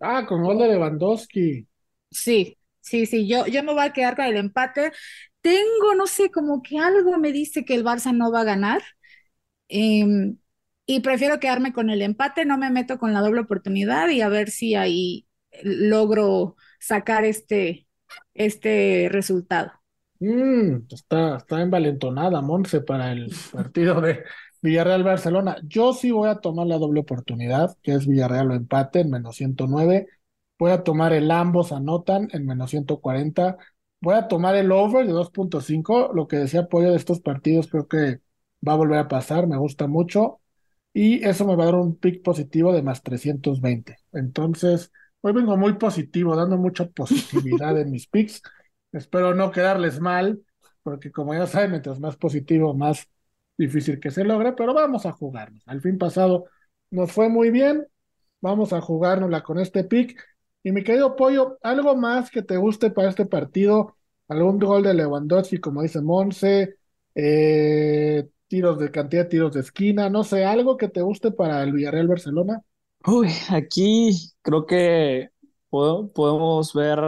Ah, 0.00 0.26
con 0.26 0.42
gol 0.42 0.58
de 0.58 0.68
Lewandowski. 0.68 1.66
Sí, 2.10 2.57
Sí, 2.88 3.06
sí, 3.06 3.28
yo, 3.28 3.46
yo 3.46 3.62
me 3.62 3.72
voy 3.74 3.84
a 3.84 3.92
quedar 3.92 4.16
con 4.16 4.24
el 4.26 4.36
empate. 4.36 4.92
Tengo, 5.40 5.94
no 5.96 6.06
sé, 6.06 6.30
como 6.30 6.62
que 6.62 6.78
algo 6.78 7.18
me 7.18 7.32
dice 7.32 7.64
que 7.64 7.74
el 7.74 7.84
Barça 7.84 8.14
no 8.16 8.32
va 8.32 8.40
a 8.42 8.44
ganar. 8.44 8.82
Em, 9.68 10.38
y 10.86 11.00
prefiero 11.00 11.40
quedarme 11.40 11.72
con 11.72 11.90
el 11.90 12.02
empate, 12.02 12.44
no 12.46 12.58
me 12.58 12.70
meto 12.70 12.98
con 12.98 13.12
la 13.12 13.20
doble 13.20 13.40
oportunidad 13.40 14.08
y 14.08 14.22
a 14.22 14.28
ver 14.28 14.50
si 14.50 14.74
ahí 14.74 15.26
logro 15.62 16.56
sacar 16.80 17.24
este, 17.24 17.86
este 18.34 19.08
resultado. 19.10 19.72
Mm, 20.20 20.86
está, 20.90 21.36
está 21.36 21.62
envalentonada, 21.62 22.40
Monse, 22.42 22.80
para 22.80 23.12
el 23.12 23.30
partido 23.52 24.00
de 24.00 24.24
Villarreal-Barcelona. 24.62 25.58
Yo 25.64 25.92
sí 25.92 26.10
voy 26.10 26.28
a 26.28 26.36
tomar 26.40 26.66
la 26.66 26.78
doble 26.78 27.00
oportunidad, 27.00 27.76
que 27.82 27.94
es 27.94 28.06
Villarreal 28.06 28.50
o 28.50 28.54
empate 28.54 29.00
en 29.00 29.10
menos 29.10 29.36
109. 29.36 30.08
Voy 30.58 30.70
a 30.72 30.82
tomar 30.82 31.12
el 31.12 31.30
ambos 31.30 31.72
anotan 31.72 32.28
en 32.32 32.46
menos 32.46 32.70
140. 32.70 33.56
Voy 34.00 34.14
a 34.14 34.28
tomar 34.28 34.56
el 34.56 34.72
over 34.72 35.06
de 35.06 35.12
2.5. 35.12 36.12
Lo 36.14 36.28
que 36.28 36.36
decía 36.36 36.60
apoyo 36.60 36.90
de 36.90 36.96
estos 36.96 37.20
partidos 37.20 37.68
creo 37.68 37.86
que 37.88 38.20
va 38.66 38.72
a 38.72 38.76
volver 38.76 38.98
a 38.98 39.08
pasar. 39.08 39.46
Me 39.46 39.56
gusta 39.56 39.86
mucho. 39.86 40.40
Y 40.92 41.24
eso 41.24 41.46
me 41.46 41.54
va 41.56 41.64
a 41.64 41.66
dar 41.66 41.74
un 41.76 41.96
pick 41.96 42.22
positivo 42.22 42.72
de 42.72 42.82
más 42.82 43.02
320. 43.02 43.98
Entonces, 44.12 44.90
hoy 45.20 45.32
vengo 45.32 45.56
muy 45.56 45.74
positivo, 45.74 46.34
dando 46.34 46.56
mucha 46.56 46.86
positividad 46.88 47.78
en 47.80 47.90
mis 47.90 48.08
picks. 48.08 48.42
Espero 48.92 49.34
no 49.34 49.50
quedarles 49.52 50.00
mal, 50.00 50.40
porque 50.82 51.12
como 51.12 51.34
ya 51.34 51.46
saben, 51.46 51.70
mientras 51.72 52.00
más 52.00 52.16
positivo, 52.16 52.74
más 52.74 53.08
difícil 53.56 54.00
que 54.00 54.10
se 54.10 54.24
logre, 54.24 54.52
pero 54.54 54.74
vamos 54.74 55.06
a 55.06 55.12
jugarnos. 55.12 55.62
Al 55.66 55.80
fin 55.80 55.98
pasado 55.98 56.46
nos 56.90 57.12
fue 57.12 57.28
muy 57.28 57.50
bien. 57.50 57.86
Vamos 58.40 58.72
a 58.72 58.80
jugárnosla 58.80 59.42
con 59.42 59.58
este 59.58 59.84
pick. 59.84 60.18
Y 60.62 60.72
mi 60.72 60.82
querido 60.84 61.16
Pollo, 61.16 61.58
¿algo 61.62 61.96
más 61.96 62.30
que 62.30 62.42
te 62.42 62.56
guste 62.56 62.90
para 62.90 63.08
este 63.10 63.26
partido? 63.26 63.96
¿Algún 64.28 64.58
gol 64.58 64.82
de 64.82 64.94
Lewandowski, 64.94 65.58
como 65.58 65.82
dice 65.82 66.00
Monse? 66.02 66.76
Eh, 67.14 68.28
tiros 68.48 68.78
de 68.78 68.90
cantidad 68.90 69.24
de 69.24 69.28
tiros 69.30 69.52
de 69.54 69.60
esquina, 69.60 70.10
no 70.10 70.24
sé, 70.24 70.44
algo 70.44 70.76
que 70.76 70.88
te 70.88 71.00
guste 71.02 71.30
para 71.32 71.62
el 71.62 71.72
Villarreal 71.72 72.08
Barcelona. 72.08 72.62
Uy, 73.06 73.28
aquí 73.50 74.32
creo 74.42 74.66
que 74.66 75.30
podemos 75.70 76.72
ver 76.74 76.98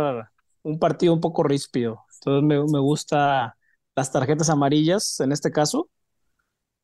un 0.62 0.78
partido 0.78 1.12
un 1.14 1.20
poco 1.20 1.42
ríspido. 1.42 2.04
Entonces 2.14 2.42
me, 2.48 2.56
me 2.72 2.78
gusta 2.78 3.56
las 3.96 4.12
tarjetas 4.12 4.50
amarillas 4.50 5.20
en 5.20 5.32
este 5.32 5.50
caso. 5.52 5.90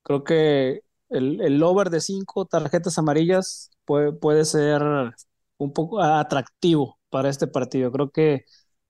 Creo 0.03 0.25
que 0.25 0.83
el, 1.11 1.41
el 1.43 1.63
over 1.63 1.91
de 1.91 2.01
cinco 2.01 2.47
tarjetas 2.47 2.99
amarillas 2.99 3.71
puede, 3.85 4.13
puede 4.13 4.45
ser 4.45 4.83
un 5.59 5.73
poco 5.73 6.01
atractivo 6.03 6.99
para 7.11 7.29
este 7.29 7.47
partido. 7.47 7.93
Creo 7.93 8.11
que 8.11 8.45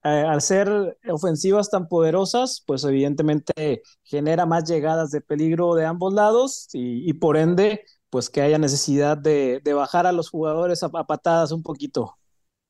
eh, 0.04 0.08
al 0.08 0.40
ser 0.40 0.98
ofensivas 1.08 1.68
tan 1.68 1.88
poderosas, 1.88 2.62
pues 2.66 2.84
evidentemente 2.84 3.82
genera 4.04 4.46
más 4.46 4.64
llegadas 4.64 5.10
de 5.10 5.20
peligro 5.20 5.74
de 5.74 5.84
ambos 5.84 6.14
lados 6.14 6.68
y, 6.72 7.12
por 7.14 7.36
ende, 7.36 7.82
pues 8.08 8.30
que 8.30 8.40
haya 8.40 8.58
necesidad 8.58 9.18
de, 9.18 9.60
bajar 9.74 10.06
a 10.06 10.12
los 10.12 10.30
jugadores 10.30 10.82
a, 10.84 10.90
patadas 10.90 11.50
un 11.50 11.62
poquito. 11.62 12.14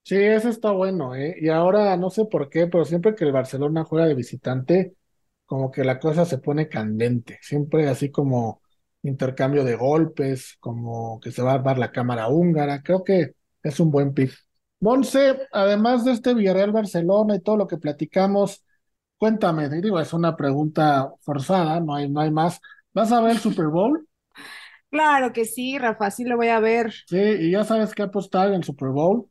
Sí, 0.02 0.16
eso 0.16 0.48
está 0.48 0.70
bueno, 0.70 1.14
¿eh? 1.14 1.36
Y 1.38 1.48
ahora 1.48 1.96
no 1.96 2.10
sé 2.10 2.24
por 2.24 2.48
qué, 2.48 2.68
pero 2.68 2.84
siempre 2.84 3.14
que 3.14 3.24
el 3.24 3.32
Barcelona 3.32 3.84
juega 3.84 4.06
de 4.06 4.14
visitante, 4.14 4.94
como 5.44 5.70
que 5.70 5.84
la 5.84 5.98
cosa 5.98 6.24
se 6.24 6.38
pone 6.38 6.68
candente, 6.68 7.38
siempre 7.42 7.88
así 7.88 8.10
como 8.10 8.62
intercambio 9.02 9.64
de 9.64 9.76
golpes, 9.76 10.56
como 10.60 11.20
que 11.20 11.32
se 11.32 11.42
va 11.42 11.54
a 11.54 11.58
dar 11.58 11.78
la 11.78 11.92
cámara 11.92 12.28
húngara, 12.28 12.82
creo 12.82 13.04
que 13.04 13.34
es 13.68 13.80
un 13.80 13.90
buen 13.90 14.14
pick. 14.14 14.32
Monse, 14.80 15.48
además 15.52 16.04
de 16.04 16.12
este 16.12 16.34
Villarreal 16.34 16.72
Barcelona 16.72 17.36
y 17.36 17.40
todo 17.40 17.56
lo 17.56 17.66
que 17.66 17.78
platicamos, 17.78 18.64
cuéntame, 19.18 19.68
digo, 19.70 20.00
es 20.00 20.12
una 20.12 20.36
pregunta 20.36 21.12
forzada, 21.22 21.80
no 21.80 21.94
hay, 21.94 22.08
no 22.10 22.20
hay 22.20 22.30
más. 22.30 22.60
¿Vas 22.94 23.12
a 23.12 23.20
ver 23.20 23.32
el 23.32 23.38
Super 23.40 23.68
Bowl? 23.68 24.06
Claro 24.90 25.32
que 25.32 25.44
sí, 25.44 25.78
Rafa, 25.78 26.10
sí 26.10 26.24
lo 26.24 26.36
voy 26.36 26.48
a 26.48 26.60
ver. 26.60 26.92
Sí, 27.04 27.16
y 27.18 27.50
ya 27.52 27.64
sabes 27.64 27.94
qué 27.94 28.02
apostar 28.02 28.48
en 28.48 28.54
el 28.54 28.64
Super 28.64 28.88
Bowl. 28.90 29.28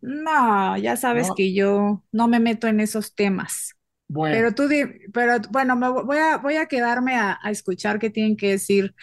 No, 0.00 0.76
ya 0.76 0.96
sabes 0.96 1.30
que 1.32 1.54
yo 1.54 2.02
no 2.12 2.28
me 2.28 2.40
meto 2.40 2.66
en 2.68 2.80
esos 2.80 3.14
temas. 3.14 3.74
Bueno, 4.08 4.46
Pero 4.46 4.54
tú, 4.54 4.68
di- 4.68 4.84
pero 5.12 5.38
bueno, 5.50 5.76
me 5.76 5.88
voy 5.90 6.18
a, 6.18 6.38
voy 6.38 6.56
a 6.56 6.66
quedarme 6.66 7.16
a, 7.16 7.38
a 7.42 7.50
escuchar 7.50 7.98
qué 7.98 8.10
tienen 8.10 8.36
que 8.36 8.50
decir 8.50 8.94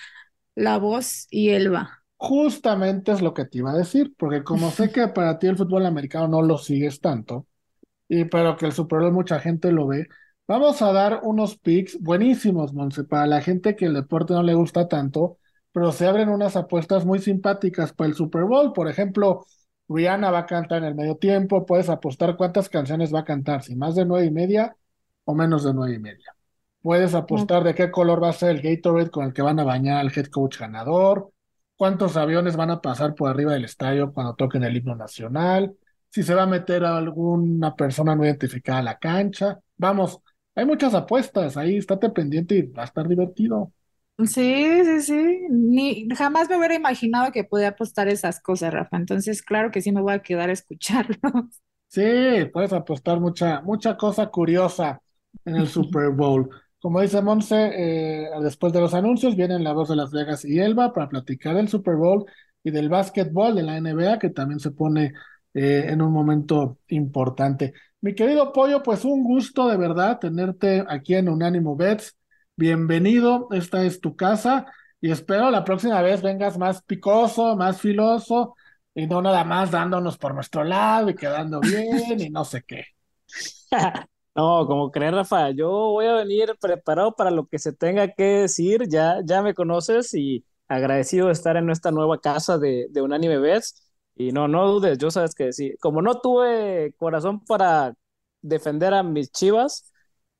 la 0.55 0.77
voz 0.77 1.27
y 1.31 1.51
Elba. 1.51 1.98
Justamente 2.21 3.13
es 3.13 3.21
lo 3.21 3.33
que 3.33 3.45
te 3.45 3.59
iba 3.59 3.71
a 3.71 3.77
decir, 3.77 4.13
porque 4.17 4.43
como 4.43 4.71
sé 4.71 4.91
que 4.91 5.07
para 5.07 5.39
ti 5.39 5.47
el 5.47 5.55
fútbol 5.55 5.85
americano 5.85 6.27
no 6.27 6.41
lo 6.41 6.57
sigues 6.57 6.99
tanto, 6.99 7.47
y 8.09 8.25
pero 8.25 8.57
que 8.57 8.65
el 8.65 8.73
Super 8.73 8.99
Bowl 8.99 9.13
mucha 9.13 9.39
gente 9.39 9.71
lo 9.71 9.87
ve, 9.87 10.07
vamos 10.45 10.81
a 10.81 10.91
dar 10.91 11.21
unos 11.23 11.57
picks 11.57 11.97
buenísimos, 12.01 12.73
Monse, 12.73 13.05
para 13.05 13.25
la 13.25 13.39
gente 13.39 13.75
que 13.77 13.85
el 13.85 13.93
deporte 13.93 14.33
no 14.33 14.43
le 14.43 14.53
gusta 14.53 14.89
tanto, 14.89 15.37
pero 15.71 15.93
se 15.93 16.07
abren 16.07 16.27
unas 16.27 16.57
apuestas 16.57 17.05
muy 17.05 17.19
simpáticas 17.19 17.93
para 17.93 18.09
el 18.09 18.15
Super 18.15 18.43
Bowl. 18.43 18.73
Por 18.73 18.89
ejemplo, 18.89 19.45
Rihanna 19.87 20.29
va 20.29 20.39
a 20.39 20.45
cantar 20.45 20.79
en 20.79 20.89
el 20.89 20.95
medio 20.95 21.15
tiempo, 21.15 21.65
puedes 21.65 21.87
apostar 21.87 22.35
cuántas 22.35 22.67
canciones 22.67 23.13
va 23.15 23.19
a 23.19 23.25
cantar, 23.25 23.63
si 23.63 23.77
más 23.77 23.95
de 23.95 24.05
nueve 24.05 24.25
y 24.25 24.31
media 24.31 24.75
o 25.23 25.33
menos 25.35 25.63
de 25.63 25.73
nueve 25.73 25.95
y 25.95 25.99
media. 25.99 26.35
Puedes 26.81 27.13
apostar 27.13 27.63
de 27.63 27.75
qué 27.75 27.91
color 27.91 28.21
va 28.21 28.29
a 28.29 28.33
ser 28.33 28.49
el 28.49 28.61
Gatorade 28.61 29.09
con 29.09 29.25
el 29.25 29.33
que 29.33 29.41
van 29.41 29.59
a 29.59 29.63
bañar 29.63 29.97
al 29.97 30.11
head 30.13 30.25
coach 30.25 30.59
ganador, 30.59 31.31
cuántos 31.79 32.17
aviones 32.17 32.57
van 32.57 32.71
a 32.71 32.81
pasar 32.81 33.15
por 33.15 33.29
arriba 33.29 33.53
del 33.53 33.63
estadio 33.63 34.11
cuando 34.11 34.35
toquen 34.35 34.65
el 34.65 34.75
himno 34.75 34.97
nacional, 34.97 35.77
si 36.09 36.23
se 36.23 36.35
va 36.35 36.43
a 36.43 36.45
meter 36.45 36.83
a 36.83 36.97
alguna 36.97 37.73
persona 37.73 38.17
no 38.17 38.25
identificada 38.25 38.79
a 38.79 38.83
la 38.83 38.99
cancha. 38.99 39.57
Vamos, 39.77 40.19
hay 40.55 40.65
muchas 40.65 40.93
apuestas 40.93 41.55
ahí, 41.55 41.77
estate 41.77 42.09
pendiente 42.09 42.55
y 42.55 42.63
va 42.63 42.81
a 42.81 42.85
estar 42.85 43.07
divertido. 43.07 43.71
Sí, 44.25 44.83
sí, 44.83 45.01
sí. 45.03 45.39
Ni, 45.49 46.09
jamás 46.09 46.49
me 46.49 46.57
hubiera 46.57 46.75
imaginado 46.75 47.31
que 47.31 47.45
podía 47.45 47.69
apostar 47.69 48.09
esas 48.09 48.41
cosas, 48.41 48.73
Rafa. 48.73 48.97
Entonces, 48.97 49.41
claro 49.41 49.71
que 49.71 49.81
sí 49.81 49.93
me 49.93 50.01
voy 50.01 50.11
a 50.11 50.21
quedar 50.21 50.49
a 50.49 50.53
escucharlo. 50.53 51.15
Sí, 51.87 52.03
puedes 52.51 52.73
apostar 52.73 53.21
mucha, 53.21 53.61
mucha 53.61 53.95
cosa 53.95 54.27
curiosa 54.27 55.01
en 55.45 55.55
el 55.55 55.67
Super 55.69 56.09
Bowl. 56.09 56.49
Como 56.81 57.01
dice 57.01 57.21
Monse, 57.21 57.71
eh, 57.75 58.29
después 58.41 58.71
de 58.71 58.79
los 58.79 58.93
anuncios 58.93 59.35
vienen 59.35 59.63
la 59.63 59.73
voz 59.73 59.89
de 59.89 59.97
Las 59.97 60.11
Vegas 60.11 60.45
y 60.45 60.59
Elba 60.59 60.93
para 60.93 61.09
platicar 61.09 61.55
del 61.55 61.67
Super 61.67 61.95
Bowl 61.95 62.25
y 62.63 62.71
del 62.71 62.87
básquetbol 62.87 63.55
de 63.55 63.63
la 63.63 63.77
NBA, 63.77 64.17
que 64.17 64.29
también 64.29 64.59
se 64.61 64.71
pone 64.71 65.13
eh, 65.53 65.85
en 65.87 66.01
un 66.01 66.13
momento 66.13 66.79
importante. 66.87 67.73
Mi 68.01 68.15
querido 68.15 68.53
Pollo, 68.53 68.81
pues 68.81 69.03
un 69.03 69.23
gusto 69.23 69.67
de 69.67 69.75
verdad 69.75 70.19
tenerte 70.19 70.85
aquí 70.87 71.15
en 71.15 71.27
Unánimo 71.27 71.75
Bets. 71.75 72.15
Bienvenido, 72.55 73.47
esta 73.51 73.83
es 73.83 73.99
tu 73.99 74.15
casa 74.15 74.65
y 75.01 75.11
espero 75.11 75.51
la 75.51 75.65
próxima 75.65 76.01
vez 76.01 76.21
vengas 76.21 76.57
más 76.57 76.81
picoso, 76.83 77.57
más 77.57 77.81
filoso 77.81 78.55
y 78.95 79.05
no 79.05 79.21
nada 79.21 79.43
más 79.43 79.71
dándonos 79.71 80.17
por 80.17 80.33
nuestro 80.33 80.63
lado 80.63 81.09
y 81.09 81.15
quedando 81.15 81.59
bien 81.59 82.19
y 82.21 82.29
no 82.29 82.45
sé 82.45 82.63
qué. 82.65 82.85
No, 84.39 84.65
como 84.67 84.89
crees, 84.89 85.13
Rafa, 85.13 85.51
yo 85.51 85.69
voy 85.69 86.05
a 86.05 86.13
venir 86.13 86.55
preparado 86.61 87.13
para 87.13 87.29
lo 87.29 87.45
que 87.47 87.59
se 87.59 87.73
tenga 87.73 88.07
que 88.13 88.23
decir. 88.23 88.87
Ya, 88.87 89.17
ya 89.25 89.41
me 89.41 89.53
conoces 89.53 90.13
y 90.13 90.45
agradecido 90.69 91.27
de 91.27 91.33
estar 91.33 91.57
en 91.57 91.69
esta 91.69 91.91
nueva 91.91 92.21
casa 92.21 92.57
de, 92.57 92.87
de 92.89 93.01
Unánime 93.01 93.37
Bets. 93.37 93.91
Y 94.15 94.31
no, 94.31 94.47
no 94.47 94.65
dudes, 94.65 94.97
yo 94.97 95.11
sabes 95.11 95.35
que 95.35 95.51
sí. 95.51 95.75
Como 95.81 96.01
no 96.01 96.21
tuve 96.21 96.93
corazón 96.97 97.43
para 97.43 97.93
defender 98.41 98.93
a 98.93 99.03
mis 99.03 99.29
Chivas, 99.29 99.91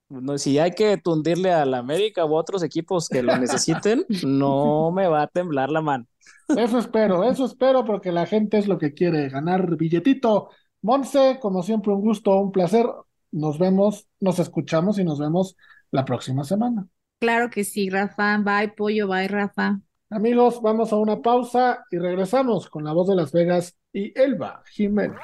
no, 0.08 0.38
si 0.38 0.60
hay 0.60 0.72
que 0.72 0.96
tundirle 0.96 1.52
a 1.52 1.66
la 1.66 1.80
América 1.80 2.26
u 2.26 2.36
otros 2.36 2.64
equipos 2.64 3.10
que 3.10 3.22
lo 3.22 3.38
necesiten, 3.38 4.06
no 4.24 4.92
me 4.92 5.10
va 5.10 5.24
a 5.24 5.28
temblar 5.28 5.72
la 5.72 5.82
mano. 5.82 6.06
Eso 6.48 6.80
espero, 6.80 7.26
eso 7.26 7.44
espero 7.44 7.84
porque 7.84 8.14
la 8.14 8.26
gente 8.26 8.60
es 8.60 8.68
lo 8.68 8.78
que 8.78 8.94
quiere, 8.94 9.28
ganar 9.28 9.76
billetito. 9.76 10.52
Monse, 10.84 11.38
como 11.42 11.64
siempre, 11.64 11.92
un 11.92 12.00
gusto, 12.00 12.40
un 12.40 12.54
placer. 12.54 12.86
Nos 13.32 13.60
vemos, 13.60 14.08
nos 14.20 14.40
escuchamos 14.40 15.00
y 15.00 15.04
nos 15.04 15.20
vemos 15.20 15.56
la 15.92 16.06
próxima 16.06 16.44
semana. 16.44 16.88
Claro 17.20 17.50
que 17.50 17.64
sí, 17.64 17.90
Rafa. 17.90 18.38
Bye, 18.38 18.70
pollo, 18.70 19.08
bye, 19.08 19.28
Rafa. 19.28 19.80
Amigos, 20.10 20.62
vamos 20.62 20.92
a 20.92 20.96
una 20.96 21.22
pausa 21.22 21.86
y 21.92 21.98
regresamos 21.98 22.70
con 22.70 22.84
la 22.84 22.94
voz 22.94 23.08
de 23.08 23.16
Las 23.16 23.32
Vegas 23.32 23.78
y 23.94 24.18
Elba 24.20 24.64
Jiménez. 24.72 25.20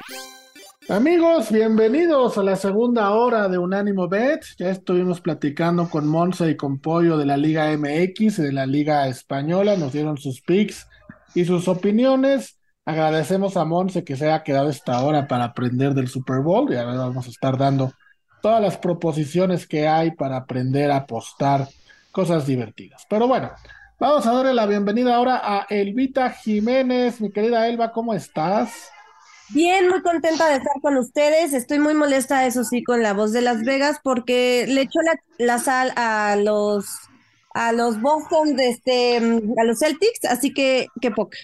Amigos, 0.88 1.52
bienvenidos 1.52 2.38
a 2.38 2.44
la 2.44 2.56
segunda 2.56 3.10
hora 3.10 3.50
de 3.50 3.58
Unánimo 3.58 4.08
Bet. 4.08 4.44
Ya 4.60 4.70
estuvimos 4.70 5.20
platicando 5.20 5.90
con 5.90 6.08
Monza 6.08 6.48
y 6.48 6.56
con 6.56 6.78
Pollo 6.78 7.18
de 7.18 7.26
la 7.26 7.38
Liga 7.38 7.76
MX 7.76 8.38
y 8.38 8.44
de 8.44 8.52
la 8.52 8.68
Liga 8.68 9.08
Española. 9.08 9.76
Nos 9.78 9.94
dieron 9.94 10.18
sus 10.18 10.42
picks 10.42 10.88
y 11.34 11.46
sus 11.46 11.68
opiniones. 11.68 12.60
Agradecemos 12.86 13.58
a 13.58 13.66
Monse 13.66 14.04
que 14.04 14.16
se 14.16 14.26
haya 14.26 14.44
quedado 14.44 14.70
esta 14.70 15.04
hora 15.04 15.28
para 15.28 15.46
aprender 15.46 15.96
del 15.96 16.08
Super 16.08 16.42
Bowl. 16.42 16.72
Y 16.72 16.78
ahora 16.78 16.96
vamos 16.96 17.26
a 17.26 17.30
estar 17.30 17.58
dando 17.58 17.92
todas 18.44 18.62
las 18.62 18.78
proposiciones 18.78 19.68
que 19.68 19.88
hay 19.88 20.12
para 20.12 20.38
aprender 20.38 20.92
a 20.92 20.98
apostar 20.98 21.68
cosas 22.12 22.46
divertidas. 22.46 23.06
Pero 23.10 23.28
bueno, 23.28 23.52
vamos 24.00 24.28
a 24.28 24.34
darle 24.34 24.54
la 24.54 24.68
bienvenida 24.68 25.16
ahora 25.16 25.42
a 25.44 25.66
Elvita 25.68 26.30
Jiménez. 26.30 27.20
Mi 27.22 27.32
querida 27.32 27.68
Elba, 27.68 27.92
¿cómo 27.92 28.14
estás? 28.14 28.92
Bien, 29.50 29.90
muy 29.90 30.04
contenta 30.04 30.48
de 30.48 30.58
estar 30.58 30.80
con 30.82 30.96
ustedes. 30.98 31.54
Estoy 31.54 31.80
muy 31.80 31.96
molesta, 31.96 32.46
eso 32.46 32.64
sí, 32.64 32.84
con 32.84 33.02
la 33.02 33.14
voz 33.14 33.32
de 33.34 33.42
Las 33.42 33.64
Vegas 33.64 34.00
porque 34.04 34.66
le 34.68 34.82
echó 34.82 35.00
la, 35.02 35.20
la 35.44 35.58
sal 35.58 35.92
a 35.96 36.36
los 36.36 36.86
a 37.56 37.72
los 37.72 38.02
Boston, 38.02 38.58
de 38.58 38.70
este, 38.70 39.18
a 39.18 39.64
los 39.64 39.80
Celtics, 39.80 40.26
así 40.26 40.54
que 40.54 40.88
qué 41.00 41.10
poca. 41.10 41.38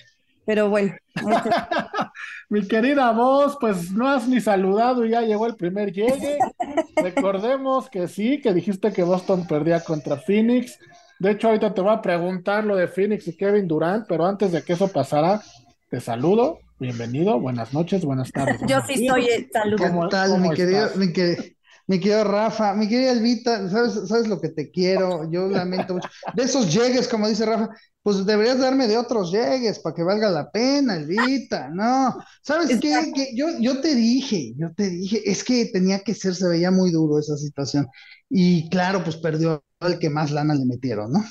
Pero 0.52 0.70
bueno, 0.70 0.94
Mi 2.50 2.68
querida 2.68 3.10
voz, 3.14 3.56
pues 3.62 3.90
no 3.92 4.10
has 4.10 4.28
ni 4.28 4.42
saludado 4.42 5.06
y 5.06 5.12
ya 5.12 5.22
llegó 5.22 5.48
el 5.48 5.56
primer 5.56 5.94
llegue. 5.94 6.38
Recordemos 7.02 7.90
que 7.90 8.10
sí, 8.10 8.42
que 8.42 8.54
dijiste 8.54 8.92
que 8.92 9.04
Boston 9.04 9.48
perdía 9.48 9.82
contra 9.82 10.18
Phoenix. 10.18 10.78
De 11.20 11.32
hecho, 11.32 11.48
ahorita 11.48 11.74
te 11.74 11.80
voy 11.80 11.94
a 11.94 12.02
preguntar 12.02 12.66
lo 12.66 12.76
de 12.76 12.90
Phoenix 12.90 13.30
y 13.30 13.38
Kevin 13.38 13.66
Durant, 13.66 14.06
pero 14.10 14.26
antes 14.26 14.52
de 14.52 14.62
que 14.62 14.74
eso 14.74 14.90
pasara, 14.90 15.42
te 15.90 16.02
saludo. 16.02 16.60
Bienvenido, 16.80 17.40
buenas 17.40 17.74
noches, 17.74 18.04
buenas 18.04 18.30
tardes. 18.34 18.60
yo 18.68 18.82
sí 18.86 18.96
días. 18.96 19.16
estoy 19.18 19.34
eh, 19.34 19.50
salud. 19.54 19.78
¿Qué 19.78 19.88
¿Cómo- 19.88 20.10
tal, 20.10 20.32
cómo 20.32 20.50
mi 20.50 20.54
querido, 20.54 20.90
mi 20.98 21.14
querido, 21.14 21.44
mi 21.92 22.00
querido 22.00 22.24
Rafa, 22.24 22.74
mi 22.74 22.88
querida 22.88 23.12
Elvita? 23.12 23.70
¿Sabes, 23.70 24.08
sabes 24.08 24.28
lo 24.28 24.40
que 24.40 24.48
te 24.50 24.72
quiero? 24.72 25.30
Yo 25.30 25.48
lamento 25.50 25.96
mucho. 25.96 26.08
De 26.32 26.44
esos 26.44 26.74
llegues, 26.74 27.08
como 27.10 27.28
dice 27.28 27.46
Rafa, 27.46 27.70
pues 28.02 28.26
deberías 28.26 28.60
darme 28.60 28.88
de 28.88 28.98
otros 28.98 29.30
llegues 29.32 29.80
para 29.80 29.94
que 29.94 30.04
valga 30.04 30.30
la 30.30 30.50
pena, 30.52 30.96
Elvita. 30.96 31.70
No, 31.70 32.16
¿sabes 32.44 32.78
qué? 32.80 33.12
Que 33.14 33.36
yo, 33.36 33.48
yo 33.60 33.82
te 33.82 33.94
dije, 33.94 34.54
yo 34.58 34.74
te 34.74 34.90
dije, 34.90 35.22
es 35.30 35.44
que 35.44 35.66
tenía 35.66 36.00
que 36.00 36.14
ser, 36.16 36.34
se 36.34 36.48
veía 36.48 36.72
muy 36.72 36.92
duro 36.92 37.20
esa 37.20 37.36
situación. 37.36 37.88
Y 38.30 38.70
claro, 38.70 39.04
pues 39.04 39.18
perdió 39.18 39.62
el 39.82 40.00
que 40.00 40.10
más 40.10 40.32
lana 40.32 40.56
le 40.56 40.66
metieron, 40.66 41.12
¿no? 41.12 41.26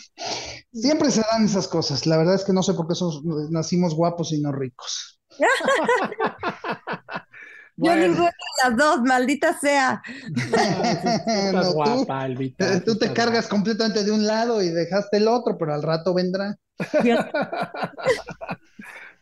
Siempre 0.72 1.10
se 1.10 1.22
dan 1.32 1.44
esas 1.46 1.68
cosas. 1.68 2.06
La 2.06 2.18
verdad 2.18 2.34
es 2.36 2.44
que 2.44 2.52
no 2.52 2.62
sé 2.62 2.74
por 2.74 2.86
qué 2.86 2.94
sos- 2.94 3.22
nacimos 3.50 3.94
guapos 3.94 4.32
y 4.32 4.40
no 4.42 4.52
ricos. 4.52 5.20
Yo 7.82 7.92
Bueno, 7.92 8.08
ninguna 8.08 8.26
de 8.26 8.32
las 8.68 8.76
dos, 8.76 9.02
maldita 9.02 9.58
sea. 9.58 10.02
estás 10.36 11.52
No, 11.52 11.62
tú- 11.62 11.72
guapa, 11.72 12.26
Elvita. 12.26 12.80
Tú 12.84 12.96
te 12.98 13.06
estás 13.06 13.10
cargas 13.12 13.44
guapa. 13.44 13.48
completamente 13.48 14.04
de 14.04 14.12
un 14.12 14.26
lado 14.26 14.62
y 14.62 14.68
dejaste 14.68 15.16
el 15.16 15.28
otro, 15.28 15.56
pero 15.58 15.72
al 15.74 15.82
rato 15.82 16.12
vendrá. 16.14 16.56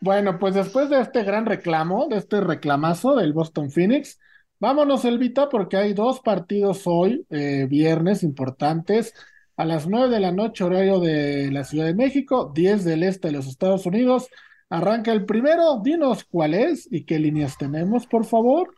Bueno, 0.00 0.38
pues 0.38 0.54
después 0.54 0.88
de 0.90 1.00
este 1.00 1.24
gran 1.24 1.44
reclamo, 1.46 2.06
de 2.08 2.18
este 2.18 2.40
reclamazo 2.40 3.16
del 3.16 3.32
Boston 3.32 3.70
Phoenix, 3.70 4.18
vámonos, 4.60 5.04
Elvita, 5.04 5.48
porque 5.48 5.76
hay 5.76 5.92
dos 5.92 6.20
partidos 6.20 6.82
hoy, 6.86 7.26
eh, 7.30 7.66
viernes, 7.68 8.22
importantes. 8.22 9.12
A 9.56 9.64
las 9.64 9.88
nueve 9.88 10.08
de 10.14 10.20
la 10.20 10.30
noche, 10.30 10.62
horario 10.62 11.00
de 11.00 11.50
la 11.50 11.64
Ciudad 11.64 11.86
de 11.86 11.94
México, 11.94 12.52
10 12.54 12.84
del 12.84 13.02
este 13.02 13.28
de 13.28 13.32
los 13.32 13.48
Estados 13.48 13.86
Unidos. 13.86 14.28
Arranca 14.70 15.12
el 15.12 15.24
primero. 15.24 15.80
Dinos 15.82 16.24
cuál 16.24 16.54
es 16.54 16.86
y 16.90 17.04
qué 17.04 17.18
líneas 17.18 17.56
tenemos, 17.56 18.06
por 18.06 18.24
favor. 18.24 18.74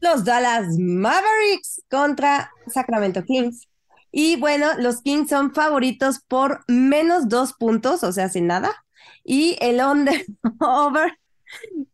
Los 0.00 0.24
Dallas 0.24 0.76
Mavericks 0.78 1.82
contra 1.88 2.50
Sacramento 2.66 3.22
Kings. 3.24 3.68
Y 4.12 4.36
bueno, 4.36 4.68
los 4.78 5.02
Kings 5.02 5.30
son 5.30 5.54
favoritos 5.54 6.20
por 6.20 6.60
menos 6.68 7.28
dos 7.28 7.52
puntos, 7.54 8.04
o 8.04 8.12
sea, 8.12 8.28
sin 8.28 8.46
nada. 8.46 8.72
Y 9.24 9.56
el 9.60 9.80
under, 9.80 10.24
over, 10.60 11.18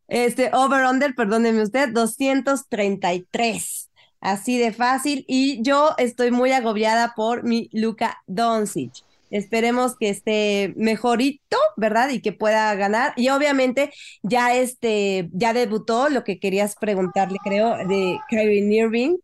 este, 0.09 0.51
over 0.53 0.85
under, 0.85 1.15
perdóneme 1.15 1.63
usted, 1.63 1.89
233. 1.93 3.91
Así 4.21 4.59
de 4.59 4.73
fácil. 4.73 5.25
Y 5.29 5.63
yo 5.63 5.95
estoy 5.97 6.31
muy 6.31 6.53
agobiada 6.53 7.15
por 7.15 7.45
mi 7.45 7.71
Luka 7.73 8.19
Doncic. 8.27 8.93
Esperemos 9.31 9.97
que 9.97 10.11
esté 10.11 10.75
mejorito, 10.77 11.57
¿verdad? 11.77 12.11
Y 12.11 12.21
que 12.21 12.33
pueda 12.33 12.75
ganar. 12.75 13.13
Y 13.17 13.29
obviamente 13.31 13.93
ya 14.23 14.55
este, 14.55 15.29
ya 15.33 15.53
debutó 15.53 16.09
lo 16.09 16.25
que 16.25 16.39
querías 16.41 16.77
preguntarle, 16.77 17.39
creo, 17.45 17.77
de 17.89 18.19
Kyrie 18.29 18.77
Irving. 18.77 19.17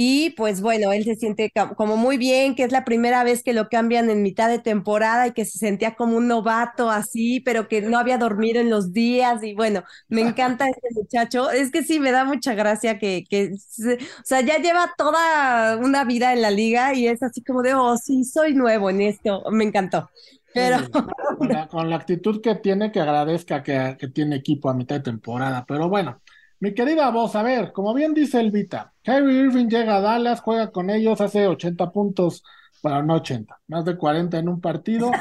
Y 0.00 0.30
pues 0.30 0.60
bueno, 0.60 0.92
él 0.92 1.02
se 1.02 1.16
siente 1.16 1.50
como 1.76 1.96
muy 1.96 2.18
bien, 2.18 2.54
que 2.54 2.62
es 2.62 2.70
la 2.70 2.84
primera 2.84 3.24
vez 3.24 3.42
que 3.42 3.52
lo 3.52 3.68
cambian 3.68 4.08
en 4.10 4.22
mitad 4.22 4.48
de 4.48 4.60
temporada 4.60 5.26
y 5.26 5.32
que 5.32 5.44
se 5.44 5.58
sentía 5.58 5.96
como 5.96 6.16
un 6.16 6.28
novato 6.28 6.88
así, 6.88 7.40
pero 7.40 7.66
que 7.66 7.82
no 7.82 7.98
había 7.98 8.16
dormido 8.16 8.60
en 8.60 8.70
los 8.70 8.92
días. 8.92 9.42
Y 9.42 9.54
bueno, 9.54 9.82
me 10.06 10.20
encanta 10.20 10.68
este 10.68 10.88
muchacho. 10.94 11.50
Es 11.50 11.72
que 11.72 11.82
sí, 11.82 11.98
me 11.98 12.12
da 12.12 12.24
mucha 12.24 12.54
gracia 12.54 13.00
que, 13.00 13.24
que 13.28 13.50
o 13.54 14.24
sea, 14.24 14.40
ya 14.40 14.58
lleva 14.58 14.94
toda 14.96 15.76
una 15.78 16.04
vida 16.04 16.32
en 16.32 16.42
la 16.42 16.52
liga 16.52 16.94
y 16.94 17.08
es 17.08 17.20
así 17.24 17.42
como 17.42 17.62
de, 17.62 17.74
oh, 17.74 17.96
sí, 17.96 18.22
soy 18.22 18.54
nuevo 18.54 18.90
en 18.90 19.00
esto. 19.00 19.42
Me 19.50 19.64
encantó. 19.64 20.10
Pero... 20.54 20.76
con, 21.70 21.90
la, 21.90 21.96
actitud 21.96 22.40
que 22.40 22.54
tiene, 22.54 22.92
que 22.92 23.00
agradezca 23.00 23.64
que, 23.64 23.96
que 23.98 24.06
tiene 24.06 24.36
equipo 24.36 24.70
a 24.70 24.74
mitad 24.74 24.94
de 24.94 25.02
temporada. 25.02 25.64
Pero 25.66 25.88
bueno. 25.88 26.20
Mi 26.60 26.74
querida 26.74 27.10
voz, 27.10 27.36
a 27.36 27.42
ver, 27.44 27.72
como 27.72 27.94
bien 27.94 28.14
dice 28.14 28.40
Elvita, 28.40 28.92
Kyrie 29.02 29.42
Irving 29.42 29.68
llega 29.68 29.96
a 29.96 30.00
Dallas, 30.00 30.40
juega 30.40 30.72
con 30.72 30.90
ellos, 30.90 31.20
hace 31.20 31.46
80 31.46 31.92
puntos, 31.92 32.42
bueno, 32.82 33.02
no 33.04 33.14
80, 33.14 33.60
más 33.68 33.84
de 33.84 33.96
40 33.96 34.38
en 34.38 34.48
un 34.48 34.60
partido, 34.60 35.12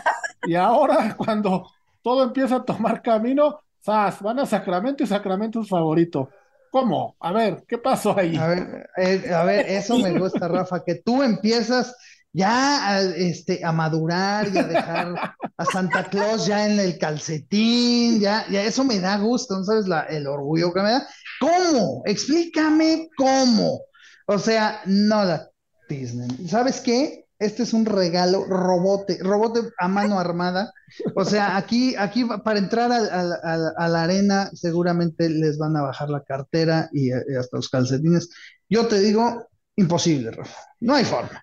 y 0.43 0.55
ahora 0.55 1.15
cuando 1.17 1.69
todo 2.01 2.23
empieza 2.23 2.55
a 2.55 2.65
tomar 2.65 3.03
camino, 3.03 3.59
¡zas! 3.85 4.19
van 4.23 4.39
a 4.39 4.47
Sacramento 4.47 5.03
y 5.03 5.07
Sacramento 5.07 5.61
es 5.61 5.69
favorito. 5.69 6.29
¿Cómo? 6.71 7.15
A 7.19 7.31
ver, 7.31 7.63
¿qué 7.67 7.77
pasó 7.77 8.17
ahí? 8.17 8.35
A 8.35 8.47
ver, 8.47 8.89
eh, 8.97 9.33
a 9.33 9.43
ver, 9.43 9.67
eso 9.69 9.97
me 9.99 10.17
gusta, 10.17 10.47
Rafa, 10.47 10.83
que 10.83 10.95
tú 10.95 11.21
empiezas 11.21 11.95
ya 12.33 12.87
a, 12.87 13.01
este, 13.01 13.63
a 13.63 13.71
madurar 13.71 14.53
y 14.53 14.57
a 14.57 14.63
dejar 14.63 15.35
a 15.57 15.65
Santa 15.65 16.03
Claus 16.09 16.45
ya 16.45 16.67
en 16.67 16.79
el 16.79 16.97
calcetín, 16.97 18.19
ya, 18.19 18.45
ya 18.49 18.63
eso 18.63 18.83
me 18.83 18.99
da 18.99 19.17
gusto, 19.17 19.57
¿no 19.57 19.63
sabes 19.63 19.87
la, 19.87 20.01
el 20.01 20.27
orgullo 20.27 20.73
que 20.73 20.81
me 20.81 20.91
da? 20.91 21.07
¿Cómo? 21.39 22.03
Explícame 22.05 23.09
cómo. 23.17 23.81
O 24.27 24.37
sea, 24.37 24.81
no 24.85 25.23
la 25.23 25.49
Disney. 25.89 26.47
¿Sabes 26.47 26.81
qué? 26.81 27.25
Este 27.39 27.63
es 27.63 27.73
un 27.73 27.85
regalo 27.85 28.45
robote, 28.45 29.19
robote 29.21 29.61
a 29.79 29.87
mano 29.87 30.19
armada. 30.19 30.73
O 31.15 31.23
sea, 31.23 31.55
aquí, 31.55 31.95
aquí 31.95 32.25
para 32.43 32.59
entrar 32.59 32.91
a, 32.91 33.87
la 33.87 34.03
arena 34.03 34.49
seguramente 34.53 35.29
les 35.29 35.57
van 35.57 35.77
a 35.77 35.83
bajar 35.83 36.09
la 36.09 36.23
cartera 36.23 36.89
y, 36.91 37.09
y 37.09 37.35
hasta 37.39 37.57
los 37.57 37.69
calcetines. 37.69 38.29
Yo 38.67 38.87
te 38.87 38.99
digo, 38.99 39.47
imposible, 39.75 40.31
Rafa. 40.31 40.59
No 40.79 40.95
hay 40.95 41.05
forma. 41.05 41.41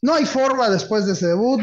No 0.00 0.14
hay 0.14 0.26
forma 0.26 0.68
después 0.70 1.06
de 1.06 1.12
ese 1.12 1.28
debut. 1.28 1.62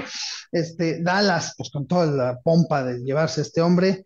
Este, 0.52 1.02
Dallas, 1.02 1.54
pues 1.58 1.70
con 1.70 1.88
toda 1.88 2.06
la 2.06 2.40
pompa 2.42 2.84
de 2.84 3.00
llevarse 3.00 3.42
a 3.42 3.44
este 3.44 3.62
hombre, 3.62 4.04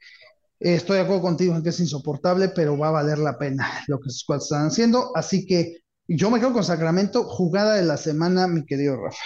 eh, 0.59 0.75
estoy 0.75 0.97
de 0.97 1.03
acuerdo 1.03 1.21
contigo 1.21 1.55
en 1.55 1.63
que 1.63 1.69
es 1.69 1.79
insoportable, 1.79 2.49
pero 2.49 2.77
va 2.77 2.89
a 2.89 2.91
valer 2.91 3.19
la 3.19 3.37
pena 3.37 3.67
lo 3.87 3.99
que 3.99 4.09
sus 4.09 4.23
cuatro 4.25 4.43
están 4.43 4.67
haciendo. 4.67 5.11
Así 5.15 5.45
que 5.45 5.83
yo 6.07 6.29
me 6.29 6.39
quedo 6.39 6.53
con 6.53 6.63
Sacramento, 6.63 7.23
jugada 7.23 7.75
de 7.75 7.83
la 7.83 7.97
semana, 7.97 8.47
mi 8.47 8.65
querido 8.65 8.97
Rafa. 8.97 9.23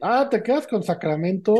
Ah, 0.00 0.28
¿te 0.30 0.42
quedas 0.42 0.66
con 0.66 0.82
Sacramento? 0.82 1.54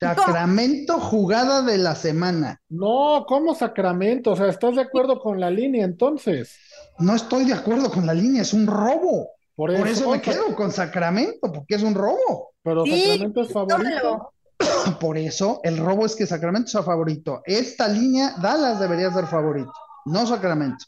Sacramento, 0.00 0.98
jugada 0.98 1.62
de 1.62 1.78
la 1.78 1.94
semana. 1.94 2.60
No, 2.68 3.24
¿cómo 3.26 3.54
Sacramento? 3.54 4.32
O 4.32 4.36
sea, 4.36 4.48
¿estás 4.48 4.74
de 4.74 4.82
acuerdo 4.82 5.20
con 5.20 5.40
la 5.40 5.50
línea 5.50 5.84
entonces? 5.84 6.58
No 6.98 7.14
estoy 7.14 7.44
de 7.44 7.54
acuerdo 7.54 7.90
con 7.90 8.04
la 8.04 8.14
línea, 8.14 8.42
es 8.42 8.52
un 8.52 8.66
robo. 8.66 9.35
Por 9.56 9.70
eso, 9.70 10.10
me 10.10 10.20
quedo 10.20 10.54
con 10.54 10.70
Sacramento, 10.70 11.50
porque 11.50 11.76
es 11.76 11.82
un 11.82 11.94
robo. 11.94 12.52
Pero 12.62 12.84
Sacramento 12.84 13.40
es 13.40 13.52
favorito. 13.52 14.32
Por 15.00 15.18
eso 15.18 15.60
el 15.64 15.78
robo 15.78 16.06
es 16.06 16.14
que 16.14 16.26
Sacramento 16.26 16.68
sea 16.68 16.82
favorito. 16.82 17.42
Esta 17.44 17.88
línea, 17.88 18.34
Dallas 18.40 18.80
debería 18.80 19.12
ser 19.12 19.26
favorito, 19.26 19.72
no 20.06 20.26
Sacramento. 20.26 20.84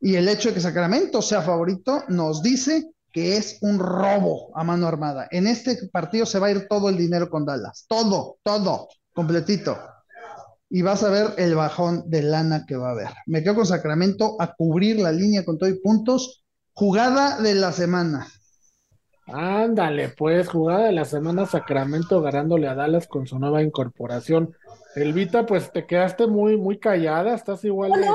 Y 0.00 0.16
el 0.16 0.28
hecho 0.28 0.48
de 0.48 0.54
que 0.54 0.60
Sacramento 0.60 1.22
sea 1.22 1.42
favorito 1.42 2.04
nos 2.08 2.42
dice 2.42 2.92
que 3.12 3.36
es 3.36 3.58
un 3.62 3.78
robo 3.78 4.50
a 4.56 4.64
mano 4.64 4.86
armada. 4.86 5.28
En 5.30 5.46
este 5.46 5.88
partido 5.88 6.26
se 6.26 6.38
va 6.38 6.48
a 6.48 6.50
ir 6.50 6.66
todo 6.68 6.88
el 6.88 6.96
dinero 6.96 7.30
con 7.30 7.44
Dallas. 7.44 7.84
Todo, 7.88 8.38
todo, 8.42 8.88
completito. 9.12 9.78
Y 10.68 10.82
vas 10.82 11.04
a 11.04 11.10
ver 11.10 11.34
el 11.36 11.54
bajón 11.54 12.04
de 12.10 12.22
lana 12.22 12.64
que 12.66 12.76
va 12.76 12.88
a 12.88 12.92
haber. 12.92 13.10
Me 13.26 13.42
quedo 13.42 13.56
con 13.56 13.66
Sacramento 13.66 14.36
a 14.40 14.54
cubrir 14.54 14.98
la 14.98 15.12
línea 15.12 15.44
con 15.44 15.58
todo 15.58 15.68
y 15.68 15.80
puntos 15.80 16.43
Jugada 16.74 17.40
de 17.40 17.54
la 17.54 17.70
semana. 17.70 18.26
Ándale, 19.26 20.08
pues, 20.08 20.48
jugada 20.48 20.86
de 20.86 20.92
la 20.92 21.04
semana 21.04 21.46
Sacramento 21.46 22.20
ganándole 22.20 22.66
a 22.68 22.74
Dallas 22.74 23.06
con 23.06 23.26
su 23.26 23.38
nueva 23.38 23.62
incorporación. 23.62 24.56
Elvita, 24.96 25.46
pues 25.46 25.72
te 25.72 25.86
quedaste 25.86 26.26
muy, 26.26 26.56
muy 26.56 26.78
callada, 26.78 27.34
estás 27.34 27.64
igual 27.64 27.92
de 27.92 28.08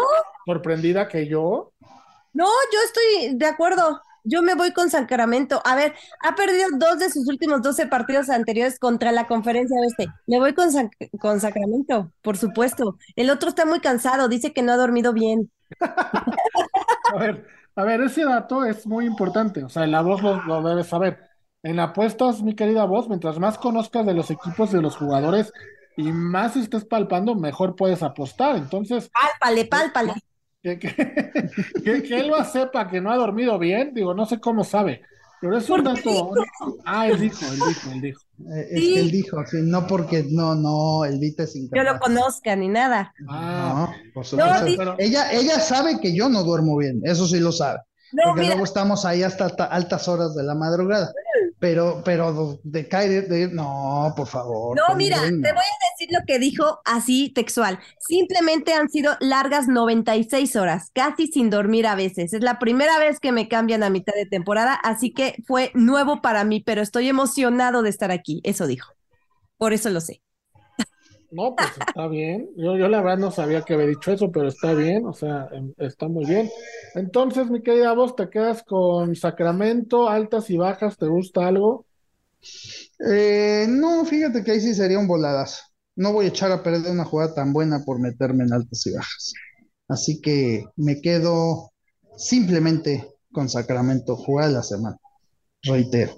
sorprendida 0.46 1.08
que 1.08 1.28
yo. 1.28 1.72
No, 2.34 2.46
yo 2.46 2.80
estoy 2.86 3.38
de 3.38 3.46
acuerdo. 3.46 4.02
Yo 4.26 4.42
me 4.42 4.56
voy 4.56 4.74
con 4.74 4.90
Sacramento. 4.90 5.62
A 5.64 5.76
ver, 5.76 5.96
ha 6.22 6.36
perdido 6.36 6.68
dos 6.74 7.00
de 7.00 7.10
sus 7.10 7.28
últimos 7.30 7.62
12 7.62 7.88
partidos 7.88 8.30
anteriores 8.30 8.78
contra 8.78 9.14
la 9.14 9.26
conferencia 9.26 9.80
oeste. 9.80 10.08
Me 10.28 10.38
voy 10.38 10.54
con, 10.54 10.70
con 11.20 11.40
Sacramento, 11.40 12.12
por 12.22 12.38
supuesto. 12.38 12.98
El 13.16 13.30
otro 13.30 13.50
está 13.50 13.66
muy 13.66 13.80
cansado, 13.80 14.28
dice 14.28 14.54
que 14.54 14.62
no 14.62 14.74
ha 14.74 14.78
dormido 14.78 15.14
bien. 15.14 15.50
a 15.80 17.18
ver, 17.18 17.48
a 17.80 17.84
ver, 17.86 18.02
ese 18.02 18.26
dato 18.26 18.66
es 18.66 18.86
muy 18.86 19.06
importante, 19.06 19.64
o 19.64 19.70
sea, 19.70 19.88
la 19.88 20.02
voz 20.02 20.22
lo, 20.22 20.62
debes 20.62 20.88
saber. 20.88 21.20
En 21.64 21.80
apuestas, 21.80 22.42
mi 22.42 22.54
querida 22.54 22.84
voz, 22.86 23.08
mientras 23.08 23.40
más 23.40 23.58
conozcas 23.58 24.06
de 24.06 24.14
los 24.14 24.30
equipos 24.32 24.72
de 24.72 24.82
los 24.82 24.98
jugadores 24.98 25.54
y 25.96 26.12
más 26.12 26.56
estés 26.58 26.84
palpando, 26.84 27.36
mejor 27.36 27.76
puedes 27.76 28.04
apostar. 28.04 28.58
Entonces, 28.58 29.10
pálpale, 29.14 29.66
pálpale. 29.66 30.14
Que, 30.62 30.78
que, 31.84 32.04
que, 32.04 32.20
él 32.20 32.28
lo 32.28 32.44
sepa 32.44 32.90
que 32.90 33.00
no 33.00 33.12
ha 33.12 33.16
dormido 33.16 33.58
bien, 33.58 33.94
digo, 33.94 34.14
no 34.14 34.26
sé 34.26 34.42
cómo 34.42 34.66
sabe, 34.66 35.02
pero 35.40 35.58
es 35.58 35.70
un 35.70 35.84
dato. 35.84 36.32
Ah, 36.86 37.08
él 37.08 37.20
dijo, 37.20 37.46
él 37.46 37.60
dijo, 37.66 37.92
él 37.92 38.02
dijo. 38.02 38.22
Eh, 38.48 38.68
es 38.72 38.82
que 38.82 39.00
él 39.00 39.12
dijo, 39.12 39.38
sí, 39.46 39.58
no 39.62 39.86
porque 39.86 40.26
no, 40.30 40.56
no, 40.56 41.06
el 41.06 41.20
Vita 41.20 41.44
es 41.44 41.56
incapaz. 41.56 41.86
Yo 41.86 41.94
lo 41.94 42.00
conozca 42.00 42.56
ni 42.56 42.68
nada. 42.68 43.14
Ah, 43.28 43.90
no, 43.90 44.14
por 44.14 44.26
supuesto. 44.26 44.96
ella, 44.98 45.32
ella 45.32 45.60
sabe 45.60 46.00
que 46.00 46.16
yo 46.16 46.30
no 46.30 46.44
duermo 46.44 46.78
bien, 46.78 47.02
eso 47.04 47.28
sí 47.28 47.40
lo 47.40 47.52
sabe. 47.52 47.80
porque 48.26 48.46
luego 48.46 48.64
estamos 48.64 49.06
ahí 49.06 49.24
hasta 49.24 49.46
altas 49.66 50.08
horas 50.08 50.36
de 50.36 50.44
la 50.44 50.56
madrugada. 50.56 51.12
Pero, 51.60 52.02
pero 52.06 52.60
de 52.64 52.88
caer, 52.88 53.28
de, 53.28 53.50
no, 53.50 54.14
por 54.16 54.28
favor. 54.28 54.78
No, 54.78 54.96
mira, 54.96 55.18
te 55.18 55.28
voy 55.28 55.44
a 55.44 55.90
decir 55.92 56.10
lo 56.12 56.26
que 56.26 56.40
dijo 56.40 56.80
así 56.86 57.34
textual. 57.34 57.80
Simplemente 58.00 58.74
han 58.74 58.90
sido 58.90 59.18
largas 59.20 59.68
96 59.68 60.56
horas, 60.56 60.90
casi 60.94 61.28
sin 61.28 61.50
dormir 61.50 61.86
a 61.86 61.96
veces. 61.96 62.34
Es 62.34 62.42
la 62.42 62.60
primera 62.60 62.98
vez 62.98 63.20
que 63.20 63.34
me 63.34 63.50
cambian 63.50 63.84
a 63.84 63.90
mitad 63.90 64.14
de 64.14 64.26
temporada, 64.26 64.74
así 64.74 65.12
que 65.12 65.36
fue 65.46 65.72
nuevo 65.74 66.22
para 66.22 66.46
mí, 66.46 66.62
pero 66.62 66.82
estoy 66.82 67.10
emocionado 67.10 67.82
de 67.82 67.90
estar 67.90 68.12
aquí. 68.12 68.40
Eso 68.46 68.66
dijo. 68.66 68.94
Por 69.58 69.74
eso 69.74 69.90
lo 69.90 70.00
sé. 70.00 70.22
No, 71.32 71.56
pues 71.56 71.78
está 71.78 72.08
bien. 72.08 72.50
Yo, 72.58 72.76
yo 72.76 72.88
la 72.88 73.02
verdad 73.02 73.20
no 73.20 73.30
sabía 73.32 73.62
que 73.64 73.74
había 73.76 73.86
dicho 73.86 74.12
eso, 74.12 74.32
pero 74.32 74.48
está 74.48 74.74
bien, 74.74 75.06
o 75.06 75.14
sea, 75.14 75.48
em, 75.52 75.74
está 75.78 76.08
muy 76.08 76.26
bien. 76.26 76.50
Entonces, 76.96 77.50
mi 77.52 77.62
querida 77.62 77.94
voz, 77.94 78.16
¿te 78.16 78.30
quedas 78.30 78.64
con 78.64 79.16
Sacramento, 79.16 80.10
altas 80.10 80.50
y 80.50 80.58
bajas? 80.58 80.98
¿Te 80.98 81.06
gusta 81.08 81.48
algo? 81.48 81.86
Eh, 83.00 83.66
no, 83.70 84.06
fíjate 84.06 84.44
que 84.44 84.52
ahí 84.52 84.62
sí 84.62 84.74
sería 84.74 85.00
un 85.00 85.08
voladazo. 85.08 85.64
No 85.96 86.14
voy 86.14 86.26
a 86.26 86.30
echar 86.30 86.52
a 86.52 86.64
perder 86.64 86.92
una 86.92 87.06
jugada 87.06 87.34
tan 87.34 87.54
buena 87.54 87.84
por 87.86 88.00
meterme 88.00 88.44
en 88.46 88.54
altas 88.54 88.86
y 88.88 88.94
bajas. 88.94 89.34
Así 89.88 90.22
que 90.22 90.66
me 90.76 91.02
quedo 91.02 91.72
simplemente 92.18 93.08
con 93.32 93.50
Sacramento, 93.50 94.16
jugada 94.16 94.50
de 94.50 94.56
la 94.56 94.64
semana. 94.64 94.98
Reitero. 95.64 96.14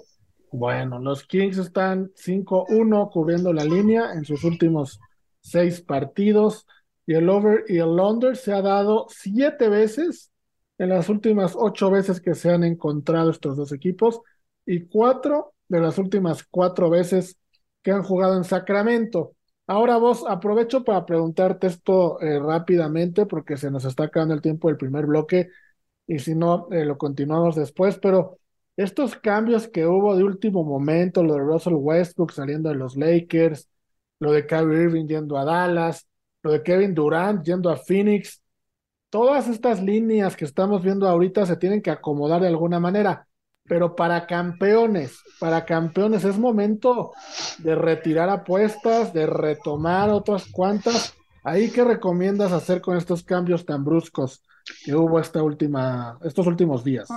Bueno, 0.52 1.00
los 1.00 1.24
Kings 1.26 1.58
están 1.58 2.12
5-1 2.16 3.10
cubriendo 3.10 3.54
la 3.54 3.64
línea 3.64 4.14
en 4.14 4.26
sus 4.26 4.44
últimos 4.44 5.00
seis 5.40 5.82
partidos 5.82 6.68
y 7.06 7.14
el 7.14 7.30
over 7.30 7.64
y 7.68 7.78
el 7.78 8.00
under 8.00 8.36
se 8.36 8.54
ha 8.54 8.62
dado 8.62 9.06
siete 9.10 9.70
veces 9.70 10.30
en 10.78 10.90
las 10.90 11.08
últimas 11.10 11.54
ocho 11.56 11.90
veces 11.90 12.20
que 12.20 12.36
se 12.36 12.52
han 12.52 12.64
encontrado 12.64 13.30
estos 13.32 13.56
dos 13.56 13.72
equipos 13.72 14.20
y 14.66 14.88
cuatro 14.88 15.54
de 15.70 15.80
las 15.80 15.98
últimas 15.98 16.44
cuatro 16.44 16.90
veces 16.90 17.38
que 17.82 17.92
han 17.92 18.04
jugado 18.04 18.36
en 18.36 18.44
Sacramento. 18.44 19.36
Ahora 19.68 19.98
vos 19.98 20.26
aprovecho 20.28 20.84
para 20.84 21.06
preguntarte 21.06 21.68
esto 21.68 22.20
eh, 22.22 22.40
rápidamente 22.40 23.26
porque 23.26 23.56
se 23.56 23.72
nos 23.72 23.86
está 23.86 24.04
acabando 24.06 24.34
el 24.34 24.42
tiempo 24.42 24.68
del 24.68 24.78
primer 24.78 25.06
bloque 25.06 25.50
y 26.08 26.20
si 26.20 26.36
no, 26.36 26.68
eh, 26.72 26.84
lo 26.84 26.98
continuamos 26.98 27.56
después, 27.56 27.98
pero 28.00 28.41
estos 28.78 29.16
cambios 29.16 29.68
que 29.68 29.86
hubo 29.86 30.16
de 30.16 30.24
último 30.24 30.64
momento, 30.64 31.24
lo 31.24 31.36
de 31.36 31.42
Russell 31.42 31.74
Westbrook 31.76 32.32
saliendo 32.32 32.70
de 32.70 32.76
los 32.76 32.96
Lakers, 32.96 33.70
lo 34.20 34.32
de 34.32 34.46
Kyrie 34.46 34.84
Irving 34.84 35.08
yendo 35.08 35.38
a 35.38 35.46
Dallas, 35.46 36.08
lo 36.44 36.52
de 36.52 36.64
Kevin 36.64 36.94
Durant 36.94 37.44
yendo 37.44 37.70
a 37.70 37.76
Phoenix, 37.76 38.42
todas 39.10 39.48
estas 39.48 39.82
líneas 39.82 40.36
que 40.36 40.46
estamos 40.46 40.82
viendo 40.82 41.08
ahorita 41.08 41.46
se 41.46 41.58
tienen 41.58 41.82
que 41.82 41.92
acomodar 41.92 42.42
de 42.42 42.48
alguna 42.48 42.80
manera, 42.80 43.28
pero 43.66 43.96
para 43.96 44.26
campeones, 44.26 45.20
para 45.40 45.66
campeones 45.66 46.24
es 46.24 46.38
momento 46.38 47.12
de 47.60 47.76
retirar 47.76 48.30
apuestas, 48.30 49.14
de 49.14 49.28
retomar 49.28 50.10
otras 50.10 50.46
cuantas. 50.52 51.14
¿Ahí 51.44 51.72
qué 51.72 51.84
recomiendas 51.84 52.52
hacer 52.52 52.82
con 52.82 52.98
estos 52.98 53.24
cambios 53.24 53.66
tan 53.66 53.84
bruscos 53.84 54.44
que 54.84 54.96
hubo 54.96 55.20
esta 55.20 55.42
última, 55.44 56.18
estos 56.24 56.48
últimos 56.48 56.84
días? 56.84 57.10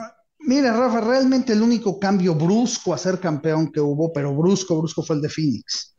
Mira, 0.46 0.72
Rafa, 0.76 1.00
realmente 1.00 1.54
el 1.54 1.62
único 1.62 1.98
cambio 1.98 2.34
brusco 2.34 2.92
a 2.92 2.98
ser 2.98 3.18
campeón 3.18 3.72
que 3.72 3.80
hubo, 3.80 4.12
pero 4.12 4.34
brusco, 4.34 4.78
brusco 4.78 5.02
fue 5.02 5.16
el 5.16 5.22
de 5.22 5.30
Phoenix. 5.30 5.96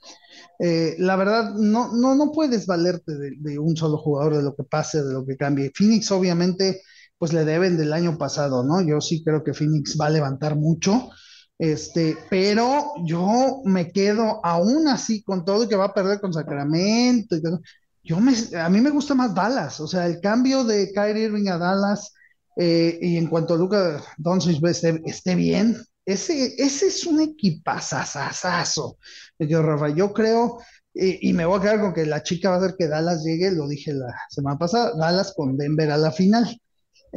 Eh, 0.60 0.96
la 1.00 1.16
verdad, 1.16 1.54
no, 1.56 1.91
no, 1.93 2.16
no 2.16 2.32
puedes 2.32 2.68
valerte 2.68 3.12
de, 3.16 3.60
un 3.60 3.76
solo 3.76 3.98
jugador, 3.98 4.38
de 4.38 4.43
lo 4.43 4.56
que 4.56 4.64
pase, 4.64 5.04
de 5.04 5.14
lo 5.14 5.26
que 5.26 5.36
cambie. 5.36 5.72
Phoenix, 5.74 6.12
obviamente, 6.12 6.82
pues 7.18 7.34
le 7.34 7.43
deben 7.43 7.76
del 7.78 7.91
año 7.91 8.18
pasado, 8.18 8.64
¿no? 8.64 8.82
Yo 8.82 9.02
sí 9.02 9.24
creo 9.24 9.43
que 9.43 9.54
Phoenix 9.54 9.98
va 10.00 10.08
a 10.08 10.12
levantar 10.12 10.56
mucho, 10.56 11.10
este, 11.58 12.18
pero 12.30 12.93
yo 13.06 13.62
me 13.66 13.91
quedo 13.91 14.41
aún 14.46 14.88
así 14.88 15.24
con 15.24 15.43
todo 15.43 15.64
y 15.64 15.68
que 15.68 15.76
va 15.76 15.86
a 15.86 15.93
perder 15.93 16.22
con 16.22 16.34
Sacramento. 16.34 17.36
Y 17.36 17.41
todo. 17.41 17.62
Yo 18.04 18.20
me, 18.20 18.34
a 18.56 18.70
mí 18.70 18.82
me 18.82 18.91
gusta 18.91 19.16
más 19.16 19.34
Dallas, 19.34 19.80
o 19.80 19.88
sea, 19.88 20.06
el 20.06 20.20
cambio 20.22 20.64
de 20.64 20.91
Kyrie 20.93 21.24
Irving 21.26 21.48
a 21.50 21.58
Dallas 21.58 22.14
eh, 22.56 22.97
y 23.01 23.18
en 23.18 23.28
cuanto 23.28 23.53
a 23.53 23.58
Luca 23.58 24.03
Doncic 24.18 24.64
esté, 24.66 25.01
esté 25.06 25.36
bien, 25.36 25.78
ese, 26.06 26.56
ese 26.58 26.88
es 26.88 27.06
un 27.06 27.22
equipazazazazo. 27.22 28.97
Yo, 29.39 29.62
Rafa, 29.62 29.89
yo 29.89 30.14
creo, 30.14 30.60
y, 30.93 31.30
y, 31.30 31.34
me 31.34 31.45
voy 31.45 31.60
a 31.60 31.62
quedar 31.62 31.82
con 31.82 31.93
que 31.93 32.06
la 32.06 32.24
chica 32.24 32.49
va 32.49 32.56
a 32.56 32.60
hacer 32.60 32.76
que 32.78 32.88
Dallas 32.88 33.24
llegue, 33.24 33.51
lo 33.51 33.68
dije 33.68 33.93
la 33.93 34.14
semana 34.30 34.58
pasada, 34.58 34.93
Dallas 34.97 35.34
con 35.36 35.58
Denver 35.58 35.91
a 35.91 35.97
la 35.97 36.12
final. 36.12 36.60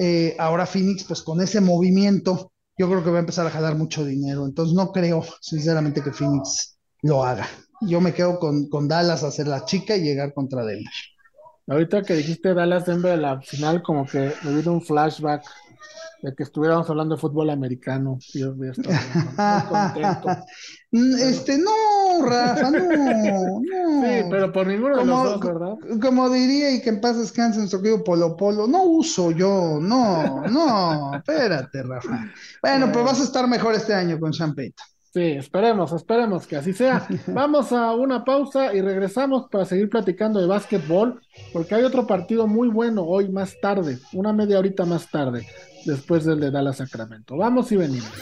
Eh, 0.01 0.37
ahora 0.39 0.67
Phoenix, 0.67 1.05
pues 1.05 1.23
con 1.23 1.41
ese 1.41 1.61
movimiento, 1.61 2.53
yo 2.79 2.89
creo 2.89 3.03
que 3.03 3.11
va 3.11 3.17
a 3.17 3.21
empezar 3.21 3.47
a 3.47 3.51
jalar 3.51 3.77
mucho 3.77 4.05
dinero. 4.05 4.47
Entonces 4.47 4.75
no 4.75 4.93
creo, 4.93 5.25
sinceramente, 5.41 6.03
que 6.03 6.13
Phoenix 6.13 6.79
lo 7.03 7.25
haga. 7.25 7.49
Yo 7.81 8.01
me 8.01 8.15
quedo 8.15 8.39
con, 8.39 8.69
con 8.69 8.89
Dallas 8.89 9.23
a 9.25 9.31
ser 9.31 9.49
la 9.49 9.65
chica 9.65 9.97
y 9.97 10.03
llegar 10.03 10.33
contra 10.35 10.65
Denver. 10.65 10.93
Ahorita 11.69 12.03
que 12.03 12.15
dijiste 12.15 12.55
Dallas 12.55 12.87
Denver 12.87 13.13
a 13.13 13.17
la 13.17 13.41
final, 13.43 13.83
como 13.83 14.07
que 14.07 14.33
me 14.43 14.55
vino 14.55 14.73
un 14.73 14.83
flashback 14.83 15.45
de 16.23 16.35
que 16.35 16.43
estuviéramos 16.43 16.89
hablando 16.91 17.15
de 17.15 17.21
fútbol 17.21 17.51
americano. 17.51 18.19
Estar 18.19 18.95
muy 19.37 19.63
contento. 19.69 20.29
Este, 20.91 21.59
no, 21.59 22.27
Rafa, 22.27 22.71
no, 22.71 22.79
no. 22.81 23.61
Sí, 23.61 24.25
pero 24.31 24.51
por 24.51 24.67
ninguno 24.67 24.97
de 24.97 25.01
como, 25.01 25.23
los 25.23 25.39
dos, 25.39 25.41
¿verdad? 25.41 25.75
Como 26.01 26.31
diría, 26.31 26.73
y 26.73 26.81
que 26.81 26.89
en 26.89 27.03
paz 27.03 27.19
descanse 27.19 27.59
nuestro 27.59 27.83
querido 27.83 28.03
Polo 28.03 28.35
Polo, 28.35 28.67
no 28.67 28.85
uso 28.85 29.31
yo, 29.31 29.79
no, 29.83 30.41
no, 30.49 31.15
espérate, 31.15 31.83
Rafa. 31.83 32.33
Bueno, 32.63 32.91
pues 32.91 33.05
vas 33.05 33.21
a 33.21 33.25
estar 33.25 33.47
mejor 33.47 33.75
este 33.75 33.93
año 33.93 34.19
con 34.19 34.33
Champagne. 34.33 34.73
Sí, 35.19 35.33
esperemos, 35.33 35.93
esperemos 35.93 36.47
que 36.47 36.55
así 36.55 36.73
sea. 36.73 37.05
Vamos 37.27 37.73
a 37.73 37.93
una 37.93 38.23
pausa 38.23 38.73
y 38.73 38.81
regresamos 38.81 39.49
para 39.51 39.65
seguir 39.65 39.91
platicando 39.91 40.39
de 40.39 40.47
básquetbol, 40.47 41.21
porque 41.53 41.75
hay 41.75 41.83
otro 41.83 42.07
partido 42.07 42.47
muy 42.47 42.69
bueno 42.69 43.03
hoy 43.03 43.29
más 43.29 43.59
tarde, 43.61 43.99
una 44.13 44.33
media 44.33 44.61
horita 44.61 44.85
más 44.85 45.11
tarde, 45.11 45.45
después 45.85 46.25
del 46.25 46.39
de 46.39 46.53
Dallas 46.53 46.77
Sacramento. 46.77 47.37
Vamos 47.37 47.73
y 47.73 47.77
venimos. 47.77 48.13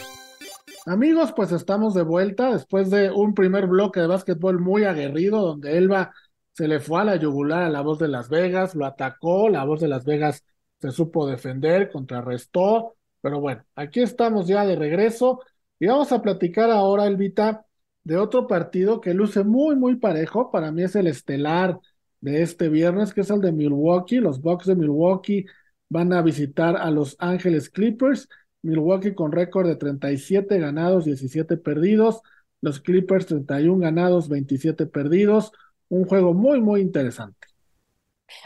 Amigos, 0.86 1.34
pues 1.36 1.52
estamos 1.52 1.92
de 1.92 2.00
vuelta 2.00 2.50
después 2.50 2.88
de 2.88 3.10
un 3.10 3.34
primer 3.34 3.66
bloque 3.66 4.00
de 4.00 4.06
básquetbol 4.06 4.58
muy 4.58 4.84
aguerrido, 4.84 5.42
donde 5.42 5.76
Elba 5.76 6.14
se 6.54 6.66
le 6.66 6.80
fue 6.80 7.02
a 7.02 7.04
la 7.04 7.16
yugular 7.16 7.64
a 7.64 7.68
la 7.68 7.82
voz 7.82 7.98
de 7.98 8.08
Las 8.08 8.30
Vegas, 8.30 8.74
lo 8.74 8.86
atacó, 8.86 9.50
la 9.50 9.64
voz 9.64 9.82
de 9.82 9.88
Las 9.88 10.06
Vegas 10.06 10.46
se 10.80 10.90
supo 10.92 11.26
defender, 11.26 11.90
contrarrestó, 11.90 12.96
pero 13.20 13.38
bueno, 13.38 13.66
aquí 13.74 14.00
estamos 14.00 14.46
ya 14.46 14.64
de 14.64 14.76
regreso 14.76 15.40
y 15.78 15.86
vamos 15.86 16.12
a 16.12 16.22
platicar 16.22 16.70
ahora, 16.70 17.06
Elvita, 17.06 17.66
de 18.04 18.16
otro 18.16 18.46
partido 18.46 19.00
que 19.00 19.14
luce 19.14 19.44
muy, 19.44 19.76
muy 19.76 19.96
parejo, 19.96 20.50
para 20.50 20.72
mí 20.72 20.82
es 20.82 20.96
el 20.96 21.06
estelar 21.06 21.78
de 22.20 22.42
este 22.42 22.68
viernes, 22.68 23.12
que 23.12 23.22
es 23.22 23.30
el 23.30 23.40
de 23.40 23.52
Milwaukee, 23.52 24.18
los 24.20 24.40
Bucks 24.40 24.66
de 24.66 24.76
Milwaukee 24.76 25.46
van 25.88 26.12
a 26.12 26.22
visitar 26.22 26.76
a 26.76 26.90
Los 26.90 27.16
Ángeles 27.18 27.70
Clippers, 27.70 28.28
Milwaukee 28.62 29.14
con 29.14 29.32
récord 29.32 29.68
de 29.68 29.76
37 29.76 30.58
ganados, 30.58 31.04
17 31.04 31.56
perdidos. 31.56 32.20
Los 32.60 32.80
Clippers 32.80 33.26
31 33.26 33.78
ganados, 33.78 34.28
27 34.28 34.86
perdidos. 34.86 35.52
Un 35.88 36.04
juego 36.04 36.34
muy, 36.34 36.60
muy 36.60 36.80
interesante. 36.80 37.45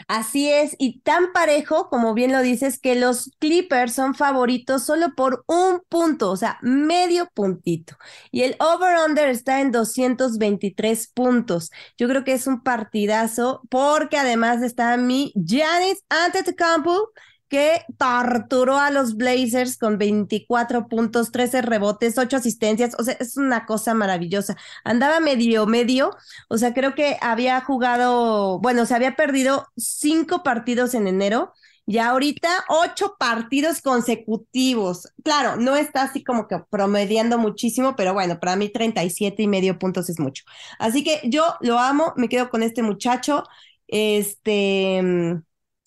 Así 0.07 0.49
es, 0.49 0.75
y 0.79 0.99
tan 1.01 1.33
parejo, 1.33 1.89
como 1.89 2.13
bien 2.13 2.31
lo 2.31 2.41
dices, 2.41 2.79
que 2.79 2.95
los 2.95 3.31
Clippers 3.39 3.93
son 3.93 4.13
favoritos 4.15 4.83
solo 4.85 5.15
por 5.15 5.43
un 5.47 5.81
punto, 5.89 6.31
o 6.31 6.37
sea, 6.37 6.59
medio 6.61 7.27
puntito. 7.33 7.95
Y 8.31 8.43
el 8.43 8.55
over-under 8.59 9.29
está 9.29 9.61
en 9.61 9.71
223 9.71 11.07
puntos. 11.09 11.71
Yo 11.97 12.07
creo 12.07 12.23
que 12.23 12.33
es 12.33 12.47
un 12.47 12.61
partidazo 12.61 13.61
porque 13.69 14.17
además 14.17 14.61
está 14.61 14.97
mi 14.97 15.31
Giannis 15.35 16.03
Antetokounmpo, 16.09 17.09
que 17.51 17.83
torturó 17.97 18.77
a 18.77 18.91
los 18.91 19.17
Blazers 19.17 19.77
con 19.77 19.97
24 19.97 20.87
puntos, 20.87 21.33
13 21.33 21.61
rebotes, 21.61 22.17
8 22.17 22.37
asistencias, 22.37 22.95
o 22.97 23.03
sea, 23.03 23.15
es 23.19 23.35
una 23.35 23.65
cosa 23.65 23.93
maravillosa. 23.93 24.55
Andaba 24.85 25.19
medio, 25.19 25.67
medio, 25.67 26.11
o 26.49 26.57
sea, 26.57 26.73
creo 26.73 26.95
que 26.95 27.17
había 27.21 27.59
jugado, 27.59 28.59
bueno, 28.59 28.85
se 28.85 28.95
había 28.95 29.17
perdido 29.17 29.67
5 29.75 30.43
partidos 30.43 30.93
en 30.95 31.07
enero. 31.07 31.53
Y 31.87 31.97
ahorita 31.97 32.47
ocho 32.69 33.15
partidos 33.19 33.81
consecutivos. 33.81 35.09
Claro, 35.23 35.57
no 35.57 35.75
está 35.75 36.03
así 36.03 36.23
como 36.23 36.47
que 36.47 36.57
promediando 36.69 37.37
muchísimo, 37.37 37.95
pero 37.97 38.13
bueno, 38.13 38.39
para 38.39 38.55
mí 38.55 38.69
37 38.69 39.43
y 39.43 39.47
medio 39.47 39.77
puntos 39.79 40.09
es 40.09 40.19
mucho. 40.19 40.43
Así 40.79 41.03
que 41.03 41.19
yo 41.25 41.55
lo 41.59 41.79
amo, 41.79 42.13
me 42.15 42.29
quedo 42.29 42.49
con 42.49 42.63
este 42.63 42.81
muchacho. 42.83 43.43
Este, 43.87 45.41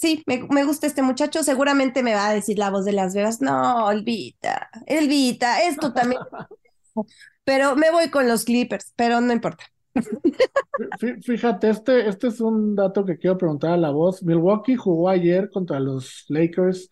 sí, 0.05 0.22
me, 0.26 0.46
me, 0.50 0.64
gusta 0.64 0.86
este 0.86 1.00
muchacho, 1.00 1.42
seguramente 1.42 2.02
me 2.02 2.12
va 2.12 2.28
a 2.28 2.34
decir 2.34 2.59
la 2.59 2.68
voz 2.68 2.84
de 2.84 2.92
Las 2.92 3.14
Vegas, 3.14 3.40
no, 3.40 3.90
Elvita, 3.90 4.68
Elvita, 4.86 5.62
esto 5.62 5.94
también. 5.94 6.20
pero 7.44 7.74
me 7.74 7.90
voy 7.90 8.11
con 8.11 8.28
los 8.28 8.44
Clippers, 8.44 8.92
pero 8.96 9.22
no 9.22 9.32
importa. 9.32 9.64
Fíjate, 11.22 11.70
este, 11.70 12.07
este 12.07 12.26
es 12.26 12.40
un 12.42 12.74
dato 12.76 13.07
que 13.07 13.16
quiero 13.16 13.38
preguntar 13.38 13.70
a 13.72 13.76
la 13.78 13.90
voz. 13.90 14.22
Milwaukee 14.22 14.76
jugó 14.76 15.09
ayer 15.09 15.48
contra 15.48 15.80
los 15.80 16.26
Lakers 16.28 16.90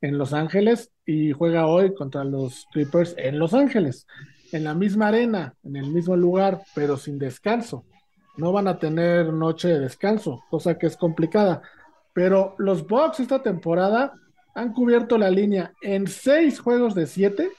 en 0.00 0.16
Los 0.16 0.32
Ángeles 0.32 0.90
y 1.04 1.32
juega 1.32 1.66
hoy 1.66 1.92
contra 1.94 2.24
los 2.24 2.64
Clippers 2.72 3.14
en 3.18 3.38
Los 3.38 3.52
Ángeles, 3.52 4.06
en 4.52 4.64
la 4.64 4.74
misma 4.74 5.08
arena, 5.08 5.54
en 5.64 5.76
el 5.76 5.90
mismo 5.90 6.16
lugar, 6.16 6.62
pero 6.74 6.96
sin 6.96 7.18
descanso. 7.18 7.84
No 8.38 8.52
van 8.52 8.68
a 8.68 8.78
tener 8.78 9.32
noche 9.34 9.68
de 9.68 9.80
descanso, 9.80 10.42
cosa 10.48 10.78
que 10.78 10.86
es 10.86 10.96
complicada. 10.96 11.60
Pero 12.14 12.54
los 12.58 12.86
Bucks 12.86 13.20
esta 13.20 13.42
temporada 13.42 14.14
han 14.54 14.72
cubierto 14.72 15.18
la 15.18 15.30
línea 15.30 15.72
en 15.82 16.06
seis 16.06 16.60
juegos 16.60 16.94
de 16.94 17.06
siete 17.06 17.50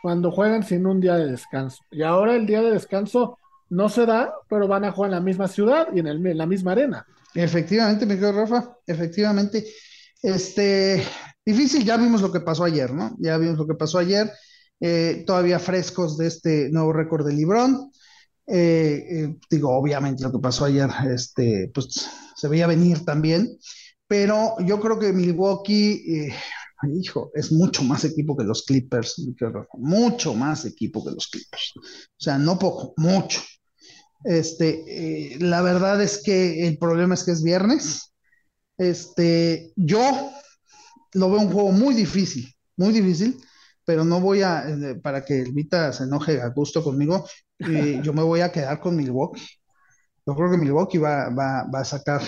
cuando 0.00 0.30
juegan 0.30 0.62
sin 0.62 0.86
un 0.86 1.00
día 1.00 1.16
de 1.16 1.26
descanso. 1.26 1.82
Y 1.90 2.02
ahora 2.02 2.36
el 2.36 2.46
día 2.46 2.62
de 2.62 2.70
descanso 2.70 3.38
no 3.68 3.88
se 3.88 4.06
da, 4.06 4.32
pero 4.48 4.68
van 4.68 4.84
a 4.84 4.92
jugar 4.92 5.10
en 5.10 5.16
la 5.16 5.20
misma 5.20 5.48
ciudad 5.48 5.88
y 5.92 5.98
en, 5.98 6.38
la 6.38 6.46
misma 6.46 6.72
arena. 6.72 7.04
Efectivamente, 7.34 8.06
mi 8.06 8.14
querido 8.14 8.32
Rafa, 8.32 8.76
efectivamente. 8.86 9.66
Este, 10.22 11.02
difícil, 11.44 11.84
ya 11.84 11.96
vimos 11.96 12.22
lo 12.22 12.30
que 12.30 12.40
pasó 12.40 12.62
ayer, 12.62 12.92
¿no? 12.92 13.16
Ya 13.18 13.36
vimos 13.36 13.58
lo 13.58 13.66
que 13.66 13.74
pasó 13.74 13.98
ayer, 13.98 14.30
eh, 14.78 15.24
todavía 15.26 15.58
frescos 15.58 16.16
de 16.16 16.28
este 16.28 16.70
nuevo 16.70 16.92
récord 16.92 17.26
de 17.26 17.34
Librón. 17.34 17.90
Eh, 18.46 19.04
eh, 19.10 19.36
digo, 19.50 19.76
obviamente 19.76 20.22
lo 20.22 20.30
que 20.30 20.38
pasó 20.38 20.66
ayer, 20.66 20.88
este, 21.12 21.70
pues 21.74 22.08
se 22.36 22.48
veía 22.48 22.68
venir 22.68 23.04
también 23.04 23.58
pero 24.06 24.56
yo 24.60 24.80
creo 24.80 24.98
que 24.98 25.12
Milwaukee, 25.12 26.26
eh, 26.28 26.34
hijo, 26.94 27.30
es 27.34 27.50
mucho 27.52 27.82
más 27.82 28.04
equipo 28.04 28.36
que 28.36 28.44
los 28.44 28.62
Clippers, 28.64 29.16
mucho 29.74 30.34
más 30.34 30.64
equipo 30.64 31.04
que 31.04 31.10
los 31.10 31.28
Clippers. 31.28 31.72
O 31.76 31.80
sea, 32.16 32.38
no 32.38 32.58
poco, 32.58 32.94
mucho. 32.96 33.40
Este, 34.24 35.34
eh, 35.34 35.38
la 35.40 35.62
verdad 35.62 36.00
es 36.02 36.22
que 36.22 36.66
el 36.66 36.78
problema 36.78 37.14
es 37.14 37.24
que 37.24 37.32
es 37.32 37.42
viernes. 37.42 38.14
Este, 38.78 39.72
yo 39.76 40.30
lo 41.14 41.30
veo 41.30 41.40
un 41.40 41.52
juego 41.52 41.72
muy 41.72 41.94
difícil, 41.94 42.52
muy 42.76 42.92
difícil, 42.92 43.40
pero 43.84 44.04
no 44.04 44.20
voy 44.20 44.42
a, 44.42 44.68
eh, 44.68 44.96
para 44.96 45.24
que 45.24 45.44
Vita 45.44 45.92
se 45.92 46.04
enoje 46.04 46.40
a 46.40 46.48
gusto 46.48 46.82
conmigo, 46.82 47.26
eh, 47.58 48.00
yo 48.04 48.12
me 48.12 48.22
voy 48.22 48.40
a 48.40 48.52
quedar 48.52 48.80
con 48.80 48.96
Milwaukee. 48.96 49.46
Yo 50.26 50.34
creo 50.34 50.50
que 50.50 50.58
Milwaukee 50.58 50.98
va, 50.98 51.30
va, 51.30 51.68
va 51.72 51.80
a 51.80 51.84
sacar, 51.84 52.20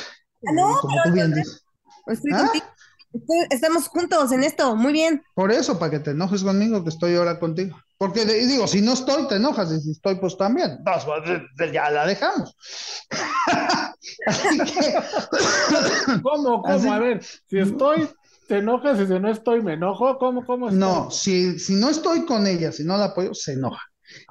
Ah, 0.47 0.53
no, 0.53 0.79
como 0.81 1.03
tú 1.03 1.13
bien 1.13 1.35
dices. 1.35 1.65
Estoy 2.09 2.33
¿Ah? 2.35 2.45
contigo. 2.45 2.67
Estoy- 3.13 3.47
estamos 3.51 3.89
juntos 3.89 4.33
en 4.33 4.45
esto, 4.45 4.77
muy 4.77 4.93
bien. 4.93 5.23
Por 5.35 5.51
eso, 5.51 5.79
para 5.79 5.93
que 5.93 5.99
te 6.01 6.11
enojes 6.11 6.43
conmigo, 6.43 6.83
que 6.85 6.91
estoy 6.91 7.15
ahora 7.17 7.39
contigo. 7.39 7.77
Porque 7.97 8.25
de- 8.27 8.47
digo, 8.47 8.67
si 8.67 8.81
no 8.83 8.93
estoy, 8.93 9.27
te 9.29 9.37
enojas, 9.37 9.73
y 9.73 9.81
si 9.81 9.93
estoy, 9.93 10.17
pues 10.17 10.37
también. 10.37 10.79
Pues, 10.85 11.73
ya 11.73 11.91
la 11.91 12.07
dejamos. 12.07 12.55
Que, 14.01 14.95
¿Cómo? 16.23 16.63
¿Cómo? 16.63 16.67
Así- 16.67 16.89
A 16.89 16.99
ver, 16.99 17.23
si 17.25 17.59
estoy, 17.59 18.09
te 18.47 18.59
enojas 18.59 19.01
y 19.01 19.07
si 19.07 19.19
no 19.19 19.31
estoy, 19.31 19.63
me 19.63 19.75
enojo. 19.75 20.19
¿Cómo? 20.19 20.45
¿Cómo? 20.45 20.69
está? 20.69 20.79
no, 20.79 21.11
si, 21.11 21.59
si 21.59 21.75
no 21.75 21.89
estoy 21.91 22.25
con 22.25 22.47
ella, 22.47 22.73
si 22.73 22.85
no 22.85 22.97
la 22.97 23.07
apoyo, 23.07 23.35
se 23.35 23.55
enoja. 23.55 23.83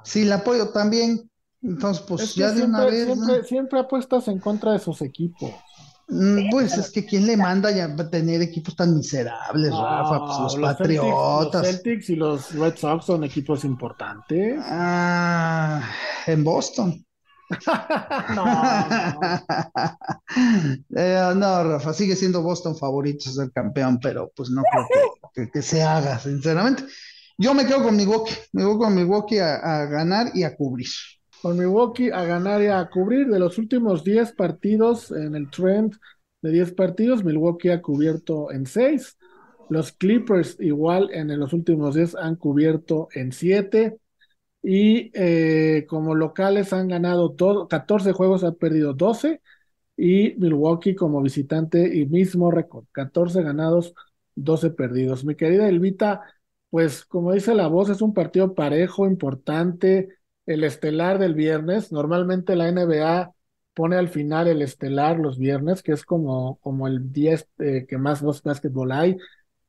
Si 0.04 0.24
la 0.24 0.36
apoyo 0.36 0.70
también, 0.70 1.30
entonces, 1.62 2.04
pues 2.06 2.22
Es 2.22 2.34
que 2.34 2.40
ya 2.40 2.52
de 2.52 2.62
una 2.64 2.88
siempre, 2.88 3.38
vez. 3.38 3.48
siempre 3.48 3.80
apuestas 3.80 4.28
en 4.28 4.38
contra 4.40 4.72
de 4.72 4.78
sus 4.78 5.02
equipos. 5.02 5.50
Mm, 6.10 6.48
Pues 6.50 6.76
es 6.78 6.90
que 6.90 7.04
quién 7.04 7.26
le 7.26 7.36
manda 7.36 7.70
ya 7.70 7.84
a 7.84 8.10
tener 8.10 8.40
equipos 8.40 8.74
tan 8.74 8.94
miserables, 8.96 9.70
Rafa, 9.70 10.18
pues 10.24 10.38
los 10.38 10.52
Celtics, 10.54 10.78
Patriotas. 10.78 11.62
los 11.62 11.70
Celtics 11.70 12.10
y 12.10 12.16
los 12.16 12.54
Red 12.54 12.76
Sox 12.76 13.04
son 13.04 13.24
equipos 13.24 13.64
importantes. 13.64 14.58
Ah, 14.64 15.82
en 16.26 16.42
Boston. 16.44 17.04
No, 18.34 18.44
no. 18.44 19.20
Eh, 20.96 21.32
no, 21.36 21.64
Rafa, 21.64 21.92
sigue 21.94 22.14
siendo 22.16 22.42
Boston 22.42 22.76
favorito 22.76 23.30
ser 23.30 23.50
campeón, 23.52 23.98
pero 24.00 24.30
pues 24.36 24.50
no 24.50 24.62
creo 24.70 24.86
que, 25.34 25.42
que- 25.44 25.50
que 25.50 25.62
se 25.62 25.82
haga, 25.82 26.18
sinceramente. 26.18 26.84
Yo 27.38 27.54
me 27.54 27.64
quedo 27.66 27.82
con 27.82 27.96
Milwaukee, 27.96 28.34
me 28.52 28.64
voy 28.64 28.78
con 28.78 28.94
Milwaukee 28.94 29.38
a, 29.38 29.54
a 29.56 29.84
ganar 29.86 30.30
y 30.34 30.42
a 30.42 30.54
cubrir. 30.56 30.88
Con 31.42 31.56
Milwaukee 31.56 32.10
a 32.10 32.24
ganar 32.24 32.62
y 32.62 32.66
a 32.66 32.88
cubrir 32.90 33.28
de 33.28 33.38
los 33.38 33.58
últimos 33.58 34.02
10 34.02 34.32
partidos 34.32 35.12
en 35.12 35.36
el 35.36 35.48
trend 35.50 35.94
de 36.42 36.50
10 36.50 36.72
partidos, 36.72 37.24
Milwaukee 37.24 37.70
ha 37.70 37.80
cubierto 37.80 38.50
en 38.50 38.66
6. 38.66 39.16
Los 39.68 39.92
Clippers 39.92 40.56
igual 40.58 41.10
en 41.12 41.38
los 41.38 41.52
últimos 41.52 41.94
10 41.94 42.16
han 42.16 42.34
cubierto 42.36 43.08
en 43.14 43.30
7. 43.32 43.98
Y 44.62 45.12
eh, 45.14 45.86
como 45.88 46.16
locales 46.16 46.72
han 46.72 46.88
ganado 46.88 47.32
todo, 47.32 47.68
14 47.68 48.12
juegos, 48.12 48.42
han 48.42 48.56
perdido 48.56 48.92
12. 48.94 49.40
Y 49.96 50.34
Milwaukee 50.38 50.96
como 50.96 51.22
visitante 51.22 51.96
y 51.96 52.06
mismo 52.06 52.50
récord, 52.50 52.84
14 52.92 53.42
ganados, 53.42 53.94
12 54.34 54.70
perdidos. 54.70 55.24
Mi 55.24 55.36
querida 55.36 55.68
Elvita, 55.68 56.22
pues 56.70 57.04
como 57.04 57.32
dice 57.32 57.54
la 57.54 57.68
voz, 57.68 57.90
es 57.90 58.02
un 58.02 58.14
partido 58.14 58.54
parejo, 58.54 59.06
importante 59.06 60.17
el 60.48 60.64
estelar 60.64 61.18
del 61.18 61.34
viernes. 61.34 61.92
Normalmente 61.92 62.56
la 62.56 62.68
NBA 62.68 63.32
pone 63.74 63.96
al 63.96 64.08
final 64.08 64.48
el 64.48 64.62
estelar 64.62 65.18
los 65.18 65.38
viernes, 65.38 65.82
que 65.82 65.92
es 65.92 66.04
como, 66.04 66.58
como 66.62 66.88
el 66.88 67.12
día 67.12 67.34
este, 67.34 67.86
que 67.86 67.98
más 67.98 68.22
los 68.22 68.42
básquetbol 68.42 68.92
hay. 68.92 69.16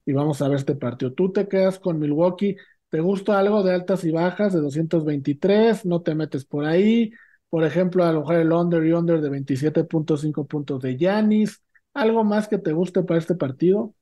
Y 0.05 0.13
vamos 0.13 0.41
a 0.41 0.47
ver 0.47 0.57
este 0.57 0.75
partido. 0.75 1.13
Tú 1.13 1.31
te 1.33 1.47
quedas 1.47 1.79
con 1.79 1.99
Milwaukee. 1.99 2.55
¿Te 2.89 3.01
gusta 3.01 3.37
algo 3.37 3.61
de 3.61 3.73
altas 3.73 4.05
y 4.05 4.11
bajas 4.11 4.53
de 4.53 4.61
223? 4.61 5.85
No 5.85 6.01
te 6.01 6.15
metes 6.15 6.45
por 6.45 6.65
ahí. 6.65 7.11
Por 7.49 7.65
ejemplo, 7.65 8.05
a 8.05 8.13
lo 8.13 8.21
mejor 8.21 8.35
el 8.35 8.51
under 8.51 8.83
y 8.85 8.93
under 8.93 9.19
de 9.19 9.29
27.5 9.29 10.47
puntos 10.47 10.81
de 10.81 10.95
Giannis. 10.95 11.61
¿Algo 11.93 12.23
más 12.23 12.47
que 12.47 12.57
te 12.57 12.71
guste 12.71 13.03
para 13.03 13.19
este 13.19 13.35
partido? 13.35 13.93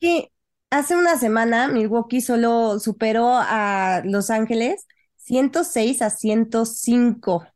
Que 0.00 0.32
hace 0.70 0.96
una 0.96 1.16
semana 1.16 1.68
Milwaukee 1.68 2.20
solo 2.20 2.80
superó 2.80 3.28
a 3.30 4.02
Los 4.04 4.30
Ángeles 4.30 4.84
106 5.28 6.00
a 6.00 6.08
105 6.08 7.46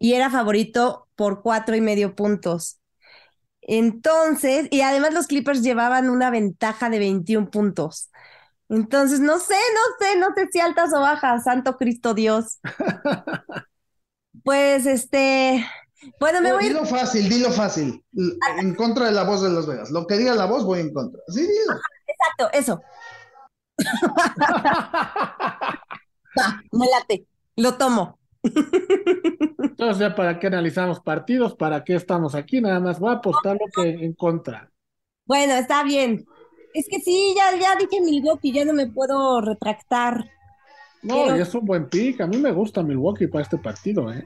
y 0.00 0.14
era 0.14 0.30
favorito 0.30 1.06
por 1.14 1.42
cuatro 1.42 1.76
y 1.76 1.80
medio 1.80 2.16
puntos. 2.16 2.80
Entonces, 3.62 4.66
y 4.72 4.80
además 4.80 5.14
los 5.14 5.28
Clippers 5.28 5.62
llevaban 5.62 6.10
una 6.10 6.30
ventaja 6.30 6.90
de 6.90 6.98
21 6.98 7.50
puntos. 7.50 8.10
Entonces, 8.68 9.20
no 9.20 9.38
sé, 9.38 9.54
no 9.54 10.06
sé, 10.06 10.18
no 10.18 10.26
sé 10.34 10.48
si 10.50 10.58
altas 10.58 10.92
o 10.92 11.00
bajas, 11.00 11.44
Santo 11.44 11.76
Cristo 11.76 12.14
Dios. 12.14 12.58
Pues 14.44 14.86
este, 14.86 15.66
bueno, 16.18 16.40
me 16.40 16.52
voy 16.52 16.64
a 16.64 16.66
ir 16.66 16.72
Dilo 16.72 16.86
fácil, 16.86 17.28
dilo 17.28 17.50
fácil. 17.50 18.04
En 18.58 18.74
contra 18.74 19.06
de 19.06 19.12
la 19.12 19.24
voz 19.24 19.42
de 19.42 19.50
Las 19.50 19.66
Vegas. 19.66 19.90
Lo 19.90 20.06
que 20.06 20.16
diga 20.16 20.34
la 20.34 20.46
voz, 20.46 20.64
voy 20.64 20.80
en 20.80 20.92
contra. 20.92 21.20
Sí, 21.28 21.40
dilo. 21.40 21.74
exacto, 22.06 22.50
eso. 22.52 22.80
Va, 26.36 26.62
me 26.72 26.86
late, 26.86 27.26
lo 27.56 27.74
tomo. 27.76 28.18
Entonces, 28.42 29.98
ya 29.98 30.14
para 30.14 30.38
qué 30.38 30.46
analizamos 30.48 31.00
partidos, 31.00 31.54
para 31.54 31.84
qué 31.84 31.94
estamos 31.94 32.34
aquí, 32.34 32.60
nada 32.60 32.80
más 32.80 32.98
voy 32.98 33.10
a 33.10 33.16
apostar 33.18 33.56
lo 33.60 33.66
que 33.74 33.90
en 33.90 34.12
contra. 34.14 34.70
Bueno, 35.24 35.54
está 35.54 35.82
bien. 35.84 36.24
Es 36.74 36.86
que 36.88 37.00
sí, 37.00 37.34
ya, 37.36 37.56
ya 37.58 37.76
dije 37.76 38.00
Milwaukee, 38.00 38.52
ya 38.52 38.64
no 38.64 38.72
me 38.72 38.86
puedo 38.86 39.40
retractar. 39.40 40.30
No, 41.02 41.24
Pero- 41.24 41.36
y 41.36 41.40
es 41.40 41.54
un 41.54 41.64
buen 41.64 41.88
pick. 41.88 42.20
A 42.20 42.26
mí 42.26 42.38
me 42.38 42.52
gusta 42.52 42.82
Milwaukee 42.82 43.26
para 43.26 43.42
este 43.42 43.58
partido, 43.58 44.12
¿eh? 44.12 44.24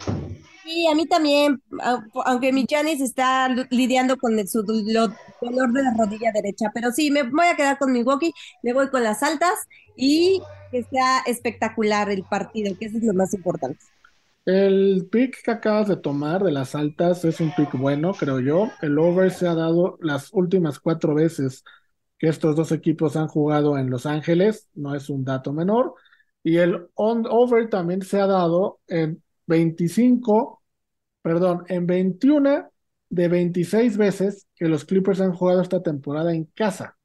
Sí, 0.62 0.86
a 0.86 0.94
mí 0.94 1.06
también, 1.06 1.60
au- 1.80 2.04
aunque 2.24 2.52
mi 2.52 2.66
Janis 2.70 3.00
está 3.00 3.48
lidiando 3.70 4.16
con 4.16 4.38
el, 4.38 4.48
su 4.48 4.62
lo- 4.62 5.18
dolor 5.40 5.72
de 5.72 5.82
la 5.82 5.92
rodilla 5.98 6.30
derecha, 6.32 6.70
pero 6.72 6.92
sí, 6.92 7.10
me 7.10 7.24
voy 7.24 7.46
a 7.46 7.56
quedar 7.56 7.78
con 7.78 7.92
Milwaukee, 7.92 8.32
me 8.62 8.72
voy 8.72 8.88
con 8.90 9.02
las 9.02 9.22
altas 9.24 9.54
y 9.96 10.40
que 10.70 10.84
sea 10.84 11.18
espectacular 11.26 12.10
el 12.10 12.24
partido, 12.24 12.76
que 12.78 12.86
eso 12.86 12.98
es 12.98 13.04
lo 13.04 13.12
más 13.14 13.34
importante. 13.34 13.84
El 14.44 15.08
pick 15.10 15.42
que 15.44 15.50
acabas 15.52 15.86
de 15.88 15.96
tomar 15.96 16.42
de 16.42 16.50
las 16.52 16.74
altas 16.74 17.24
es 17.24 17.40
un 17.40 17.54
pick 17.54 17.72
bueno, 17.78 18.12
creo 18.14 18.40
yo. 18.40 18.68
El 18.80 18.98
over 18.98 19.30
se 19.30 19.46
ha 19.48 19.54
dado 19.54 19.98
las 20.00 20.32
últimas 20.32 20.80
cuatro 20.80 21.14
veces 21.14 21.62
que 22.18 22.28
estos 22.28 22.56
dos 22.56 22.72
equipos 22.72 23.16
han 23.16 23.28
jugado 23.28 23.78
en 23.78 23.90
Los 23.90 24.06
Ángeles, 24.06 24.68
no 24.74 24.94
es 24.94 25.10
un 25.10 25.24
dato 25.24 25.52
menor. 25.52 25.94
Y 26.42 26.56
el 26.58 26.88
on 26.94 27.24
over 27.28 27.68
también 27.70 28.02
se 28.02 28.20
ha 28.20 28.26
dado 28.26 28.80
en 28.88 29.22
25, 29.47 30.62
perdón, 31.22 31.64
en 31.68 31.86
21 31.86 32.70
de 33.11 33.28
26 33.28 33.97
veces 33.97 34.47
que 34.55 34.68
los 34.68 34.84
Clippers 34.84 35.20
han 35.20 35.34
jugado 35.34 35.62
esta 35.62 35.82
temporada 35.82 36.34
en 36.34 36.45
casa. 36.47 36.97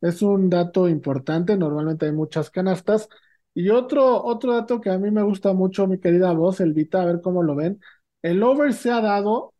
Es 0.00 0.22
un 0.22 0.50
dato 0.50 0.88
importante, 0.88 1.56
normalmente 1.56 2.06
hay 2.06 2.12
muchas 2.12 2.50
canastas. 2.50 3.08
Y 3.54 3.70
otro, 3.70 4.22
otro 4.24 4.54
dato 4.54 4.80
que 4.80 4.90
a 4.90 4.98
mí 4.98 5.10
me 5.10 5.22
gusta 5.22 5.52
mucho, 5.54 5.86
mi 5.86 5.98
querida 6.00 6.32
voz, 6.32 6.60
Elvita, 6.60 7.02
a 7.02 7.06
ver 7.06 7.20
cómo 7.22 7.42
lo 7.42 7.56
ven. 7.56 7.80
El 8.22 8.42
over 8.42 8.74
se 8.74 8.90
ha 8.90 9.00
dado 9.00 9.54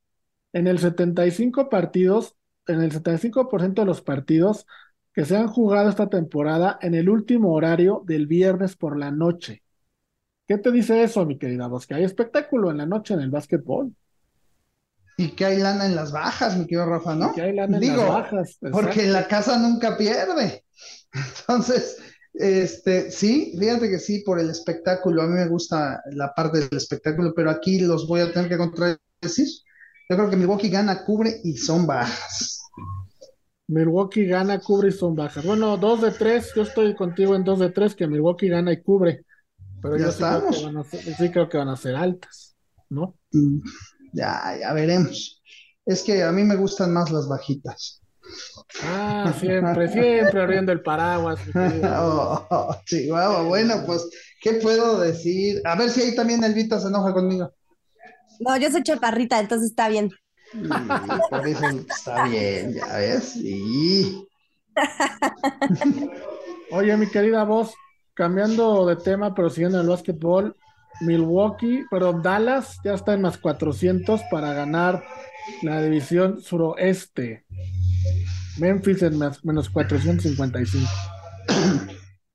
en 0.53 0.69
el 0.69 0.79
75 0.79 1.69
partidos, 1.69 2.37
en 2.67 2.81
el 2.83 2.93
75% 2.93 3.83
de 3.83 3.87
los 3.87 4.03
partidos 4.03 4.67
que 5.13 5.25
se 5.25 5.37
han 5.37 5.49
jugado 5.49 5.91
esta 5.91 6.09
temporada 6.09 6.79
en 6.83 6.95
el 6.95 7.09
último 7.09 7.53
horario 7.55 8.03
del 8.07 8.27
viernes 8.27 8.77
por 8.77 8.99
la 8.99 9.11
noche. 9.11 9.64
¿Qué 10.47 10.59
te 10.59 10.71
dice 10.71 11.03
eso, 11.03 11.25
mi 11.25 11.39
querida 11.39 11.67
voz? 11.69 11.87
Que 11.87 11.95
hay 11.95 12.05
espectáculo 12.05 12.71
en 12.71 12.79
la 12.79 12.87
noche 12.87 13.15
en 13.15 13.21
el 13.21 13.31
básquetbol. 13.31 13.95
Y 15.17 15.29
que 15.31 15.45
hay 15.45 15.59
lana 15.59 15.87
en 15.87 15.95
las 15.95 16.13
bajas, 16.13 16.57
mi 16.59 16.67
querido 16.67 16.87
Rafa, 16.87 17.15
¿no? 17.15 17.33
Que 17.33 17.43
hay 17.43 17.55
lana 17.55 17.77
en 17.77 17.81
Digo, 17.81 18.03
las 18.03 18.09
bajas. 18.09 18.59
porque 18.73 19.07
exacto. 19.07 19.13
la 19.13 19.29
casa 19.29 19.59
nunca 19.59 19.97
pierde. 19.97 20.65
Entonces, 21.39 21.99
este, 22.35 23.11
sí, 23.13 23.55
fíjate 23.59 23.89
que 23.89 23.99
sí, 23.99 24.23
por 24.27 24.41
el 24.41 24.51
espectáculo. 24.51 25.23
A 25.23 25.27
mí 25.27 25.35
me 25.35 25.47
gusta 25.47 26.03
la 26.11 26.35
parte 26.35 26.59
del 26.61 26.77
espectáculo, 26.77 27.33
pero 27.35 27.51
aquí 27.51 27.81
los 27.81 28.09
voy 28.09 28.21
a 28.21 28.33
tener 28.33 28.49
que 28.49 28.59
contradecir. 28.59 29.47
Yo 30.11 30.17
creo 30.17 30.29
que 30.29 30.37
Milwaukee 30.37 30.69
gana, 30.69 31.05
cubre 31.05 31.41
y 31.45 31.57
son 31.57 31.87
bajas. 31.87 32.61
Milwaukee 33.69 34.27
gana, 34.27 34.61
cubre 34.61 34.89
y 34.89 34.93
son 34.93 35.15
bajas. 35.15 35.45
Bueno, 35.45 35.77
dos 35.79 36.03
de 36.03 36.11
tres, 36.11 36.53
yo 36.55 36.63
estoy 36.63 36.95
contigo 36.95 37.35
en 37.35 37.45
dos 37.45 37.61
de 37.61 37.71
tres, 37.71 37.95
que 37.95 38.07
Milwaukee 38.07 38.49
gana 38.49 38.73
y 38.73 38.83
cubre. 38.83 39.25
Pero 39.85 39.99
Ya 39.99 40.07
yo 40.07 40.13
sí 40.13 40.19
creo 40.19 40.49
que 40.49 40.57
estamos. 40.57 40.65
van 40.65 40.77
a 40.79 40.85
ser, 40.85 41.01
sí 41.17 41.31
creo 41.31 41.49
que 41.49 41.59
van 41.59 41.69
a 41.69 41.77
ser 41.77 41.95
altas, 41.95 42.57
¿no? 42.89 43.19
Mm, 43.33 43.61
Ya, 44.15 44.57
ya 44.59 44.73
veremos. 44.73 45.43
Es 45.85 46.03
que 46.03 46.23
a 46.23 46.33
mí 46.33 46.43
me 46.45 46.57
gustan 46.57 46.93
más 46.95 47.11
las 47.11 47.29
bajitas. 47.29 48.01
Ah, 48.83 49.35
siempre, 49.39 49.87
siempre 49.89 50.41
abriendo 50.41 50.73
el 50.73 50.83
paraguas. 50.83 51.39
Oh, 51.85 52.47
oh, 52.51 52.77
Chihuahua, 52.87 53.43
bueno, 53.43 53.83
pues, 53.85 54.09
¿qué 54.41 54.55
puedo 54.55 55.01
decir? 55.01 55.61
A 55.67 55.77
ver 55.77 55.91
si 55.91 56.01
ahí 56.01 56.15
también 56.15 56.43
Elvita 56.43 56.81
se 56.81 56.89
enoja 56.89 57.13
conmigo. 57.13 57.53
No, 58.41 58.57
yo 58.57 58.71
soy 58.71 58.83
chaparrita, 58.83 59.39
entonces 59.41 59.71
está 59.71 59.89
bien. 59.89 60.11
Por 61.31 61.47
eso 61.47 61.67
está 61.89 62.25
bien, 62.25 62.73
ya 62.75 62.97
ves. 62.97 63.25
Sí. 63.35 64.27
Oye, 66.71 66.97
mi 66.97 67.07
querida 67.09 67.45
voz, 67.45 67.75
cambiando 68.15 68.87
de 68.87 68.97
tema, 68.97 69.35
pero 69.35 69.51
siguiendo 69.51 69.81
el 69.81 69.89
básquetbol, 69.89 70.57
Milwaukee, 71.01 71.85
perdón, 71.91 72.23
Dallas 72.23 72.79
ya 72.85 72.95
está 72.95 73.15
en 73.15 73.23
más 73.23 73.39
400 73.39 74.21
para 74.31 74.53
ganar 74.53 75.05
la 75.63 75.83
división 75.83 76.41
suroeste. 76.41 77.45
Memphis 78.59 79.03
en 79.03 79.19
más, 79.19 79.45
menos 79.45 79.69
455. 79.69 80.89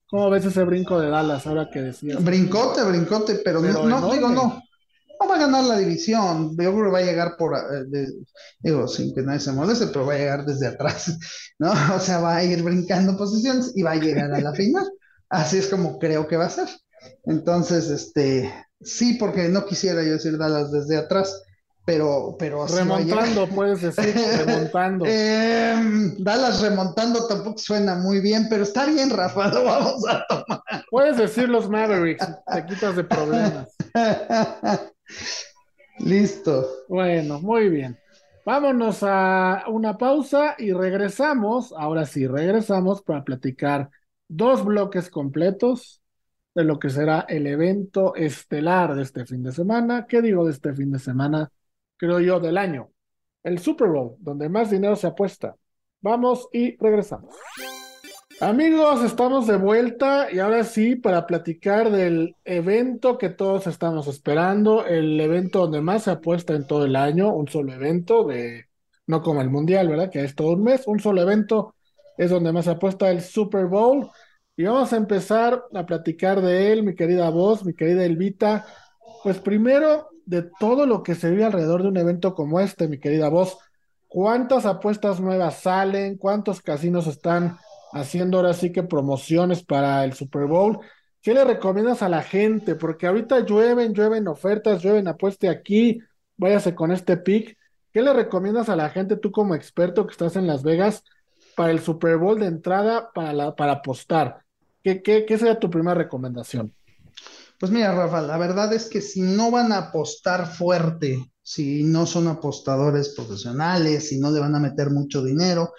¿Cómo 0.09 0.29
ves 0.29 0.45
ese 0.45 0.63
brinco 0.63 0.99
de 0.99 1.09
Dallas 1.09 1.45
ahora 1.47 1.69
que 1.71 1.81
decías? 1.81 2.23
Brincote, 2.23 2.83
brincote, 2.83 3.35
pero, 3.45 3.61
Pero 3.61 3.85
no, 3.85 4.01
no, 4.01 4.11
digo, 4.11 4.29
no. 4.29 4.63
No 5.21 5.27
va 5.27 5.35
a 5.35 5.39
ganar 5.39 5.63
la 5.65 5.77
división. 5.77 6.51
Yo 6.51 6.71
creo 6.73 6.85
que 6.85 6.91
va 6.91 6.99
a 6.99 7.03
llegar 7.03 7.35
por, 7.37 7.55
eh, 7.55 7.83
de- 7.87 8.13
digo, 8.59 8.87
sin 8.87 9.13
que 9.13 9.21
nadie 9.21 9.39
se 9.41 9.51
moleste, 9.51 9.87
pero 9.87 10.05
va 10.05 10.13
a 10.13 10.17
llegar 10.17 10.45
desde 10.45 10.67
atrás, 10.67 11.17
¿no? 11.59 11.71
O 11.95 11.99
sea, 11.99 12.19
va 12.19 12.37
a 12.37 12.43
ir 12.43 12.63
brincando 12.63 13.17
posiciones 13.17 13.73
y 13.75 13.83
va 13.83 13.91
a 13.91 13.95
llegar 13.95 14.31
a 14.33 14.39
la 14.41 14.53
final. 14.53 14.89
Así 15.29 15.57
es 15.57 15.67
como 15.67 15.99
creo 15.99 16.27
que 16.27 16.37
va 16.37 16.45
a 16.45 16.49
ser. 16.49 16.67
Entonces, 17.25 17.89
este, 17.89 18.53
sí, 18.81 19.15
porque 19.15 19.47
no 19.49 19.65
quisiera 19.65 20.03
yo 20.03 20.13
decir 20.13 20.37
Dallas 20.37 20.71
desde 20.71 20.97
atrás, 20.97 21.43
pero, 21.85 22.35
pero. 22.37 22.67
Remontando, 22.67 23.47
puedes 23.47 23.81
decir, 23.81 24.13
remontando. 24.45 25.05
Em, 25.07 26.15
Dallas 26.17 26.61
remontando 26.61 27.27
tampoco 27.27 27.57
suena 27.57 27.95
muy 27.95 28.19
bien, 28.19 28.47
pero 28.49 28.63
está 28.63 28.85
bien, 28.85 29.09
Rafa, 29.09 29.47
lo 29.47 29.63
vamos 29.63 30.03
a 30.07 30.25
tomar. 30.27 30.61
Puedes 30.89 31.17
decir 31.17 31.49
los 31.49 31.69
Mavericks, 31.69 32.25
te 32.53 32.65
quitas 32.65 32.95
de 32.95 33.03
problemas. 33.03 33.75
Listo. 35.99 36.67
Bueno, 36.87 37.39
muy 37.39 37.69
bien. 37.69 37.97
Vámonos 38.45 38.99
a 39.03 39.65
una 39.67 39.97
pausa 39.97 40.55
y 40.57 40.71
regresamos. 40.71 41.73
Ahora 41.77 42.05
sí, 42.05 42.25
regresamos 42.25 43.01
para 43.01 43.23
platicar 43.23 43.89
dos 44.29 44.63
bloques 44.63 45.09
completos 45.09 46.01
de 46.55 46.63
lo 46.63 46.79
que 46.79 46.89
será 46.89 47.25
el 47.27 47.47
evento 47.47 48.15
estelar 48.15 48.95
de 48.95 49.03
este 49.03 49.25
fin 49.25 49.43
de 49.43 49.51
semana. 49.51 50.05
¿Qué 50.07 50.21
digo 50.21 50.45
de 50.45 50.51
este 50.51 50.73
fin 50.73 50.91
de 50.91 50.99
semana? 50.99 51.51
Creo 51.97 52.19
yo 52.21 52.39
del 52.39 52.57
año. 52.57 52.91
El 53.43 53.59
Super 53.59 53.89
Bowl, 53.89 54.15
donde 54.19 54.47
más 54.47 54.69
dinero 54.69 54.95
se 54.95 55.07
apuesta. 55.07 55.55
Vamos 56.01 56.47
y 56.53 56.77
regresamos. 56.77 57.35
Amigos, 58.41 59.03
estamos 59.03 59.47
de 59.47 59.57
vuelta 59.57 60.31
y 60.31 60.39
ahora 60.39 60.63
sí 60.63 60.95
para 60.95 61.27
platicar 61.27 61.91
del 61.91 62.37
evento 62.45 63.17
que 63.17 63.29
todos 63.29 63.67
estamos 63.67 64.07
esperando, 64.07 64.85
el 64.85 65.19
evento 65.19 65.59
donde 65.59 65.81
más 65.81 66.03
se 66.03 66.11
apuesta 66.11 66.53
en 66.53 66.65
todo 66.65 66.85
el 66.85 66.95
año, 66.95 67.33
un 67.33 67.49
solo 67.49 67.73
evento 67.73 68.23
de, 68.23 68.67
no 69.07 69.21
como 69.21 69.41
el 69.41 69.49
Mundial, 69.49 69.89
¿verdad? 69.89 70.09
Que 70.09 70.23
es 70.23 70.35
todo 70.35 70.53
un 70.53 70.63
mes, 70.63 70.87
un 70.87 71.01
solo 71.01 71.21
evento 71.21 71.75
es 72.19 72.29
donde 72.29 72.51
más 72.51 72.67
apuesta 72.67 73.09
el 73.09 73.21
Super 73.21 73.65
Bowl. 73.65 74.09
Y 74.55 74.65
vamos 74.65 74.93
a 74.93 74.97
empezar 74.97 75.63
a 75.73 75.85
platicar 75.85 76.41
de 76.41 76.71
él, 76.71 76.83
mi 76.83 76.93
querida 76.93 77.29
voz, 77.29 77.65
mi 77.65 77.73
querida 77.73 78.05
Elvita. 78.05 78.67
Pues 79.23 79.39
primero, 79.39 80.09
de 80.25 80.47
todo 80.59 80.85
lo 80.85 81.01
que 81.01 81.15
se 81.15 81.31
vive 81.31 81.45
alrededor 81.45 81.81
de 81.81 81.87
un 81.87 81.97
evento 81.97 82.35
como 82.35 82.59
este, 82.59 82.87
mi 82.87 82.99
querida 82.99 83.29
voz, 83.29 83.57
¿cuántas 84.07 84.65
apuestas 84.67 85.19
nuevas 85.19 85.61
salen? 85.61 86.17
¿Cuántos 86.17 86.61
casinos 86.61 87.07
están 87.07 87.57
haciendo 87.91 88.37
ahora 88.37 88.53
sí 88.53 88.71
que 88.71 88.83
promociones 88.83 89.63
para 89.63 90.03
el 90.03 90.13
Super 90.13 90.45
Bowl. 90.45 90.79
¿Qué 91.21 91.33
le 91.33 91.43
recomiendas 91.43 92.01
a 92.01 92.09
la 92.09 92.23
gente? 92.23 92.75
Porque 92.75 93.07
ahorita 93.07 93.39
llueven, 93.41 93.93
llueven 93.93 94.27
ofertas, 94.27 94.81
llueven 94.81 95.07
apueste 95.07 95.49
aquí, 95.49 95.99
váyase 96.37 96.75
con 96.75 96.91
este 96.91 97.17
pick. 97.17 97.57
¿Qué 97.91 98.01
le 98.01 98.13
recomiendas 98.13 98.69
a 98.69 98.75
la 98.75 98.89
gente, 98.89 99.17
tú 99.17 99.31
como 99.31 99.55
experto 99.55 100.05
que 100.05 100.11
estás 100.11 100.35
en 100.35 100.47
Las 100.47 100.63
Vegas, 100.63 101.03
para 101.59 101.73
el 101.73 101.81
Super 101.81 102.15
Bowl 102.15 102.39
de 102.39 102.45
entrada 102.45 103.11
para, 103.13 103.53
para 103.53 103.73
apostar? 103.73 104.45
¿Qué, 104.81 105.03
qué, 105.03 105.25
qué 105.25 105.37
sería 105.37 105.59
tu 105.59 105.69
primera 105.69 105.93
recomendación? 105.93 106.73
Pues 107.59 107.69
mira, 107.69 107.93
Rafa, 107.93 108.21
la 108.21 108.37
verdad 108.37 108.71
es 108.71 108.85
que 108.85 109.01
si 109.01 109.19
no 109.19 109.51
van 109.51 109.73
a 109.73 109.89
apostar 109.89 110.47
fuerte, 110.47 111.33
si 111.41 111.83
no 111.83 112.05
son 112.05 112.29
apostadores 112.29 113.09
profesionales, 113.09 114.07
si 114.07 114.19
no 114.21 114.31
le 114.31 114.39
van 114.39 114.55
a 114.55 114.59
meter 114.61 114.89
mucho 114.89 115.21
dinero, 115.21 115.73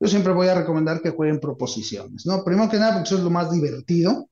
yo 0.00 0.08
siempre 0.08 0.32
voy 0.32 0.48
a 0.48 0.54
recomendar 0.54 1.02
que 1.02 1.10
jueguen 1.10 1.38
proposiciones, 1.38 2.24
¿no? 2.24 2.42
Primero 2.42 2.70
que 2.70 2.78
nada, 2.78 2.94
porque 2.94 3.08
eso 3.08 3.18
es 3.18 3.22
lo 3.22 3.28
más 3.28 3.50
divertido 3.50 4.30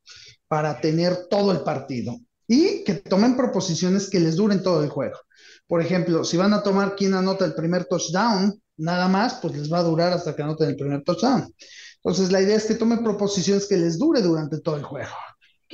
para 0.48 0.80
tener 0.80 1.26
todo 1.28 1.52
el 1.52 1.60
partido 1.60 2.18
y 2.48 2.82
que 2.82 2.94
tomen 2.94 3.36
proposiciones 3.36 4.08
que 4.08 4.20
les 4.20 4.36
duren 4.36 4.62
todo 4.62 4.82
el 4.82 4.88
juego. 4.88 5.18
Por 5.66 5.80
ejemplo, 5.80 6.24
si 6.24 6.36
van 6.36 6.52
a 6.52 6.62
tomar 6.62 6.94
quién 6.96 7.14
anota 7.14 7.44
el 7.44 7.54
primer 7.54 7.86
touchdown, 7.86 8.60
nada 8.76 9.08
más, 9.08 9.34
pues 9.40 9.56
les 9.56 9.72
va 9.72 9.78
a 9.78 9.82
durar 9.82 10.12
hasta 10.12 10.34
que 10.34 10.42
anoten 10.42 10.68
el 10.68 10.76
primer 10.76 11.02
touchdown. 11.02 11.52
Entonces, 11.96 12.30
la 12.30 12.40
idea 12.40 12.56
es 12.56 12.66
que 12.66 12.74
tomen 12.74 13.02
proposiciones 13.02 13.66
que 13.66 13.76
les 13.76 13.98
dure 13.98 14.20
durante 14.20 14.60
todo 14.60 14.76
el 14.76 14.82
juego 14.82 15.12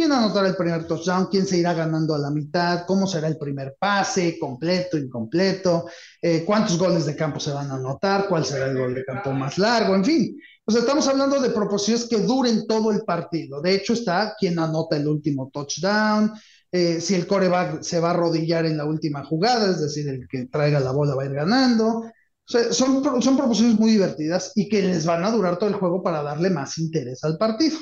quién 0.00 0.12
anotará 0.12 0.48
el 0.48 0.56
primer 0.56 0.86
touchdown, 0.86 1.26
quién 1.26 1.46
se 1.46 1.58
irá 1.58 1.74
ganando 1.74 2.14
a 2.14 2.18
la 2.18 2.30
mitad, 2.30 2.86
cómo 2.86 3.06
será 3.06 3.28
el 3.28 3.36
primer 3.36 3.76
pase, 3.78 4.38
completo, 4.38 4.96
incompleto, 4.96 5.86
eh, 6.22 6.42
cuántos 6.46 6.78
goles 6.78 7.04
de 7.04 7.14
campo 7.14 7.38
se 7.38 7.52
van 7.52 7.70
a 7.70 7.74
anotar, 7.74 8.26
cuál 8.26 8.46
será 8.46 8.66
el 8.66 8.78
gol 8.78 8.94
de 8.94 9.04
campo 9.04 9.32
más 9.32 9.58
largo, 9.58 9.94
en 9.94 10.04
fin. 10.04 10.36
Sea, 10.66 10.80
estamos 10.80 11.06
hablando 11.08 11.38
de 11.40 11.50
proposiciones 11.50 12.08
que 12.08 12.18
duren 12.18 12.66
todo 12.66 12.92
el 12.92 13.02
partido. 13.02 13.60
De 13.60 13.74
hecho, 13.74 13.92
está 13.92 14.34
quién 14.38 14.58
anota 14.58 14.96
el 14.96 15.06
último 15.06 15.50
touchdown, 15.52 16.32
eh, 16.72 17.00
si 17.00 17.14
el 17.14 17.26
coreback 17.26 17.82
se 17.82 18.00
va 18.00 18.08
a 18.08 18.10
arrodillar 18.12 18.66
en 18.66 18.76
la 18.76 18.84
última 18.84 19.24
jugada, 19.24 19.70
es 19.70 19.80
decir, 19.80 20.08
el 20.08 20.28
que 20.28 20.46
traiga 20.46 20.80
la 20.80 20.92
bola 20.92 21.14
va 21.14 21.22
a 21.22 21.26
ir 21.26 21.34
ganando. 21.34 22.04
Son, 22.44 23.22
son 23.22 23.36
proposiciones 23.36 23.78
muy 23.78 23.92
divertidas 23.92 24.52
y 24.56 24.68
que 24.68 24.82
les 24.82 25.06
van 25.06 25.24
a 25.24 25.30
durar 25.30 25.56
todo 25.56 25.70
el 25.70 25.76
juego 25.76 26.02
para 26.02 26.22
darle 26.22 26.50
más 26.50 26.78
interés 26.78 27.22
al 27.22 27.38
partido. 27.38 27.78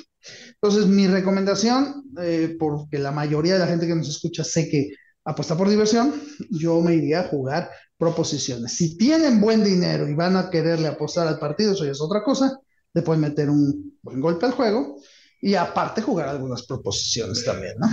Entonces, 0.61 0.87
mi 0.87 1.07
recomendación, 1.07 2.05
eh, 2.21 2.57
porque 2.59 2.99
la 2.99 3.11
mayoría 3.11 3.55
de 3.55 3.61
la 3.61 3.67
gente 3.67 3.87
que 3.87 3.95
nos 3.95 4.09
escucha 4.09 4.45
sé 4.45 4.69
que 4.69 4.91
apuesta 5.25 5.57
por 5.57 5.69
diversión, 5.69 6.15
yo 6.51 6.81
me 6.81 6.95
iría 6.95 7.21
a 7.21 7.29
jugar 7.29 7.71
proposiciones. 7.97 8.73
Si 8.73 8.97
tienen 8.97 9.41
buen 9.41 9.65
dinero 9.65 10.09
y 10.09 10.15
van 10.15 10.37
a 10.37 10.51
quererle 10.51 10.89
apostar 10.89 11.29
al 11.29 11.39
partido, 11.39 11.73
eso 11.73 11.85
ya 11.85 11.93
es 11.93 12.01
otra 12.01 12.23
cosa, 12.23 12.59
le 12.95 13.03
pueden 13.03 13.23
meter 13.23 13.51
un 13.51 13.99
buen 14.03 14.21
golpe 14.21 14.47
al 14.47 14.53
juego 14.53 14.97
y 15.41 15.55
aparte 15.55 16.03
jugar 16.03 16.29
algunas 16.29 16.65
proposiciones 16.67 17.45
también, 17.45 17.75
¿no? 17.79 17.89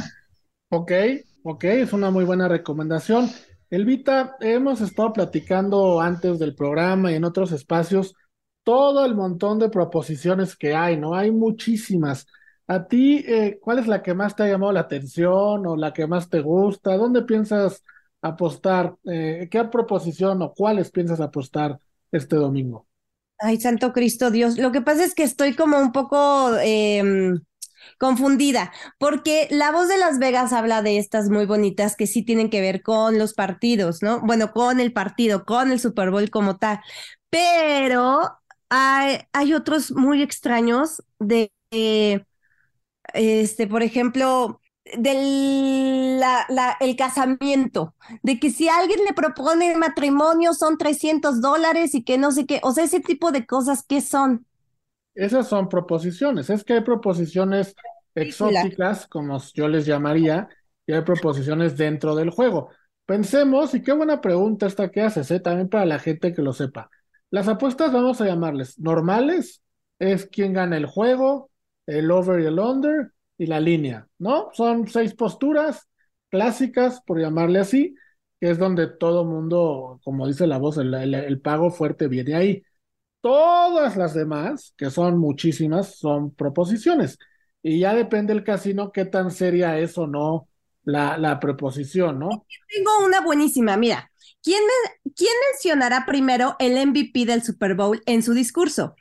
Ok, 0.70 0.92
ok, 1.44 1.64
es 1.66 1.94
una 1.94 2.10
muy 2.12 2.26
buena 2.26 2.48
recomendación. 2.48 3.30
Elvita, 3.70 4.36
hemos 4.40 4.82
estado 4.82 5.14
platicando 5.14 6.02
antes 6.02 6.40
del 6.40 6.56
programa 6.56 7.12
y 7.12 7.16
en 7.16 7.24
otros 7.24 7.52
espacios 7.52 8.16
todo 8.64 9.06
el 9.06 9.16
montón 9.16 9.60
de 9.60 9.70
proposiciones 9.70 10.56
que 10.56 10.74
hay, 10.74 10.98
¿no? 10.98 11.14
Hay 11.16 11.32
muchísimas. 11.32 12.26
A 12.68 12.88
ti, 12.88 13.24
eh, 13.28 13.60
¿cuál 13.62 13.80
es 13.80 13.88
la 13.88 14.02
que 14.02 14.16
más 14.16 14.36
te 14.36 14.44
ha 14.44 14.48
llamado 14.48 14.72
la 14.72 14.82
atención 14.82 15.68
o 15.68 15.76
la 15.76 15.94
que 15.94 16.08
más 16.08 16.30
te 16.30 16.42
gusta? 16.42 16.98
¿Dónde 16.98 17.22
piensas 17.22 17.84
apostar? 18.22 18.96
Eh, 19.06 19.48
¿Qué 19.52 19.64
proposición 19.66 20.42
o 20.42 20.54
cuáles 20.54 20.90
piensas 20.90 21.22
apostar 21.22 21.80
este 22.12 22.38
domingo? 22.38 22.88
Ay, 23.38 23.60
Santo 23.60 23.94
Cristo 23.94 24.32
Dios. 24.32 24.58
Lo 24.58 24.72
que 24.72 24.82
pasa 24.82 25.04
es 25.04 25.14
que 25.14 25.24
estoy 25.24 25.54
como 25.54 25.78
un 25.80 25.92
poco 25.92 26.56
em, 26.58 27.40
confundida, 27.98 28.72
porque 29.00 29.48
la 29.52 29.72
voz 29.72 29.88
de 29.88 29.98
Las 29.98 30.20
Vegas 30.20 30.54
habla 30.54 30.82
de 30.82 30.98
estas 30.98 31.30
muy 31.30 31.46
bonitas 31.46 31.96
que 31.96 32.08
sí 32.08 32.24
tienen 32.24 32.50
que 32.50 32.62
ver 32.62 32.82
con 32.82 33.18
los 33.18 33.34
partidos, 33.34 34.02
¿no? 34.02 34.22
Bueno, 34.22 34.52
con 34.52 34.80
el 34.80 34.94
partido, 34.94 35.46
con 35.46 35.72
el 35.72 35.80
Super 35.80 36.12
Bowl 36.12 36.30
como 36.30 36.58
tal. 36.58 36.80
Pero 37.30 38.40
hay, 38.70 39.54
otros 39.54 39.92
muy 39.92 40.22
extraños 40.22 41.04
de, 41.20 41.52
este, 43.14 43.68
por 43.68 43.84
ejemplo, 43.84 44.62
del 44.98 46.22
el 46.80 46.96
casamiento, 46.96 47.96
de 48.24 48.40
que 48.40 48.52
si 48.52 48.70
alguien 48.70 49.00
le 49.06 49.14
propone 49.14 49.76
matrimonio 49.78 50.54
son 50.54 50.78
300 50.78 51.42
dólares 51.42 51.96
y 51.96 52.04
que 52.04 52.18
no 52.18 52.32
sé 52.32 52.46
qué, 52.46 52.60
o 52.64 52.72
sea, 52.72 52.84
ese 52.84 53.00
tipo 53.00 53.32
de 53.32 53.46
cosas, 53.46 53.84
¿qué 53.88 54.02
son? 54.02 54.46
Esas 55.16 55.48
son 55.48 55.70
proposiciones, 55.70 56.50
es 56.50 56.64
que 56.64 56.74
hay 56.74 56.82
proposiciones 56.82 57.76
exóticas, 58.14 59.08
como 59.08 59.42
yo 59.54 59.68
les 59.68 59.86
llamaría, 59.86 60.50
y 60.86 60.94
hay 60.94 61.02
proposiciones 61.02 61.78
dentro 61.78 62.16
del 62.16 62.30
juego. 62.30 62.70
Pensemos, 63.06 63.74
y 63.74 63.82
qué 63.82 63.94
buena 63.94 64.22
pregunta 64.22 64.68
esta 64.68 64.90
que 64.90 65.02
haces, 65.02 65.32
¿eh? 65.32 65.40
también 65.40 65.70
para 65.70 65.86
la 65.86 66.00
gente 66.00 66.34
que 66.34 66.42
lo 66.42 66.54
sepa. 66.54 66.90
Las 67.30 67.48
apuestas 67.48 67.92
vamos 67.92 68.22
a 68.22 68.26
llamarles 68.26 68.78
normales, 68.80 69.62
es 70.00 70.26
quien 70.28 70.54
gana 70.54 70.78
el 70.78 70.86
juego, 70.86 71.50
el 71.86 72.12
over 72.12 72.42
y 72.42 72.46
el 72.46 72.60
under 72.60 73.12
y 73.38 73.46
la 73.48 73.60
línea, 73.60 74.08
¿no? 74.18 74.50
Son 74.54 74.88
seis 74.88 75.14
posturas 75.14 75.88
clásicas, 76.30 77.02
por 77.02 77.20
llamarle 77.20 77.60
así, 77.60 77.96
que 78.40 78.50
es 78.50 78.58
donde 78.58 78.88
todo 78.88 79.26
mundo, 79.26 80.00
como 80.04 80.28
dice 80.28 80.48
la 80.48 80.58
voz, 80.58 80.78
el, 80.78 81.42
pago 81.42 81.72
fuerte 81.72 82.08
viene 82.08 82.36
ahí. 82.36 82.64
Todas 83.26 83.98
las 83.98 84.14
demás, 84.14 84.76
que 84.78 84.92
son 84.92 85.18
muchísimas, 85.18 85.98
son 85.98 86.36
proposiciones. 86.36 87.18
Y 87.64 87.80
ya 87.80 87.96
depende 87.96 88.34
el 88.34 88.44
casino 88.44 88.92
qué 88.92 89.04
tan 89.04 89.32
seria 89.32 89.80
es 89.80 89.98
o 89.98 90.06
no 90.06 90.48
la, 90.84 91.18
la 91.18 91.40
preposición, 91.40 92.20
¿no? 92.20 92.46
Tengo 92.68 93.04
una 93.04 93.22
buenísima, 93.22 93.78
mira. 93.78 94.12
¿Quién, 94.44 94.62
mencionará 95.52 96.06
primero 96.06 96.56
el 96.60 96.78
MVP 96.88 97.26
del 97.26 97.42
Super 97.42 97.74
Bowl 97.74 98.00
en 98.06 98.22
su 98.22 98.36
discurso? 98.36 98.96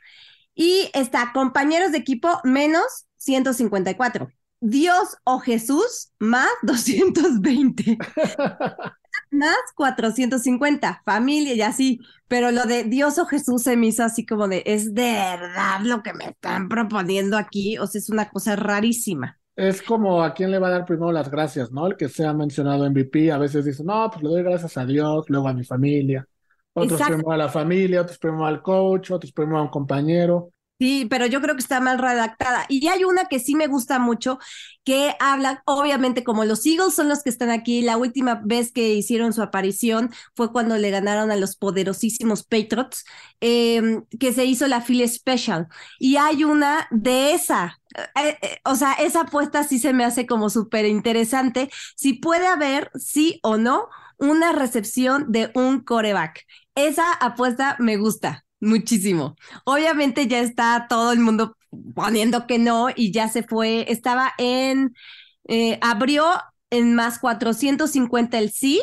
Y 0.55 0.89
está 0.95 1.29
compañeros 1.31 1.91
de 1.91 1.99
equipo 1.99 2.41
menos 2.43 3.05
154. 3.17 4.29
Dios 4.59 5.17
o 5.23 5.37
Jesús 5.37 6.13
más 6.17 6.49
220. 6.63 7.99
más 9.37 9.57
450. 9.75 11.01
Familia 11.05 11.53
y 11.53 11.61
así. 11.61 11.99
Pero 12.27 12.51
lo 12.51 12.63
de 12.63 12.83
Dios 12.85 13.19
o 13.19 13.25
Jesús 13.25 13.63
se 13.63 13.77
me 13.77 13.87
hizo 13.87 14.03
así 14.03 14.25
como 14.25 14.47
de, 14.47 14.63
es 14.65 14.93
de 14.93 15.13
verdad 15.13 15.81
lo 15.81 16.01
que 16.03 16.13
me 16.13 16.25
están 16.25 16.69
proponiendo 16.69 17.37
aquí. 17.37 17.77
O 17.77 17.87
sea, 17.87 17.99
es 17.99 18.09
una 18.09 18.29
cosa 18.29 18.55
rarísima 18.55 19.37
es 19.55 19.81
como 19.81 20.21
a 20.21 20.33
quién 20.33 20.51
le 20.51 20.59
va 20.59 20.67
a 20.67 20.71
dar 20.71 20.85
primero 20.85 21.11
las 21.11 21.31
gracias, 21.31 21.71
¿no? 21.71 21.87
El 21.87 21.95
que 21.95 22.09
sea 22.09 22.33
mencionado 22.33 22.89
MVP, 22.89 23.31
a 23.31 23.37
veces 23.37 23.65
dice, 23.65 23.83
no, 23.83 24.09
pues 24.11 24.23
le 24.23 24.29
doy 24.29 24.43
gracias 24.43 24.77
a 24.77 24.85
Dios, 24.85 25.25
luego 25.29 25.47
a 25.47 25.53
mi 25.53 25.63
familia. 25.63 26.27
Otros 26.73 27.01
primero 27.01 27.31
a 27.31 27.37
la 27.37 27.47
familia, 27.47 28.01
otros 28.01 28.17
primero 28.17 28.45
al 28.45 28.61
coach, 28.61 29.11
otros 29.11 29.31
primero 29.31 29.59
a 29.59 29.61
un 29.61 29.69
compañero. 29.69 30.51
Sí, 30.77 31.07
pero 31.09 31.25
yo 31.25 31.41
creo 31.41 31.55
que 31.55 31.61
está 31.61 31.79
mal 31.79 31.97
redactada. 31.99 32.65
Y 32.67 32.85
hay 32.89 33.05
una 33.05 33.25
que 33.25 33.39
sí 33.39 33.55
me 33.55 33.67
gusta 33.67 33.97
mucho, 33.97 34.39
que 34.83 35.15
habla, 35.21 35.63
obviamente, 35.65 36.25
como 36.25 36.43
los 36.43 36.65
Eagles 36.65 36.93
son 36.93 37.07
los 37.07 37.23
que 37.23 37.29
están 37.29 37.49
aquí, 37.49 37.81
la 37.81 37.95
última 37.95 38.41
vez 38.43 38.73
que 38.73 38.93
hicieron 38.93 39.31
su 39.31 39.41
aparición 39.41 40.11
fue 40.35 40.51
cuando 40.51 40.77
le 40.77 40.89
ganaron 40.91 41.31
a 41.31 41.37
los 41.37 41.55
poderosísimos 41.55 42.43
Patriots, 42.43 43.05
em, 43.39 44.03
que 44.19 44.33
se 44.33 44.43
hizo 44.43 44.67
la 44.67 44.81
Philly 44.81 45.07
Special. 45.07 45.67
Y 45.97 46.17
hay 46.17 46.43
una 46.43 46.87
de 46.91 47.33
esa, 47.33 47.79
eh, 48.15 48.37
eh, 48.41 48.57
o 48.65 48.75
sea, 48.75 48.93
esa 48.93 49.21
apuesta 49.21 49.63
sí 49.63 49.79
se 49.79 49.93
me 49.93 50.03
hace 50.03 50.25
como 50.25 50.49
súper 50.49 50.85
interesante. 50.85 51.69
Si 51.95 52.13
puede 52.13 52.47
haber, 52.47 52.91
sí 52.95 53.39
o 53.43 53.57
no, 53.57 53.87
una 54.17 54.51
recepción 54.51 55.31
de 55.31 55.51
un 55.55 55.79
coreback. 55.81 56.45
Esa 56.75 57.13
apuesta 57.13 57.77
me 57.79 57.95
gusta 57.97 58.44
muchísimo. 58.59 59.35
Obviamente 59.65 60.27
ya 60.27 60.39
está 60.39 60.87
todo 60.89 61.11
el 61.11 61.19
mundo 61.19 61.57
poniendo 61.93 62.47
que 62.47 62.59
no 62.59 62.87
y 62.95 63.11
ya 63.11 63.27
se 63.27 63.43
fue. 63.43 63.85
Estaba 63.91 64.33
en, 64.37 64.93
eh, 65.47 65.77
abrió 65.81 66.25
en 66.69 66.95
más 66.95 67.19
450 67.19 68.39
el 68.39 68.51
sí 68.51 68.81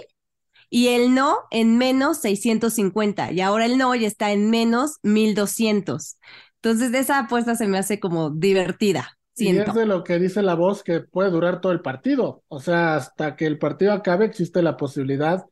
y 0.71 0.89
el 0.89 1.15
no 1.15 1.39
en 1.51 1.77
menos 1.77 2.19
650 2.19 3.33
y 3.33 3.41
ahora 3.41 3.67
el 3.67 3.77
no 3.79 3.95
ya 3.95 4.07
está 4.07 4.33
en 4.33 4.51
menos 4.51 4.99
1200. 5.03 6.17
Entonces, 6.63 6.93
de 6.93 7.01
esa 7.01 7.19
apuesta 7.19 7.57
se 7.57 7.67
me 7.67 7.79
hace 7.79 7.99
como 7.99 8.31
divertida. 8.31 9.19
Y 9.37 9.49
es 9.49 9.75
de 9.75 9.87
lo 9.87 10.05
que 10.05 10.19
dice 10.19 10.43
la 10.43 10.55
voz 10.55 10.83
que 10.83 11.01
puede 11.01 11.31
durar 11.31 11.61
todo 11.61 11.73
el 11.73 11.81
partido. 11.81 12.45
O 12.49 12.61
sea, 12.61 12.97
hasta 12.97 13.35
que 13.35 13.47
el 13.47 13.59
partido 13.59 13.93
acabe 13.93 14.27
existe 14.27 14.63
la 14.63 14.77
posibilidad 14.77 15.45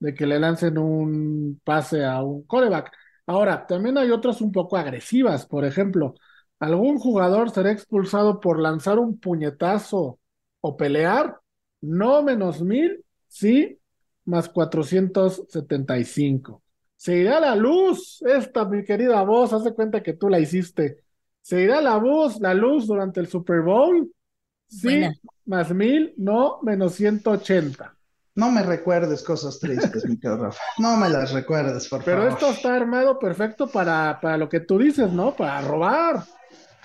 de 0.00 0.14
que 0.14 0.26
le 0.26 0.38
lancen 0.38 0.76
un 0.76 1.60
pase 1.64 2.04
a 2.04 2.22
un 2.22 2.42
coreback. 2.44 2.92
Ahora, 3.28 3.66
también 3.66 3.98
hay 3.98 4.10
otras 4.10 4.40
un 4.40 4.52
poco 4.52 4.78
agresivas. 4.78 5.44
Por 5.46 5.66
ejemplo, 5.66 6.14
algún 6.58 6.98
jugador 6.98 7.50
será 7.50 7.70
expulsado 7.70 8.40
por 8.40 8.58
lanzar 8.58 8.98
un 8.98 9.20
puñetazo 9.20 10.18
o 10.62 10.76
pelear. 10.78 11.38
No 11.82 12.22
menos 12.22 12.62
mil, 12.62 13.04
sí, 13.26 13.78
más 14.24 14.48
475. 14.48 16.62
Se 16.96 17.18
irá 17.18 17.38
la 17.38 17.54
luz. 17.54 18.22
Esta, 18.22 18.64
mi 18.64 18.82
querida 18.82 19.22
voz, 19.24 19.52
hace 19.52 19.74
cuenta 19.74 20.02
que 20.02 20.14
tú 20.14 20.30
la 20.30 20.40
hiciste. 20.40 21.04
Se 21.42 21.60
irá 21.60 21.82
la 21.82 21.98
luz, 21.98 22.40
la 22.40 22.54
luz 22.54 22.86
durante 22.86 23.20
el 23.20 23.26
Super 23.26 23.60
Bowl. 23.60 24.10
Sí, 24.68 25.02
más 25.44 25.74
mil, 25.74 26.14
no, 26.16 26.60
menos 26.62 26.94
180. 26.94 27.97
No 28.38 28.50
me 28.52 28.62
recuerdes 28.62 29.22
cosas 29.22 29.58
tristes, 29.58 30.04
mi 30.06 30.18
querido 30.18 30.44
Rafa. 30.44 30.62
No 30.78 30.96
me 30.96 31.08
las 31.08 31.32
recuerdes, 31.32 31.88
por 31.88 32.04
Pero 32.04 32.18
favor. 32.18 32.32
esto 32.32 32.50
está 32.50 32.74
armado 32.76 33.18
perfecto 33.18 33.66
para, 33.68 34.20
para 34.20 34.38
lo 34.38 34.48
que 34.48 34.60
tú 34.60 34.78
dices, 34.78 35.12
¿no? 35.12 35.34
Para 35.34 35.60
robar. 35.60 36.24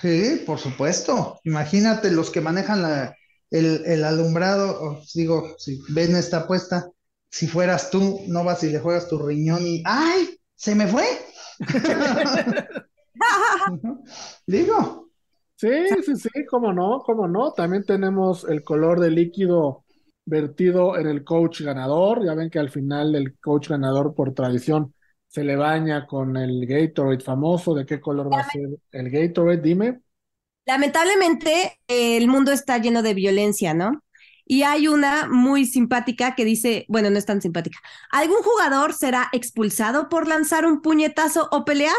Sí, 0.01 0.41
por 0.45 0.59
supuesto. 0.59 1.39
Imagínate 1.43 2.11
los 2.11 2.29
que 2.29 2.41
manejan 2.41 2.81
la, 2.81 3.15
el, 3.51 3.83
el 3.85 4.03
alumbrado. 4.03 4.81
o, 4.81 5.01
digo, 5.13 5.55
si 5.57 5.79
ven 5.89 6.15
esta 6.15 6.37
apuesta, 6.39 6.89
si 7.29 7.47
fueras 7.47 7.89
tú, 7.89 8.21
no 8.27 8.43
vas 8.43 8.63
y 8.63 8.69
le 8.69 8.79
juegas 8.79 9.07
tu 9.07 9.19
riñón 9.19 9.61
y 9.65 9.83
¡ay! 9.85 10.37
¿Se 10.55 10.75
me 10.75 10.87
fue? 10.87 11.05
Digo, 14.47 15.09
Sí, 15.55 15.69
sí, 16.05 16.15
sí, 16.17 16.29
cómo 16.49 16.73
no, 16.73 17.01
cómo 17.05 17.27
no. 17.27 17.53
También 17.53 17.85
tenemos 17.85 18.43
el 18.43 18.63
color 18.63 18.99
de 18.99 19.11
líquido 19.11 19.85
vertido 20.25 20.97
en 20.97 21.07
el 21.07 21.23
coach 21.23 21.61
ganador. 21.61 22.25
Ya 22.25 22.33
ven 22.33 22.49
que 22.49 22.59
al 22.59 22.69
final 22.69 23.15
el 23.15 23.37
coach 23.39 23.69
ganador 23.69 24.13
por 24.13 24.33
tradición 24.33 24.93
se 25.27 25.43
le 25.43 25.55
baña 25.55 26.05
con 26.05 26.37
el 26.37 26.65
Gatorade 26.65 27.19
famoso. 27.19 27.73
¿De 27.73 27.85
qué 27.85 27.99
color 27.99 28.31
va 28.31 28.41
a 28.41 28.49
ser 28.49 28.69
el 28.91 29.09
Gatorade? 29.09 29.61
Dime. 29.61 30.01
Lamentablemente, 30.65 31.79
el 31.87 32.27
mundo 32.27 32.51
está 32.51 32.77
lleno 32.77 33.01
de 33.01 33.13
violencia, 33.13 33.73
¿no? 33.73 34.03
Y 34.45 34.63
hay 34.63 34.87
una 34.87 35.27
muy 35.27 35.65
simpática 35.65 36.35
que 36.35 36.45
dice, 36.45 36.85
bueno, 36.87 37.09
no 37.09 37.17
es 37.17 37.25
tan 37.25 37.41
simpática. 37.41 37.79
¿Algún 38.11 38.41
jugador 38.43 38.93
será 38.93 39.29
expulsado 39.31 40.09
por 40.09 40.27
lanzar 40.27 40.65
un 40.65 40.81
puñetazo 40.81 41.47
o 41.51 41.65
pelear? 41.65 41.95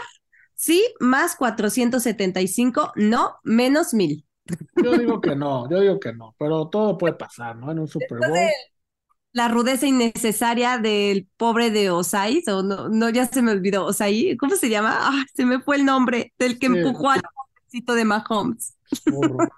Sí, 0.54 0.84
más 1.00 1.36
475, 1.36 2.92
no, 2.96 3.36
menos 3.42 3.92
mil. 3.94 4.24
Yo 4.76 4.96
digo 4.98 5.20
que 5.20 5.34
no, 5.34 5.68
yo 5.70 5.80
digo 5.80 5.98
que 6.00 6.12
no, 6.12 6.34
pero 6.38 6.68
todo 6.68 6.98
puede 6.98 7.14
pasar, 7.14 7.56
¿no? 7.56 7.70
En 7.72 7.78
un 7.78 7.88
Super 7.88 8.18
Bowl. 8.18 8.54
La 9.32 9.48
rudeza 9.48 9.86
innecesaria 9.86 10.78
del 10.78 11.26
pobre 11.36 11.70
de 11.70 11.90
Osai, 11.90 12.42
o 12.48 12.62
no, 12.62 12.88
no, 12.88 13.10
ya 13.10 13.26
se 13.26 13.42
me 13.42 13.50
olvidó, 13.50 13.84
Osai, 13.86 14.36
¿cómo 14.36 14.54
se 14.54 14.68
llama? 14.68 14.96
Ah, 14.96 15.24
se 15.34 15.44
me 15.44 15.60
fue 15.60 15.76
el 15.76 15.84
nombre 15.84 16.32
del 16.38 16.58
que 16.58 16.66
Sí. 16.66 16.72
empujó 16.78 17.10
al 17.10 17.22
pobrecito 17.22 17.94
de 17.94 18.04
Mahomes. 18.04 18.76
Burro. 19.06 19.48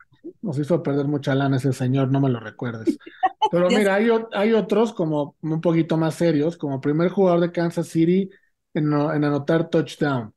Nos 0.43 0.59
hizo 0.59 0.83
perder 0.83 1.07
mucha 1.07 1.35
lana 1.35 1.59
ese 1.59 1.73
señor, 1.73 2.11
no 2.11 2.21
me 2.21 2.31
lo 2.31 2.41
recuerdes. 2.41 2.99
Pero 3.51 3.71
mira, 3.71 3.97
hay, 3.97 4.09
hay 4.33 4.53
otros 4.55 4.93
como 4.95 5.37
un 5.43 5.61
poquito 5.61 5.97
más 5.97 6.15
serios, 6.17 6.57
como 6.57 6.81
primer 6.81 7.11
jugador 7.11 7.41
de 7.41 7.53
Kansas 7.53 7.89
City 7.89 8.31
en, 8.75 8.87
en 8.93 9.25
anotar 9.25 9.69
touchdown. 9.71 10.35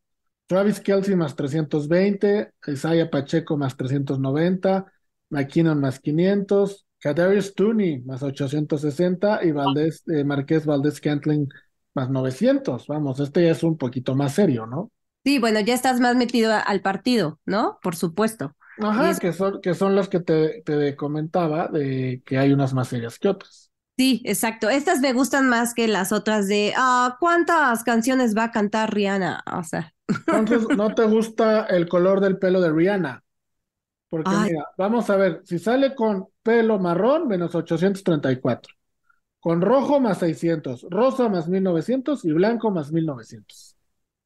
Travis 0.50 0.82
Kelsey 0.82 1.16
más 1.16 1.36
320, 1.38 2.54
Isaiah 2.68 3.10
Pacheco 3.12 3.58
más 3.58 3.78
390, 3.78 4.92
McKinnon 5.32 5.80
más 5.82 6.02
500, 6.02 6.88
Kadarius 7.00 7.56
Tooney 7.56 8.02
más 8.02 8.24
860 8.24 9.46
y 9.46 9.54
Valdés, 9.54 10.04
eh, 10.10 10.26
Marqués 10.26 10.66
Valdés 10.68 10.96
Scantling 10.98 11.50
más 11.96 12.10
900. 12.12 12.88
Vamos, 12.88 13.22
este 13.22 13.44
ya 13.46 13.52
es 13.54 13.64
un 13.64 13.78
poquito 13.78 14.16
más 14.16 14.36
serio, 14.36 14.68
¿no? 14.68 14.92
Sí, 15.26 15.40
bueno, 15.40 15.60
ya 15.60 15.74
estás 15.74 16.00
más 16.00 16.16
metido 16.16 16.54
al 16.54 16.82
partido, 16.82 17.40
¿no? 17.46 17.80
Por 17.84 17.96
supuesto. 17.96 18.56
Ajá, 18.82 19.12
es- 19.12 19.20
que 19.20 19.34
son, 19.34 19.60
que 19.62 19.74
son 19.74 19.96
las 19.96 20.08
que 20.10 20.22
te, 20.22 20.62
te 20.64 20.96
comentaba 20.96 21.68
de 21.68 22.22
que 22.26 22.38
hay 22.38 22.54
unas 22.54 22.74
más 22.74 22.88
serias 22.88 23.20
que 23.20 23.28
otras. 23.30 23.69
Sí, 24.00 24.22
exacto. 24.24 24.70
Estas 24.70 25.02
me 25.02 25.12
gustan 25.12 25.50
más 25.50 25.74
que 25.74 25.90
las 25.90 26.14
otras 26.14 26.48
de, 26.48 26.74
ah, 26.78 27.18
¿cuántas 27.20 27.84
canciones 27.84 28.34
va 28.34 28.46
a 28.46 28.52
cantar 28.52 28.94
Rihanna? 28.94 29.44
O 29.52 29.62
sea, 29.64 29.94
Entonces, 30.32 30.70
¿no 30.78 30.96
te 30.96 31.04
gusta 31.06 31.66
el 31.66 31.90
color 31.90 32.22
del 32.22 32.38
pelo 32.40 32.62
de 32.62 32.72
Rihanna? 32.72 33.26
Porque 34.10 34.32
Ay. 34.34 34.52
mira, 34.52 34.66
vamos 34.78 35.10
a 35.10 35.18
ver, 35.18 35.42
si 35.44 35.60
sale 35.60 35.96
con 35.96 36.30
pelo 36.44 36.80
marrón, 36.80 37.28
menos 37.28 37.54
834, 37.56 38.74
con 39.42 39.62
rojo 39.62 40.00
más 40.00 40.20
600, 40.20 40.88
rosa 40.90 41.28
más 41.28 41.50
1900 41.50 42.24
y 42.26 42.32
blanco 42.32 42.72
más 42.72 42.94
1900. 42.94 43.76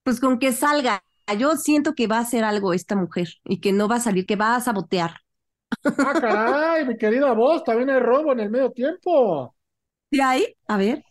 pues 0.04 0.20
con 0.20 0.40
que 0.40 0.52
salga. 0.54 1.04
Yo 1.40 1.56
siento 1.56 1.96
que 1.96 2.08
va 2.08 2.18
a 2.18 2.22
hacer 2.22 2.44
algo 2.44 2.74
esta 2.74 2.96
mujer 2.96 3.30
y 3.46 3.60
que 3.62 3.72
no 3.72 3.88
va 3.88 3.96
a 3.96 4.00
salir, 4.02 4.26
que 4.26 4.36
va 4.36 4.56
a 4.56 4.62
sabotear. 4.62 5.22
Ah, 5.98 6.16
caray, 6.20 6.86
mi 6.86 6.98
querida 6.98 7.34
voz, 7.34 7.64
también 7.64 7.90
hay 7.90 8.00
robo 8.00 8.32
en 8.34 8.40
el 8.42 8.50
medio 8.50 8.72
tiempo. 8.72 9.53
¿Y 10.14 10.22
ahí? 10.22 10.56
A 10.68 10.78
ver. 10.78 11.04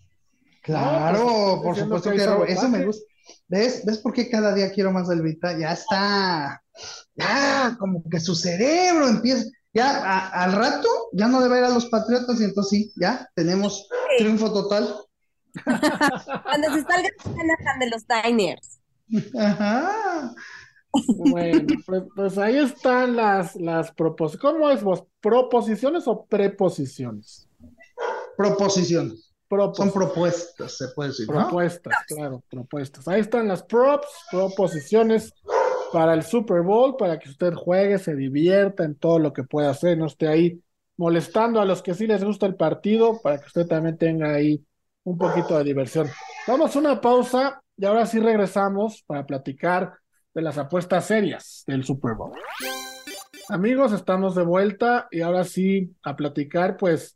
claro, 0.63 1.19
No, 1.19 1.61
pues, 1.63 1.65
por 1.65 1.77
supuesto 1.77 2.11
que 2.11 2.53
eso 2.53 2.69
me 2.69 2.85
gusta. 2.87 3.05
¿Ves? 3.49 3.83
¿Ves 3.85 3.99
por 3.99 4.13
qué 4.13 4.31
cada 4.31 4.55
día 4.55 4.71
quiero 4.73 4.93
más 4.93 5.09
del 5.09 5.23
Vita? 5.23 5.59
Ya 5.59 5.73
está. 5.73 6.63
Ya, 7.15 7.77
como 7.79 8.03
que 8.09 8.21
su 8.21 8.35
cerebro 8.35 9.09
empieza. 9.09 9.45
Ya 9.75 9.89
a- 10.05 10.45
al 10.45 10.53
rato 10.53 10.89
ya 11.13 11.29
no 11.29 11.41
debe 11.43 11.59
ir 11.59 11.65
a 11.65 11.69
los 11.71 11.87
Patriotas 11.87 12.41
y 12.41 12.45
entonces 12.45 12.71
sí, 12.71 12.93
ya 12.97 13.29
tenemos 13.35 13.89
triunfo 14.19 14.53
total. 14.53 14.95
Cuando 15.65 16.73
se 16.75 16.83
salga 16.83 17.09
Shanahan 17.25 17.79
de 17.81 17.91
los 17.91 18.05
Diners. 18.07 18.81
Ajá. 19.39 20.35
Bueno, 21.17 21.67
pues, 21.87 22.03
pues 22.15 22.39
ahí 22.39 22.59
están 22.59 23.17
las, 23.17 23.57
las 23.57 23.91
proposiciones. 23.93 24.41
¿Cómo 24.59 24.71
es 24.71 24.83
vos? 24.83 25.05
¿Proposiciones 25.21 26.05
o 26.07 26.25
preposiciones? 26.27 27.49
Proposiciones. 28.37 29.33
Son 29.75 29.93
propuestas, 29.93 30.79
se 30.79 30.89
puede 30.95 31.11
decir, 31.11 31.29
¿no? 31.29 31.35
Propuestas, 31.35 31.95
claro, 32.09 32.43
propuestas. 32.49 33.07
Ahí 33.07 33.21
están 33.21 33.49
las 33.49 33.63
props, 33.63 34.09
proposiciones 34.31 35.31
para 35.93 36.15
el 36.15 36.23
Super 36.23 36.63
Bowl, 36.63 36.97
para 36.97 37.19
que 37.19 37.29
usted 37.29 37.53
juegue, 37.53 37.99
se 37.99 38.15
divierta 38.17 38.83
en 38.85 38.95
todo 38.95 39.19
lo 39.19 39.35
que 39.35 39.45
pueda 39.45 39.69
hacer, 39.69 39.99
no 39.99 40.07
esté 40.07 40.27
ahí 40.27 40.63
molestando 40.97 41.61
a 41.61 41.67
los 41.67 41.83
que 41.83 41.93
sí 41.93 42.07
les 42.07 42.25
gusta 42.25 42.47
el 42.47 42.55
partido, 42.55 43.21
para 43.23 43.39
que 43.39 43.47
usted 43.47 43.67
también 43.67 43.99
tenga 43.99 44.33
ahí 44.33 44.65
un 45.05 45.19
poquito 45.19 45.59
de 45.59 45.65
diversión. 45.65 46.09
Vamos 46.49 46.75
a 46.75 46.79
una 46.79 46.99
pausa 46.99 47.61
y 47.77 47.85
ahora 47.85 48.07
sí 48.07 48.21
regresamos 48.21 49.03
para 49.07 49.27
platicar 49.27 49.93
de 50.33 50.41
las 50.41 50.57
apuestas 50.57 51.05
serias 51.05 51.63
del 51.67 51.85
Super 51.85 52.15
Bowl. 52.15 52.33
Amigos, 53.51 53.93
estamos 53.93 54.35
de 54.35 54.45
vuelta 54.45 55.09
y 55.11 55.21
ahora 55.21 55.45
sí 55.45 55.95
a 56.03 56.17
platicar 56.17 56.79
pues 56.79 57.15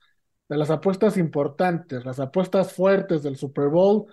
de 0.48 0.56
las 0.56 0.70
apuestas 0.70 1.16
importantes, 1.16 2.04
las 2.04 2.20
apuestas 2.20 2.72
fuertes 2.72 3.22
del 3.22 3.36
Super 3.36 3.68
Bowl 3.68 4.06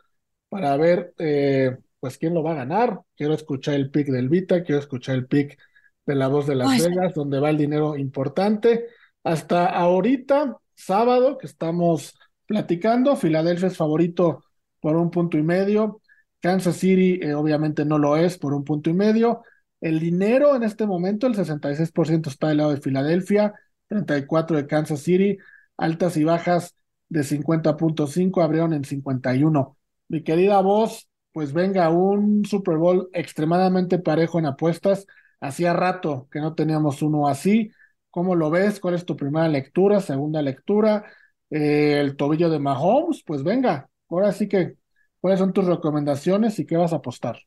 para 0.49 0.75
ver 0.77 1.13
eh, 1.17 1.77
pues 1.99 2.17
quién 2.17 2.34
lo 2.34 2.43
va 2.43 2.51
a 2.51 2.55
ganar. 2.55 2.99
Quiero 3.15 3.34
escuchar 3.34 3.75
el 3.75 3.89
pick 3.89 4.07
del 4.07 4.29
Vita, 4.29 4.63
quiero 4.63 4.79
escuchar 4.79 5.15
el 5.15 5.27
pick 5.27 5.57
de 6.05 6.15
la 6.15 6.27
voz 6.27 6.47
de 6.47 6.55
Las 6.55 6.69
Ay. 6.69 6.81
Vegas, 6.81 7.13
donde 7.13 7.39
va 7.39 7.49
el 7.49 7.57
dinero 7.57 7.95
importante. 7.97 8.88
Hasta 9.23 9.67
ahorita, 9.67 10.57
sábado, 10.75 11.38
que 11.38 11.47
estamos 11.47 12.15
platicando, 12.45 13.15
Filadelfia 13.15 13.67
es 13.67 13.77
favorito 13.77 14.43
por 14.79 14.97
un 14.97 15.11
punto 15.11 15.38
y 15.38 15.43
medio. 15.43 16.01
Kansas 16.39 16.75
City 16.75 17.19
eh, 17.21 17.34
obviamente 17.36 17.86
no 17.86 17.97
lo 17.97 18.17
es 18.17 18.38
por 18.38 18.53
un 18.53 18.65
punto 18.65 18.89
y 18.89 18.93
medio. 18.93 19.43
El 19.79 19.99
dinero 19.99 20.55
en 20.55 20.63
este 20.63 20.86
momento, 20.86 21.27
el 21.27 21.36
66% 21.36 22.29
está 22.29 22.49
del 22.49 22.57
lado 22.57 22.71
de 22.71 22.81
Filadelfia, 22.81 23.53
34% 23.89 24.55
de 24.55 24.67
Kansas 24.67 24.99
City, 24.99 25.38
altas 25.84 26.17
y 26.17 26.23
bajas 26.23 26.75
de 27.09 27.23
50.5 27.23 28.41
abrieron 28.41 28.73
en 28.73 28.84
51. 28.86 29.77
Mi 30.07 30.23
querida 30.23 30.61
voz, 30.61 31.07
pues 31.31 31.53
venga, 31.53 31.89
un 31.89 32.45
Super 32.45 32.77
Bowl 32.77 33.09
extremadamente 33.13 33.99
parejo 33.99 34.39
en 34.39 34.45
apuestas. 34.47 35.05
Hacía 35.39 35.73
rato 35.73 36.27
que 36.31 36.39
no 36.39 36.55
teníamos 36.55 37.01
uno 37.01 37.27
así. 37.27 37.71
¿Cómo 38.09 38.36
lo 38.36 38.49
ves? 38.51 38.79
¿Cuál 38.79 38.95
es 38.95 39.05
tu 39.05 39.15
primera 39.15 39.47
lectura, 39.47 39.99
segunda 40.01 40.41
lectura? 40.41 41.05
eh, 41.49 41.99
el 41.99 42.15
tobillo 42.17 42.49
de 42.49 42.59
Mahomes, 42.59 43.23
pues 43.25 43.43
venga, 43.43 43.89
ahora 44.09 44.31
sí 44.31 44.47
que, 44.47 44.77
¿cuáles 45.19 45.39
son 45.39 45.53
tus 45.53 45.65
recomendaciones 45.65 46.57
y 46.59 46.65
qué 46.65 46.77
vas 46.77 46.93
a 46.93 46.97
apostar? 46.97 47.38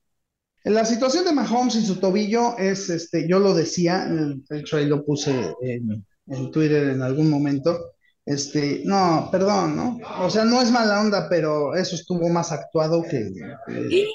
La 0.65 0.85
situación 0.85 1.25
de 1.25 1.33
Mahomes 1.33 1.77
y 1.77 1.87
su 1.87 2.01
tobillo 2.01 2.59
es, 2.59 2.91
este, 2.91 3.29
yo 3.29 3.39
lo 3.39 3.55
decía, 3.55 4.07
de 4.07 4.59
hecho 4.59 4.77
ahí 4.77 4.87
lo 4.87 5.05
puse 5.05 5.55
en, 5.63 6.05
en 6.27 6.51
Twitter 6.51 6.89
en 6.89 7.03
algún 7.03 7.31
momento, 7.31 7.93
este, 8.27 8.83
no, 8.85 9.29
perdón, 9.31 9.77
¿no? 9.77 10.01
O 10.21 10.29
sea, 10.29 10.45
no 10.45 10.61
es 10.61 10.71
mala 10.73 11.01
onda, 11.01 11.29
pero 11.29 11.77
eso 11.77 11.95
estuvo 11.95 12.29
más 12.29 12.51
actuado 12.51 13.03
que, 13.05 13.31
que, 13.69 14.07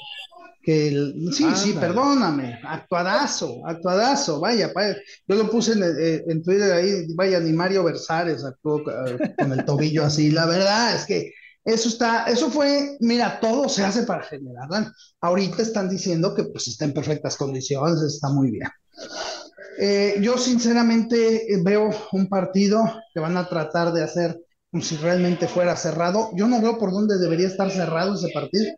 que 0.62 0.88
el, 0.88 1.30
sí, 1.32 1.46
sí, 1.56 1.72
perdóname, 1.72 2.60
actuadazo, 2.62 3.66
actuadazo, 3.66 4.38
vaya, 4.38 4.70
vaya. 4.74 4.96
yo 5.26 5.34
lo 5.34 5.50
puse 5.50 5.72
en, 5.72 5.82
eh, 5.82 6.24
en 6.28 6.42
Twitter 6.42 6.72
ahí, 6.72 7.06
vaya, 7.14 7.40
ni 7.40 7.54
Mario 7.54 7.84
Versares 7.84 8.44
actuó 8.44 8.80
eh, 8.80 9.34
con 9.38 9.52
el 9.52 9.64
tobillo 9.64 10.04
así, 10.04 10.30
la 10.30 10.44
verdad 10.44 10.94
es 10.94 11.06
que 11.06 11.32
eso 11.64 11.88
está, 11.88 12.24
eso 12.24 12.50
fue, 12.50 12.96
mira, 13.00 13.40
todo 13.40 13.68
se 13.68 13.84
hace 13.84 14.02
para 14.02 14.24
generar 14.24 14.68
daño. 14.68 14.92
Ahorita 15.20 15.62
están 15.62 15.88
diciendo 15.88 16.34
que 16.34 16.44
pues 16.44 16.66
está 16.66 16.84
en 16.84 16.92
perfectas 16.92 17.36
condiciones, 17.36 18.02
está 18.02 18.28
muy 18.30 18.50
bien. 18.50 18.68
Eh, 19.78 20.16
yo 20.20 20.38
sinceramente 20.38 21.52
eh, 21.52 21.60
veo 21.62 21.90
un 22.12 22.28
partido 22.28 22.82
que 23.12 23.20
van 23.20 23.36
a 23.36 23.48
tratar 23.48 23.92
de 23.92 24.02
hacer 24.02 24.38
como 24.70 24.82
si 24.82 24.96
realmente 24.96 25.48
fuera 25.48 25.76
cerrado. 25.76 26.30
Yo 26.34 26.46
no 26.48 26.60
veo 26.60 26.78
por 26.78 26.92
dónde 26.92 27.18
debería 27.18 27.46
estar 27.46 27.70
cerrado 27.70 28.14
ese 28.14 28.30
partido. 28.32 28.74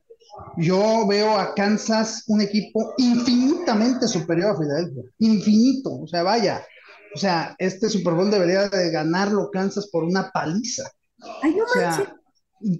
Yo 0.56 1.06
veo 1.06 1.38
a 1.38 1.54
Kansas 1.54 2.24
un 2.26 2.40
equipo 2.40 2.94
infinitamente 2.98 4.08
superior 4.08 4.50
a 4.50 4.58
Filadelfia, 4.58 5.04
infinito, 5.18 6.00
o 6.00 6.06
sea, 6.08 6.24
vaya, 6.24 6.64
o 7.14 7.18
sea, 7.18 7.54
este 7.58 7.88
Super 7.88 8.14
Bowl 8.14 8.30
debería 8.30 8.68
de 8.68 8.90
ganarlo 8.90 9.50
Kansas 9.52 9.88
por 9.90 10.02
una 10.02 10.30
paliza. 10.32 10.90
Ay, 11.40 11.54
no 11.54 11.64
O 11.64 11.68
sea, 11.68 11.90
manches. 11.90 12.14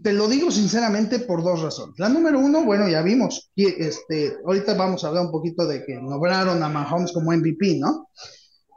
Te 0.03 0.12
lo 0.12 0.28
digo 0.28 0.51
sinceramente 0.51 1.18
por 1.18 1.43
dos 1.43 1.61
razones. 1.61 1.99
La 1.99 2.09
número 2.09 2.39
uno, 2.39 2.64
bueno, 2.64 2.89
ya 2.89 3.03
vimos, 3.03 3.51
este, 3.55 4.37
ahorita 4.45 4.74
vamos 4.74 5.05
a 5.05 5.09
hablar 5.09 5.26
un 5.26 5.30
poquito 5.30 5.66
de 5.66 5.85
que 5.85 5.95
nombraron 5.95 6.62
a 6.62 6.68
Mahomes 6.68 7.12
como 7.12 7.32
MVP, 7.32 7.78
¿no? 7.78 8.09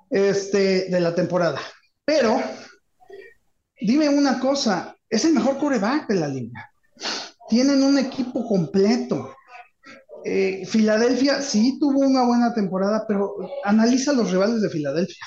Este, 0.10 0.90
de 0.90 1.00
la 1.00 1.16
temporada. 1.16 1.60
Pero, 2.04 2.42
dime 3.80 4.10
una 4.10 4.40
cosa, 4.40 4.96
es 5.10 5.24
el 5.24 5.34
mejor 5.34 5.58
quarterback 5.58 6.10
de 6.10 6.16
la 6.16 6.28
liga. 6.28 6.70
Tienen 7.50 7.84
un 7.84 7.98
equipo 7.98 8.46
completo. 8.46 9.34
Eh, 10.26 10.66
Filadelfia 10.66 11.42
sí 11.42 11.78
tuvo 11.80 12.00
una 12.00 12.26
buena 12.26 12.54
temporada, 12.54 13.06
pero 13.08 13.34
analiza 13.64 14.12
los 14.12 14.32
rivales 14.32 14.62
de 14.62 14.70
Filadelfia. 14.70 15.26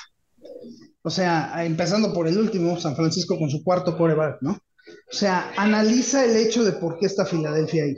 O 1.02 1.08
sea, 1.08 1.64
empezando 1.64 2.12
por 2.12 2.28
el 2.28 2.36
último, 2.36 2.78
San 2.78 2.94
Francisco 2.94 3.38
con 3.38 3.48
su 3.48 3.64
cuarto 3.64 3.96
quarterback, 3.96 4.42
¿no? 4.42 4.58
O 5.10 5.16
sea, 5.16 5.52
analiza 5.56 6.24
el 6.24 6.36
hecho 6.36 6.64
de 6.64 6.72
por 6.72 6.98
qué 6.98 7.06
está 7.06 7.26
Filadelfia 7.26 7.84
ahí. 7.84 7.96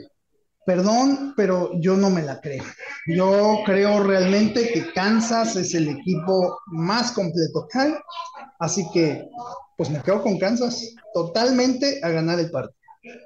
Perdón, 0.65 1.33
pero 1.35 1.71
yo 1.79 1.97
no 1.97 2.09
me 2.09 2.23
la 2.23 2.39
creo. 2.39 2.63
Yo 3.07 3.59
creo 3.65 4.01
realmente 4.01 4.71
que 4.71 4.91
Kansas 4.93 5.55
es 5.57 5.73
el 5.75 5.89
equipo 5.89 6.57
más 6.67 7.11
completo 7.11 7.67
que 7.71 7.79
hay. 7.79 7.93
Así 8.59 8.85
que, 8.93 9.27
pues 9.77 9.89
me 9.89 10.01
quedo 10.01 10.23
con 10.23 10.39
Kansas 10.39 10.95
totalmente 11.13 11.99
a 12.01 12.09
ganar 12.09 12.39
el 12.39 12.49
partido. 12.49 12.77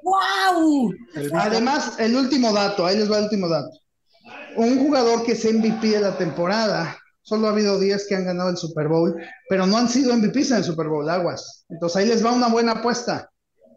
¡Wow! 0.03 0.93
Además, 1.35 1.93
el 1.99 2.15
último 2.15 2.51
dato, 2.51 2.85
ahí 2.85 2.97
les 2.97 3.11
va 3.11 3.19
el 3.19 3.25
último 3.25 3.47
dato. 3.47 3.69
Un 4.55 4.79
jugador 4.79 5.23
que 5.23 5.33
es 5.33 5.45
MVP 5.45 5.89
de 5.89 5.99
la 6.01 6.17
temporada, 6.17 6.97
solo 7.21 7.47
ha 7.47 7.51
habido 7.51 7.79
10 7.79 8.07
que 8.07 8.15
han 8.15 8.25
ganado 8.25 8.49
el 8.49 8.57
Super 8.57 8.87
Bowl, 8.87 9.15
pero 9.47 9.67
no 9.67 9.77
han 9.77 9.87
sido 9.87 10.15
MVPs 10.15 10.51
en 10.51 10.57
el 10.57 10.63
Super 10.63 10.87
Bowl, 10.87 11.07
aguas. 11.07 11.65
Entonces 11.69 11.97
ahí 11.97 12.07
les 12.07 12.25
va 12.25 12.31
una 12.31 12.47
buena 12.47 12.71
apuesta. 12.73 13.29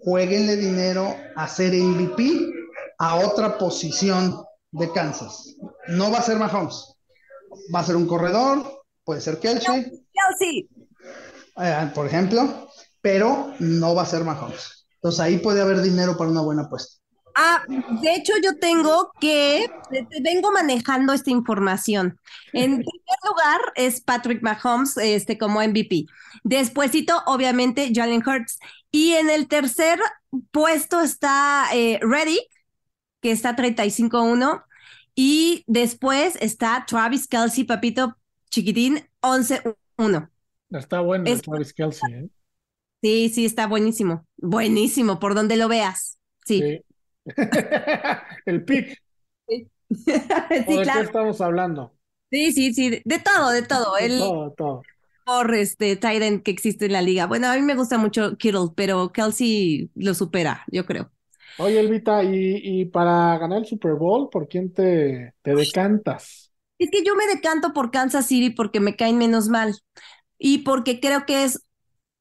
Jueguenle 0.02 0.56
dinero 0.56 1.14
a 1.36 1.46
ser 1.48 1.72
MVP 1.74 2.52
a 2.98 3.16
otra 3.16 3.58
posición 3.58 4.42
de 4.72 4.90
Kansas. 4.92 5.56
No 5.88 6.10
va 6.10 6.18
a 6.18 6.22
ser 6.22 6.38
Mahomes, 6.38 6.94
va 7.74 7.80
a 7.80 7.84
ser 7.84 7.96
un 7.96 8.06
corredor, 8.06 8.84
puede 9.04 9.20
ser 9.20 9.38
Kelsey, 9.38 9.84
Kelsey. 10.12 10.68
eh, 11.58 11.90
por 11.94 12.06
ejemplo, 12.06 12.68
pero 13.00 13.54
no 13.58 13.94
va 13.94 14.02
a 14.02 14.06
ser 14.06 14.24
Mahomes. 14.24 14.86
Entonces 14.94 15.20
ahí 15.20 15.38
puede 15.38 15.60
haber 15.60 15.80
dinero 15.80 16.16
para 16.16 16.30
una 16.30 16.42
buena 16.42 16.62
apuesta. 16.62 17.00
Ah, 17.34 17.62
de 17.68 18.14
hecho 18.14 18.32
yo 18.42 18.58
tengo 18.58 19.12
que, 19.20 19.70
vengo 20.22 20.52
manejando 20.52 21.12
esta 21.12 21.30
información. 21.30 22.18
En 22.52 22.76
primer 22.76 23.18
lugar 23.26 23.60
es 23.76 24.00
Patrick 24.00 24.42
Mahomes, 24.42 24.96
este, 24.96 25.38
como 25.38 25.60
MVP. 25.62 26.06
Despuésito, 26.44 27.22
obviamente, 27.26 27.90
Jalen 27.94 28.22
Hurts. 28.26 28.58
Y 28.90 29.12
en 29.12 29.30
el 29.30 29.46
tercer 29.48 30.00
puesto 30.50 31.00
está 31.00 31.66
eh, 31.74 31.98
Reddick, 32.02 32.42
que 33.20 33.30
está 33.30 33.54
35-1. 33.56 34.64
Y 35.14 35.64
después 35.66 36.36
está 36.40 36.84
Travis 36.86 37.26
Kelsey, 37.28 37.64
papito 37.64 38.16
chiquitín, 38.50 39.08
11-1. 39.20 40.30
Está 40.70 41.00
bueno 41.00 41.24
Es- 41.26 41.42
Travis 41.42 41.72
Kelsey, 41.72 42.12
¿eh? 42.14 42.28
Sí, 43.02 43.30
sí, 43.30 43.44
está 43.46 43.66
buenísimo. 43.66 44.26
Buenísimo, 44.36 45.18
por 45.20 45.34
donde 45.34 45.56
lo 45.56 45.68
veas. 45.68 46.18
Sí, 46.44 46.60
Sí. 46.60 46.84
El 48.46 48.64
sí, 49.46 49.70
¿O 50.64 50.78
de 50.78 50.90
qué 50.90 51.00
estamos 51.00 51.40
hablando? 51.40 51.94
Sí, 52.30 52.52
sí, 52.52 52.72
sí, 52.74 52.90
de, 53.04 53.18
todo, 53.18 53.50
de 53.50 53.62
todo. 53.62 53.96
De 53.98 54.06
El 54.06 54.18
todo, 54.18 54.52
todo. 54.52 54.82
mejor 55.26 55.54
este, 55.54 55.96
tight 55.96 56.22
end 56.22 56.42
que 56.42 56.50
existe 56.50 56.86
en 56.86 56.92
la 56.92 57.02
liga. 57.02 57.26
Bueno, 57.26 57.48
a 57.48 57.54
mí 57.56 57.62
me 57.62 57.74
gusta 57.74 57.98
mucho 57.98 58.36
Kittle, 58.36 58.70
pero 58.76 59.12
Kelsey 59.12 59.90
lo 59.94 60.14
supera, 60.14 60.64
yo 60.68 60.86
creo. 60.86 61.10
Oye, 61.56 61.78
Elvita, 61.78 62.24
y, 62.24 62.80
y 62.82 62.84
para 62.86 63.36
ganar 63.38 63.58
el 63.58 63.66
Super 63.66 63.94
Bowl, 63.94 64.30
¿por 64.30 64.48
quién 64.48 64.72
te, 64.72 65.34
te 65.42 65.54
decantas? 65.54 66.52
Es 66.78 66.90
que 66.90 67.04
yo 67.04 67.14
me 67.14 67.26
decanto 67.26 67.72
por 67.72 67.90
Kansas 67.90 68.26
City 68.26 68.50
porque 68.50 68.80
me 68.80 68.96
caen 68.96 69.18
menos 69.18 69.48
mal 69.48 69.76
y 70.38 70.58
porque 70.58 71.00
creo 71.00 71.26
que 71.26 71.44
es 71.44 71.64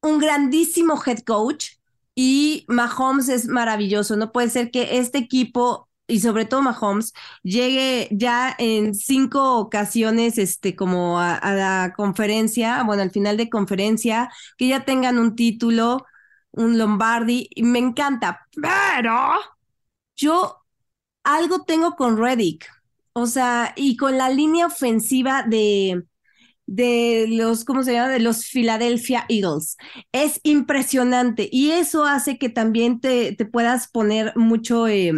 un 0.02 0.18
grandísimo 0.18 1.00
head 1.06 1.20
coach 1.20 1.72
y 2.14 2.64
Mahomes 2.68 3.28
es 3.28 3.46
maravilloso. 3.46 4.16
No 4.16 4.32
puede 4.32 4.50
ser 4.50 4.70
que 4.70 4.98
este 4.98 5.18
equipo 5.18 5.88
y 6.10 6.20
sobre 6.20 6.44
todo 6.44 6.62
Mahomes 6.62 7.12
llegue 7.42 8.08
ya 8.10 8.54
en 8.58 8.94
cinco 8.94 9.58
ocasiones 9.58 10.38
este 10.38 10.74
como 10.76 11.20
a, 11.20 11.38
la 11.54 11.92
conferencia, 11.96 12.82
bueno, 12.82 13.02
al 13.02 13.10
final 13.12 13.36
de 13.36 13.48
conferencia, 13.48 14.30
que 14.58 14.68
ya 14.68 14.84
tengan 14.84 15.18
un 15.18 15.36
título, 15.36 16.04
un 16.50 16.78
Lombardi, 16.78 17.48
y 17.54 17.62
me 17.62 17.78
encanta, 17.78 18.46
pero 18.60 19.30
yo 20.16 20.64
algo 21.24 21.62
tengo 21.64 21.92
con 21.96 22.16
Reddick. 22.18 22.68
O 23.12 23.26
sea, 23.26 23.72
y 23.76 23.96
con 23.96 24.18
la 24.18 24.30
línea 24.30 24.66
ofensiva 24.66 25.42
de, 25.42 26.04
de 26.72 27.26
los, 27.28 27.64
¿cómo 27.64 27.82
se 27.82 27.92
llama? 27.94 28.08
De 28.10 28.20
los 28.20 28.46
Philadelphia 28.46 29.26
Eagles. 29.28 29.76
Es 30.12 30.40
impresionante 30.44 31.48
y 31.50 31.72
eso 31.72 32.04
hace 32.04 32.38
que 32.38 32.48
también 32.48 33.00
te, 33.00 33.34
te 33.34 33.44
puedas 33.44 33.88
poner 33.90 34.32
mucho 34.36 34.86
eh, 34.86 35.12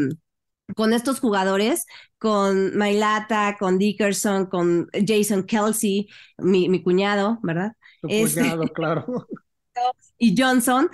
con 0.74 0.92
estos 0.94 1.20
jugadores, 1.20 1.86
con 2.18 2.76
Mailata, 2.76 3.56
con 3.58 3.78
Dickerson, 3.78 4.46
con 4.46 4.88
Jason 5.06 5.44
Kelsey, 5.44 6.08
mi, 6.38 6.68
mi 6.70 6.82
cuñado, 6.82 7.38
¿verdad? 7.42 7.72
Tu 8.00 8.08
Este- 8.10 8.40
cuñado, 8.40 8.62
claro. 8.68 9.26
y 10.18 10.34
Johnson, 10.40 10.88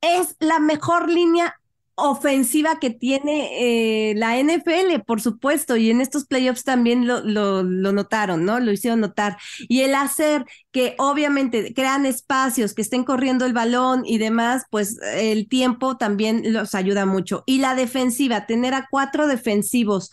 es 0.00 0.36
la 0.38 0.60
mejor 0.60 1.10
línea 1.10 1.54
ofensiva 1.96 2.78
que 2.80 2.90
tiene 2.90 4.10
eh, 4.10 4.14
la 4.16 4.38
NFL, 4.38 5.00
por 5.06 5.20
supuesto, 5.20 5.76
y 5.76 5.90
en 5.90 6.00
estos 6.00 6.26
playoffs 6.26 6.64
también 6.64 7.06
lo, 7.06 7.20
lo, 7.22 7.62
notaron, 7.62 8.44
¿no? 8.44 8.58
Lo 8.58 8.72
hicieron 8.72 9.00
notar. 9.00 9.36
Y 9.68 9.82
el 9.82 9.94
hacer 9.94 10.44
que 10.72 10.96
obviamente 10.98 11.72
crean 11.72 12.04
espacios, 12.06 12.74
que 12.74 12.82
estén 12.82 13.04
corriendo 13.04 13.46
el 13.46 13.52
balón 13.52 14.02
y 14.04 14.18
demás, 14.18 14.64
pues 14.70 14.98
el 15.14 15.48
tiempo 15.48 15.96
también 15.96 16.52
los 16.52 16.74
ayuda 16.74 17.06
mucho. 17.06 17.44
Y 17.46 17.58
la 17.58 17.74
defensiva, 17.74 18.46
tener 18.46 18.74
a 18.74 18.88
cuatro 18.90 19.26
defensivos 19.28 20.10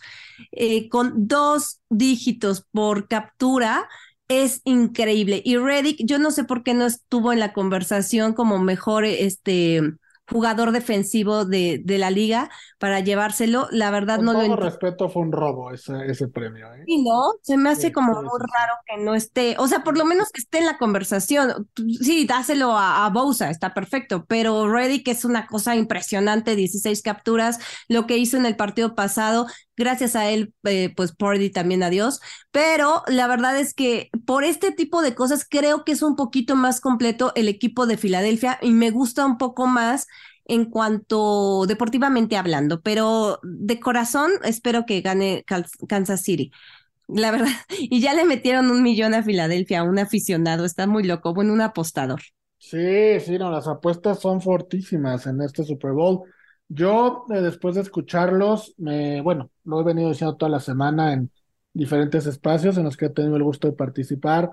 eh, 0.52 0.88
con 0.88 1.26
dos 1.26 1.80
dígitos 1.90 2.64
por 2.70 3.08
captura, 3.08 3.88
es 4.28 4.60
increíble. 4.64 5.42
Y 5.44 5.56
Reddick, 5.56 5.98
yo 6.04 6.18
no 6.18 6.30
sé 6.30 6.44
por 6.44 6.62
qué 6.62 6.74
no 6.74 6.86
estuvo 6.86 7.32
en 7.32 7.40
la 7.40 7.52
conversación 7.52 8.34
como 8.34 8.58
mejor 8.58 9.04
este 9.04 9.82
jugador 10.32 10.72
defensivo 10.72 11.44
de, 11.44 11.80
de 11.84 11.98
la 11.98 12.10
liga 12.10 12.50
para 12.78 13.00
llevárselo. 13.00 13.68
La 13.70 13.90
verdad 13.90 14.20
Con 14.20 14.24
no 14.24 14.34
lo 14.34 14.42
todo 14.42 14.44
entiendo. 14.44 14.56
respeto, 14.56 15.08
fue 15.10 15.22
un 15.22 15.32
robo 15.32 15.70
ese, 15.72 16.06
ese 16.06 16.28
premio, 16.28 16.72
¿eh? 16.74 16.88
Sí, 16.88 17.00
¿no? 17.04 17.34
Se 17.42 17.56
me 17.56 17.70
hace 17.70 17.92
Sí, 17.92 17.92
como 17.92 18.12
muy 18.14 18.40
raro 18.40 18.74
que 18.86 18.96
no 19.04 19.14
esté, 19.14 19.54
o 19.58 19.68
sea, 19.68 19.84
por 19.84 19.96
lo 19.96 20.04
menos 20.04 20.30
que 20.32 20.40
esté 20.40 20.58
en 20.58 20.66
la 20.66 20.78
conversación. 20.78 21.68
Sí, 22.00 22.26
dáselo 22.26 22.72
a, 22.76 23.06
a 23.06 23.10
Bosa, 23.10 23.50
está 23.50 23.72
perfecto, 23.72 24.24
pero 24.26 24.68
Reddick 24.68 25.06
es 25.06 25.24
una 25.24 25.46
cosa 25.46 25.76
impresionante, 25.76 26.56
16 26.56 27.00
capturas, 27.02 27.60
lo 27.88 28.08
que 28.08 28.16
hizo 28.18 28.36
en 28.36 28.46
el 28.46 28.56
partido 28.56 28.96
pasado, 28.96 29.46
gracias 29.76 30.16
a 30.16 30.30
él, 30.30 30.52
eh, 30.64 30.92
pues 30.96 31.12
Purdy 31.14 31.50
también 31.50 31.82
adiós, 31.82 32.20
pero 32.50 33.02
la 33.06 33.26
verdad 33.26 33.58
es 33.58 33.74
que 33.74 34.10
por 34.26 34.44
este 34.44 34.72
tipo 34.72 35.02
de 35.02 35.14
cosas 35.14 35.46
creo 35.48 35.84
que 35.84 35.92
es 35.92 36.02
un 36.02 36.16
poquito 36.16 36.56
más 36.56 36.80
completo 36.80 37.32
el 37.34 37.48
equipo 37.48 37.86
de 37.86 37.96
Filadelfia 37.96 38.58
y 38.62 38.72
me 38.72 38.90
gusta 38.90 39.26
un 39.26 39.38
poco 39.38 39.66
más 39.66 40.06
en 40.44 40.66
cuanto 40.66 41.66
deportivamente 41.66 42.36
hablando, 42.36 42.80
pero 42.82 43.40
de 43.42 43.80
corazón 43.80 44.30
espero 44.44 44.84
que 44.86 45.00
gane 45.00 45.44
Kansas 45.88 46.22
City. 46.22 46.50
La 47.08 47.30
verdad, 47.30 47.48
y 47.78 48.00
ya 48.00 48.14
le 48.14 48.24
metieron 48.24 48.70
un 48.70 48.82
millón 48.82 49.14
a 49.14 49.22
Filadelfia, 49.22 49.82
un 49.82 49.98
aficionado, 49.98 50.64
está 50.64 50.86
muy 50.86 51.04
loco, 51.04 51.34
bueno, 51.34 51.52
un 51.52 51.60
apostador. 51.60 52.22
Sí, 52.58 53.20
sí, 53.20 53.38
no, 53.38 53.50
las 53.50 53.66
apuestas 53.66 54.20
son 54.20 54.40
fortísimas 54.40 55.26
en 55.26 55.42
este 55.42 55.64
Super 55.64 55.92
Bowl. 55.92 56.22
Yo, 56.74 57.26
eh, 57.30 57.42
después 57.42 57.74
de 57.74 57.82
escucharlos, 57.82 58.74
me, 58.78 59.20
bueno, 59.20 59.50
lo 59.64 59.80
he 59.80 59.84
venido 59.84 60.08
diciendo 60.08 60.36
toda 60.36 60.50
la 60.50 60.60
semana 60.60 61.12
en 61.12 61.30
diferentes 61.74 62.26
espacios 62.26 62.78
en 62.78 62.84
los 62.84 62.96
que 62.96 63.06
he 63.06 63.10
tenido 63.10 63.36
el 63.36 63.42
gusto 63.42 63.68
de 63.68 63.74
participar. 63.74 64.50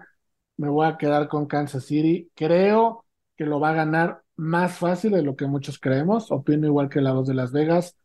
Me 0.58 0.68
voy 0.68 0.86
a 0.88 0.98
quedar 0.98 1.30
con 1.30 1.46
Kansas 1.48 1.86
City. 1.86 2.30
Creo 2.36 3.06
que 3.38 3.46
lo 3.46 3.62
va 3.62 3.70
a 3.70 3.74
ganar 3.74 4.22
más 4.36 4.78
fácil 4.78 5.12
de 5.12 5.24
lo 5.24 5.38
que 5.38 5.48
muchos 5.48 5.80
creemos. 5.80 6.30
Opino 6.30 6.68
igual 6.68 6.90
que 6.90 7.00
la 7.00 7.14
voz 7.14 7.26
de 7.28 7.36
Las 7.36 7.54
Vegas. 7.54 7.96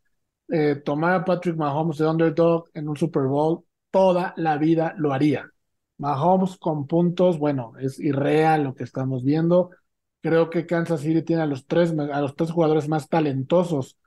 Eh, 0.47 0.75
tomar 0.75 1.13
a 1.13 1.25
Patrick 1.25 1.57
Mahomes 1.57 1.97
de 1.97 2.07
underdog 2.07 2.69
en 2.73 2.87
un 2.87 2.95
Super 2.95 3.23
Bowl 3.23 3.65
toda 3.91 4.33
la 4.37 4.57
vida 4.57 4.93
lo 4.97 5.11
haría. 5.11 5.49
Mahomes 5.97 6.57
con 6.57 6.87
puntos, 6.87 7.37
bueno, 7.37 7.73
es 7.79 7.99
irreal 7.99 8.63
lo 8.63 8.75
que 8.75 8.83
estamos 8.85 9.25
viendo. 9.25 9.71
Creo 10.21 10.49
que 10.49 10.65
Kansas 10.65 11.01
City 11.01 11.21
tiene 11.21 11.41
a 11.41 11.45
los 11.45 11.67
tres, 11.67 11.91
a 11.91 12.21
los 12.21 12.35
tres 12.35 12.51
jugadores 12.51 12.87
más 12.87 13.09
talentosos 13.09 13.97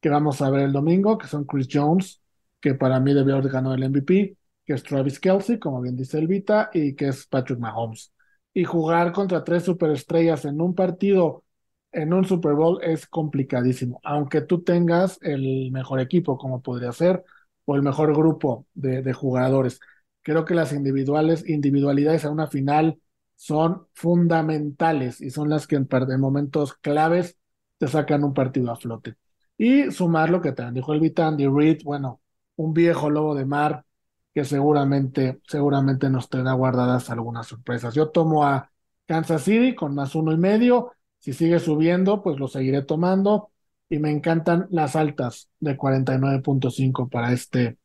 que 0.00 0.08
vamos 0.08 0.40
a 0.42 0.50
ver 0.50 0.62
el 0.62 0.72
domingo, 0.72 1.18
que 1.18 1.26
son 1.26 1.44
Chris 1.44 1.68
Jones, 1.70 2.20
que 2.60 2.74
para 2.74 3.00
mí 3.00 3.14
debió 3.14 3.36
haber 3.36 3.50
ganado 3.50 3.74
el 3.74 3.82
MVP, 3.84 4.36
que 4.64 4.72
es 4.74 4.82
Travis 4.82 5.18
Kelsey, 5.20 5.58
como 5.58 5.80
bien 5.80 5.96
dice 5.96 6.18
Elvita, 6.18 6.70
y 6.72 6.94
que 6.94 7.08
es 7.08 7.26
Patrick 7.26 7.58
Mahomes. 7.58 8.12
Y 8.54 8.64
jugar 8.64 9.12
contra 9.12 9.44
tres 9.44 9.64
superestrellas 9.64 10.44
en 10.44 10.60
un 10.60 10.74
partido, 10.74 11.44
en 11.92 12.12
un 12.12 12.24
Super 12.24 12.54
Bowl, 12.54 12.80
es 12.82 13.06
complicadísimo. 13.06 14.00
Aunque 14.04 14.40
tú 14.42 14.62
tengas 14.62 15.18
el 15.22 15.70
mejor 15.72 16.00
equipo, 16.00 16.36
como 16.38 16.62
podría 16.62 16.92
ser, 16.92 17.24
o 17.68 17.76
el 17.76 17.82
mejor 17.82 18.14
grupo 18.16 18.66
de, 18.74 19.12
jugadores. 19.12 19.80
Creo 20.22 20.44
que 20.44 20.54
las 20.54 20.72
individuales, 20.72 21.48
individualidades 21.48 22.24
a 22.24 22.30
una 22.30 22.46
final 22.46 22.98
son 23.36 23.86
fundamentales 23.94 25.20
y 25.20 25.30
son 25.30 25.50
las 25.50 25.66
que 25.66 25.76
en, 25.76 25.86
momentos 26.20 26.74
claves 26.74 27.38
te 27.78 27.86
sacan 27.88 28.24
un 28.24 28.34
partido 28.34 28.70
a 28.72 28.76
flote. 28.76 29.16
Y 29.58 29.90
sumar 29.90 30.30
lo 30.30 30.40
que 30.40 30.52
también 30.52 30.74
dijo 30.76 30.92
el 30.92 31.00
Vitandy 31.00 31.46
Reed, 31.48 31.82
bueno, 31.84 32.20
un 32.56 32.72
viejo 32.72 33.10
lobo 33.10 33.34
de 33.34 33.44
mar 33.44 33.84
que 34.32 34.44
seguramente, 34.44 35.40
seguramente 35.48 36.08
nos 36.08 36.28
tendrá 36.28 36.52
guardadas 36.52 37.10
algunas 37.10 37.48
sorpresas. 37.48 37.92
Yo 37.94 38.10
tomo 38.10 38.44
a 38.44 38.70
Kansas 39.06 39.42
City 39.42 39.74
con 39.74 39.94
más 39.94 40.14
uno 40.14 40.32
y 40.32 40.36
medio. 40.36 40.92
Si 41.18 41.32
sigue 41.32 41.58
subiendo, 41.58 42.22
pues 42.22 42.38
lo 42.38 42.46
seguiré 42.46 42.82
tomando 42.82 43.50
y 43.88 43.98
me 43.98 44.10
encantan 44.10 44.68
las 44.70 44.94
altas 44.94 45.48
de 45.58 45.76
49.5 45.76 47.08
para 47.08 47.32
este 47.32 47.78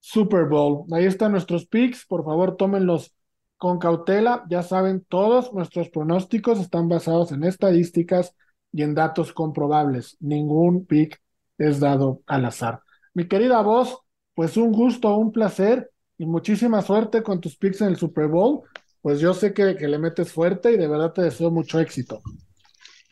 Super 0.00 0.44
Bowl. 0.44 0.84
Ahí 0.92 1.06
están 1.06 1.32
nuestros 1.32 1.66
picks, 1.66 2.04
por 2.04 2.24
favor 2.24 2.56
tómenlos 2.56 3.14
con 3.56 3.78
cautela. 3.78 4.44
Ya 4.50 4.62
saben, 4.62 5.04
todos 5.08 5.54
nuestros 5.54 5.88
pronósticos 5.88 6.60
están 6.60 6.88
basados 6.88 7.32
en 7.32 7.44
estadísticas 7.44 8.34
y 8.74 8.82
en 8.82 8.94
datos 8.94 9.32
comprobables. 9.32 10.16
Ningún 10.18 10.84
pick 10.84 11.20
es 11.56 11.78
dado 11.78 12.22
al 12.26 12.44
azar. 12.44 12.80
Mi 13.14 13.28
querida 13.28 13.62
voz, 13.62 13.96
pues 14.34 14.56
un 14.56 14.72
gusto, 14.72 15.16
un 15.16 15.30
placer 15.30 15.90
y 16.18 16.26
muchísima 16.26 16.82
suerte 16.82 17.22
con 17.22 17.40
tus 17.40 17.56
picks 17.56 17.82
en 17.82 17.88
el 17.88 17.96
Super 17.96 18.26
Bowl. 18.26 18.62
Pues 19.00 19.20
yo 19.20 19.32
sé 19.32 19.54
que, 19.54 19.76
que 19.76 19.86
le 19.86 19.98
metes 19.98 20.32
fuerte 20.32 20.72
y 20.72 20.76
de 20.76 20.88
verdad 20.88 21.12
te 21.12 21.22
deseo 21.22 21.52
mucho 21.52 21.78
éxito. 21.78 22.20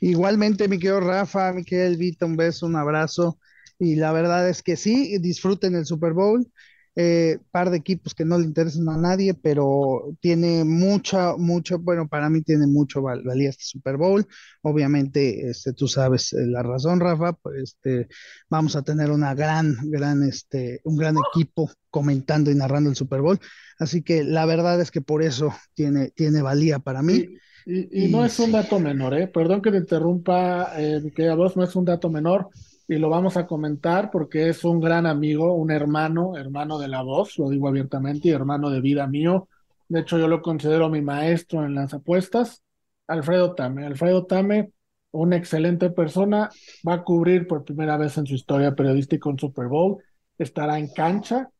Igualmente, 0.01 0.67
mi 0.67 0.81
querido 0.81 0.99
Rafa, 0.99 1.53
mi 1.53 1.65
querido 1.65 1.87
Elvita, 1.87 2.27
un 2.27 2.37
beso, 2.37 2.67
un 2.67 2.75
abrazo. 2.75 3.39
Y 3.79 3.95
la 3.95 4.11
verdad 4.11 4.49
es 4.49 4.65
que 4.65 4.77
sí, 4.77 5.17
disfruten 5.19 5.77
el 5.77 5.87
Super 5.87 6.13
Bowl. 6.13 6.45
Eh, 6.95 7.39
par 7.51 7.71
de 7.71 7.79
equipos 7.79 8.15
que 8.15 8.27
no 8.27 8.37
le 8.39 8.45
interesan 8.45 8.87
a 8.91 8.99
nadie, 8.99 9.33
pero 9.33 10.15
tiene 10.21 10.63
mucha, 10.63 11.37
mucho, 11.39 11.79
bueno, 11.79 12.07
para 12.07 12.29
mí 12.29 12.43
tiene 12.43 12.67
mucho 12.67 13.01
valía 13.01 13.49
este 13.49 13.65
Super 13.65 13.97
Bowl. 13.97 14.27
Obviamente, 14.61 15.49
este, 15.49 15.73
tú 15.73 15.89
sabes 15.89 16.35
eh, 16.35 16.47
la 16.47 16.63
razón, 16.63 17.01
Rafa, 17.01 17.33
pues 17.33 17.63
este, 17.63 18.09
vamos 18.51 18.77
a 18.77 18.83
tener 18.83 19.11
una 19.11 19.35
gran, 19.35 19.75
gran, 19.85 20.23
este, 20.23 20.83
un 20.85 20.99
gran 20.99 21.17
equipo 21.33 21.71
comentando 21.89 22.51
y 22.51 22.57
narrando 22.57 22.91
el 22.91 22.97
Super 22.97 23.23
Bowl. 23.23 23.41
Así 23.79 24.03
que 24.03 24.23
la 24.23 24.45
verdad 24.45 24.79
es 24.79 24.91
que 24.91 25.01
por 25.01 25.23
eso 25.23 25.55
tiene, 25.73 26.11
tiene 26.11 26.43
valía 26.43 26.79
para 26.79 27.01
mí. 27.01 27.27
Y, 27.65 28.09
no 28.09 28.23
es 28.23 28.39
un 28.39 28.53
dato 28.53 28.79
menor, 28.79 29.15
¿eh? 29.15 29.29
Perdón 29.29 29.63
que 29.63 29.71
te 29.71 29.79
interrumpa, 29.79 30.73
eh, 30.77 31.11
que 31.15 31.29
a 31.29 31.37
vos 31.37 31.57
no 31.57 31.65
es 31.65 31.75
un 31.75 31.87
dato 31.87 32.11
menor 32.11 32.51
y 32.89 32.97
lo 32.97 33.09
vamos 33.09 33.37
a 33.37 33.47
comentar 33.47 34.11
porque 34.11 34.49
es 34.49 34.65
un 34.65 34.81
gran 34.81 35.07
amigo, 35.07 35.55
un 35.55 35.71
hermano, 35.71 36.37
hermano 36.37 36.79
de 36.79 36.89
la 36.89 37.03
voz, 37.03 37.39
lo 37.39 37.49
digo 37.49 37.69
abiertamente, 37.69 38.29
y 38.29 38.33
hermano 38.33 38.71
de 38.71 38.81
vida 38.81 39.07
mío. 39.07 39.49
De 39.89 40.01
hecho, 40.01 40.19
yo 40.19 40.29
lo 40.29 40.43
considero 40.43 40.89
mi 40.89 41.03
maestro 41.03 41.65
en 41.65 41.75
las 41.75 41.95
apuestas, 41.95 42.63
Alfredo 43.07 43.55
Tame. 43.55 43.87
Alfredo 43.87 44.27
Tame, 44.27 44.73
una 45.11 45.37
excelente 45.37 45.91
persona, 45.91 46.51
va 46.87 46.95
a 46.95 47.05
cubrir 47.05 47.47
por 47.47 47.65
primera 47.65 47.97
vez 47.97 48.17
en 48.19 48.27
su 48.27 48.35
historia 48.35 48.75
periodística 48.75 49.29
un 49.29 49.39
Super 49.39 49.67
Bowl, 49.67 50.03
estará 50.39 50.79
en 50.79 50.89
cancha 50.93 51.51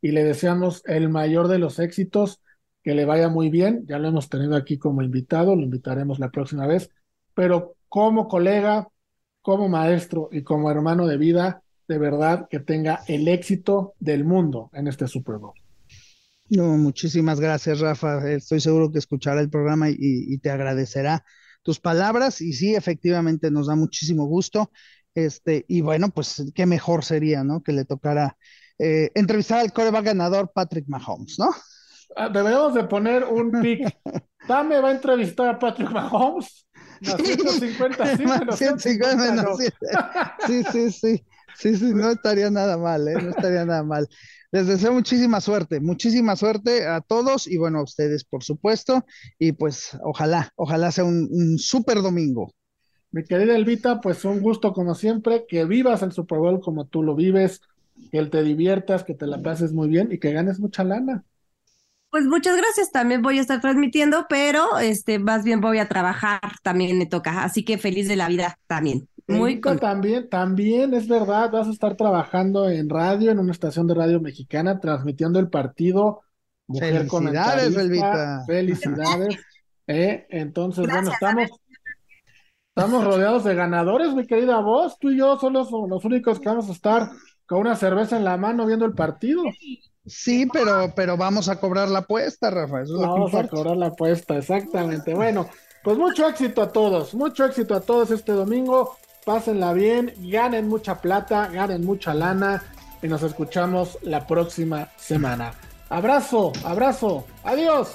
y 0.00 0.10
le 0.10 0.24
deseamos 0.24 0.82
el 0.86 1.08
mayor 1.08 1.48
de 1.48 1.58
los 1.58 1.78
éxitos 1.78 2.40
que 2.82 2.94
le 2.94 3.04
vaya 3.04 3.28
muy 3.28 3.50
bien. 3.50 3.84
Ya 3.86 3.98
lo 3.98 4.08
hemos 4.08 4.28
tenido 4.28 4.56
aquí 4.56 4.78
como 4.78 5.02
invitado, 5.02 5.54
lo 5.54 5.62
invitaremos 5.62 6.18
la 6.18 6.30
próxima 6.30 6.66
vez, 6.66 6.90
pero 7.34 7.76
como 7.88 8.26
colega, 8.26 8.88
como 9.42 9.68
maestro 9.68 10.28
y 10.32 10.42
como 10.42 10.70
hermano 10.70 11.06
de 11.06 11.18
vida, 11.18 11.62
de 11.88 11.98
verdad 11.98 12.46
que 12.48 12.60
tenga 12.60 13.00
el 13.08 13.28
éxito 13.28 13.94
del 13.98 14.24
mundo 14.24 14.70
en 14.72 14.86
este 14.86 15.08
Super 15.08 15.36
Bowl. 15.36 15.54
No, 16.48 16.76
muchísimas 16.76 17.40
gracias, 17.40 17.80
Rafa. 17.80 18.30
Estoy 18.30 18.60
seguro 18.60 18.90
que 18.92 18.98
escuchará 18.98 19.40
el 19.40 19.50
programa 19.50 19.88
y, 19.88 20.38
te 20.38 20.50
agradecerá 20.50 21.24
tus 21.62 21.80
palabras. 21.80 22.40
Y 22.40 22.52
sí, 22.52 22.74
efectivamente, 22.74 23.50
nos 23.50 23.68
da 23.68 23.74
muchísimo 23.74 24.26
gusto. 24.26 24.70
Este, 25.14 25.64
y 25.68 25.80
bueno, 25.80 26.10
pues 26.10 26.44
qué 26.54 26.66
mejor 26.66 27.04
sería, 27.04 27.42
¿no? 27.42 27.62
Que 27.62 27.72
le 27.72 27.84
tocara 27.84 28.36
eh, 28.78 29.10
entrevistar 29.14 29.60
al 29.60 29.72
coreback 29.72 30.04
ganador 30.06 30.50
Patrick 30.52 30.86
Mahomes, 30.88 31.38
¿no? 31.38 31.50
Ah, 32.16 32.28
deberíamos 32.28 32.74
de 32.74 32.84
poner 32.84 33.24
un 33.24 33.50
pick. 33.62 33.80
Dame 34.48 34.80
va 34.80 34.90
a 34.90 34.92
entrevistar 34.92 35.48
a 35.48 35.58
Patrick 35.58 35.90
Mahomes. 35.90 36.66
Sí, 37.02 37.12
150, 37.24 38.16
sí, 38.16 38.24
150, 38.56 39.56
sí, 39.56 40.62
sí, 40.70 40.90
sí, 40.92 41.24
sí, 41.56 41.76
sí, 41.76 41.94
no 41.94 42.10
estaría 42.10 42.50
nada 42.50 42.78
mal, 42.78 43.06
¿eh? 43.08 43.14
no 43.20 43.30
estaría 43.30 43.64
nada 43.64 43.82
mal. 43.82 44.08
Les 44.52 44.66
deseo 44.66 44.92
muchísima 44.92 45.40
suerte, 45.40 45.80
muchísima 45.80 46.36
suerte 46.36 46.86
a 46.86 47.00
todos 47.00 47.46
y 47.46 47.56
bueno, 47.56 47.80
a 47.80 47.82
ustedes, 47.82 48.24
por 48.24 48.44
supuesto, 48.44 49.04
y 49.38 49.52
pues 49.52 49.98
ojalá, 50.02 50.50
ojalá 50.56 50.92
sea 50.92 51.04
un, 51.04 51.28
un 51.30 51.58
súper 51.58 52.02
domingo. 52.02 52.52
Mi 53.10 53.24
querida 53.24 53.56
Elvita, 53.56 54.00
pues 54.00 54.24
un 54.24 54.40
gusto 54.40 54.72
como 54.72 54.94
siempre, 54.94 55.44
que 55.46 55.64
vivas 55.64 56.02
el 56.02 56.12
Super 56.12 56.38
Bowl 56.38 56.60
como 56.60 56.86
tú 56.86 57.02
lo 57.02 57.14
vives, 57.14 57.60
que 58.10 58.24
te 58.26 58.42
diviertas, 58.42 59.04
que 59.04 59.14
te 59.14 59.26
la 59.26 59.42
pases 59.42 59.72
muy 59.72 59.88
bien 59.88 60.10
y 60.12 60.18
que 60.18 60.32
ganes 60.32 60.60
mucha 60.60 60.84
lana. 60.84 61.24
Pues 62.12 62.26
muchas 62.26 62.58
gracias, 62.58 62.92
también 62.92 63.22
voy 63.22 63.38
a 63.38 63.40
estar 63.40 63.62
transmitiendo, 63.62 64.26
pero 64.28 64.78
este, 64.78 65.18
más 65.18 65.44
bien 65.44 65.62
voy 65.62 65.78
a 65.78 65.88
trabajar, 65.88 66.42
también 66.62 66.98
me 66.98 67.06
toca, 67.06 67.42
así 67.42 67.64
que 67.64 67.78
feliz 67.78 68.06
de 68.06 68.16
la 68.16 68.28
vida 68.28 68.58
también. 68.66 69.08
Muy 69.26 69.62
también, 69.62 70.28
también 70.28 70.92
es 70.92 71.08
verdad, 71.08 71.50
vas 71.50 71.68
a 71.68 71.70
estar 71.70 71.96
trabajando 71.96 72.68
en 72.68 72.90
radio, 72.90 73.30
en 73.30 73.38
una 73.38 73.50
estación 73.50 73.86
de 73.86 73.94
radio 73.94 74.20
mexicana, 74.20 74.78
transmitiendo 74.78 75.38
el 75.38 75.48
partido. 75.48 76.20
Mujer 76.66 77.08
Felicidades, 77.08 77.76
Elvita. 77.76 78.44
Felicidades. 78.46 79.38
Eh, 79.88 80.26
entonces, 80.30 80.86
bueno, 80.88 81.10
estamos, 81.10 81.50
estamos 82.68 83.04
rodeados 83.04 83.42
de 83.42 83.56
ganadores, 83.56 84.14
mi 84.14 84.24
querida 84.28 84.60
voz. 84.60 84.96
Tú 84.96 85.10
y 85.10 85.18
yo 85.18 85.36
somos 85.40 85.70
los 85.72 86.04
únicos 86.04 86.38
que 86.38 86.48
vamos 86.48 86.68
a 86.68 86.72
estar 86.72 87.10
con 87.46 87.58
una 87.58 87.74
cerveza 87.74 88.16
en 88.16 88.24
la 88.24 88.36
mano 88.36 88.64
viendo 88.64 88.86
el 88.86 88.94
partido. 88.94 89.42
Sí, 89.58 89.82
pero, 90.52 90.92
pero 90.94 91.16
vamos 91.16 91.48
a 91.48 91.56
cobrar 91.56 91.88
la 91.88 92.00
apuesta, 92.00 92.50
Rafa. 92.50 92.82
vamos 92.88 93.34
a 93.34 93.46
cobrar 93.46 93.76
la 93.76 93.86
apuesta, 93.86 94.36
exactamente. 94.36 95.14
Bueno, 95.14 95.48
pues 95.82 95.96
mucho 95.96 96.28
éxito 96.28 96.62
a 96.62 96.72
todos, 96.72 97.14
mucho 97.14 97.44
éxito 97.44 97.74
a 97.74 97.80
todos 97.80 98.10
este 98.10 98.32
domingo. 98.32 98.96
Pásenla 99.24 99.72
bien, 99.72 100.12
ganen 100.18 100.68
mucha 100.68 101.00
plata, 101.00 101.48
ganen 101.48 101.84
mucha 101.84 102.12
lana 102.12 102.62
y 103.02 103.08
nos 103.08 103.22
escuchamos 103.22 103.98
la 104.02 104.26
próxima 104.26 104.88
semana. 104.96 105.52
Abrazo, 105.88 106.52
abrazo, 106.64 107.24
adiós. 107.44 107.94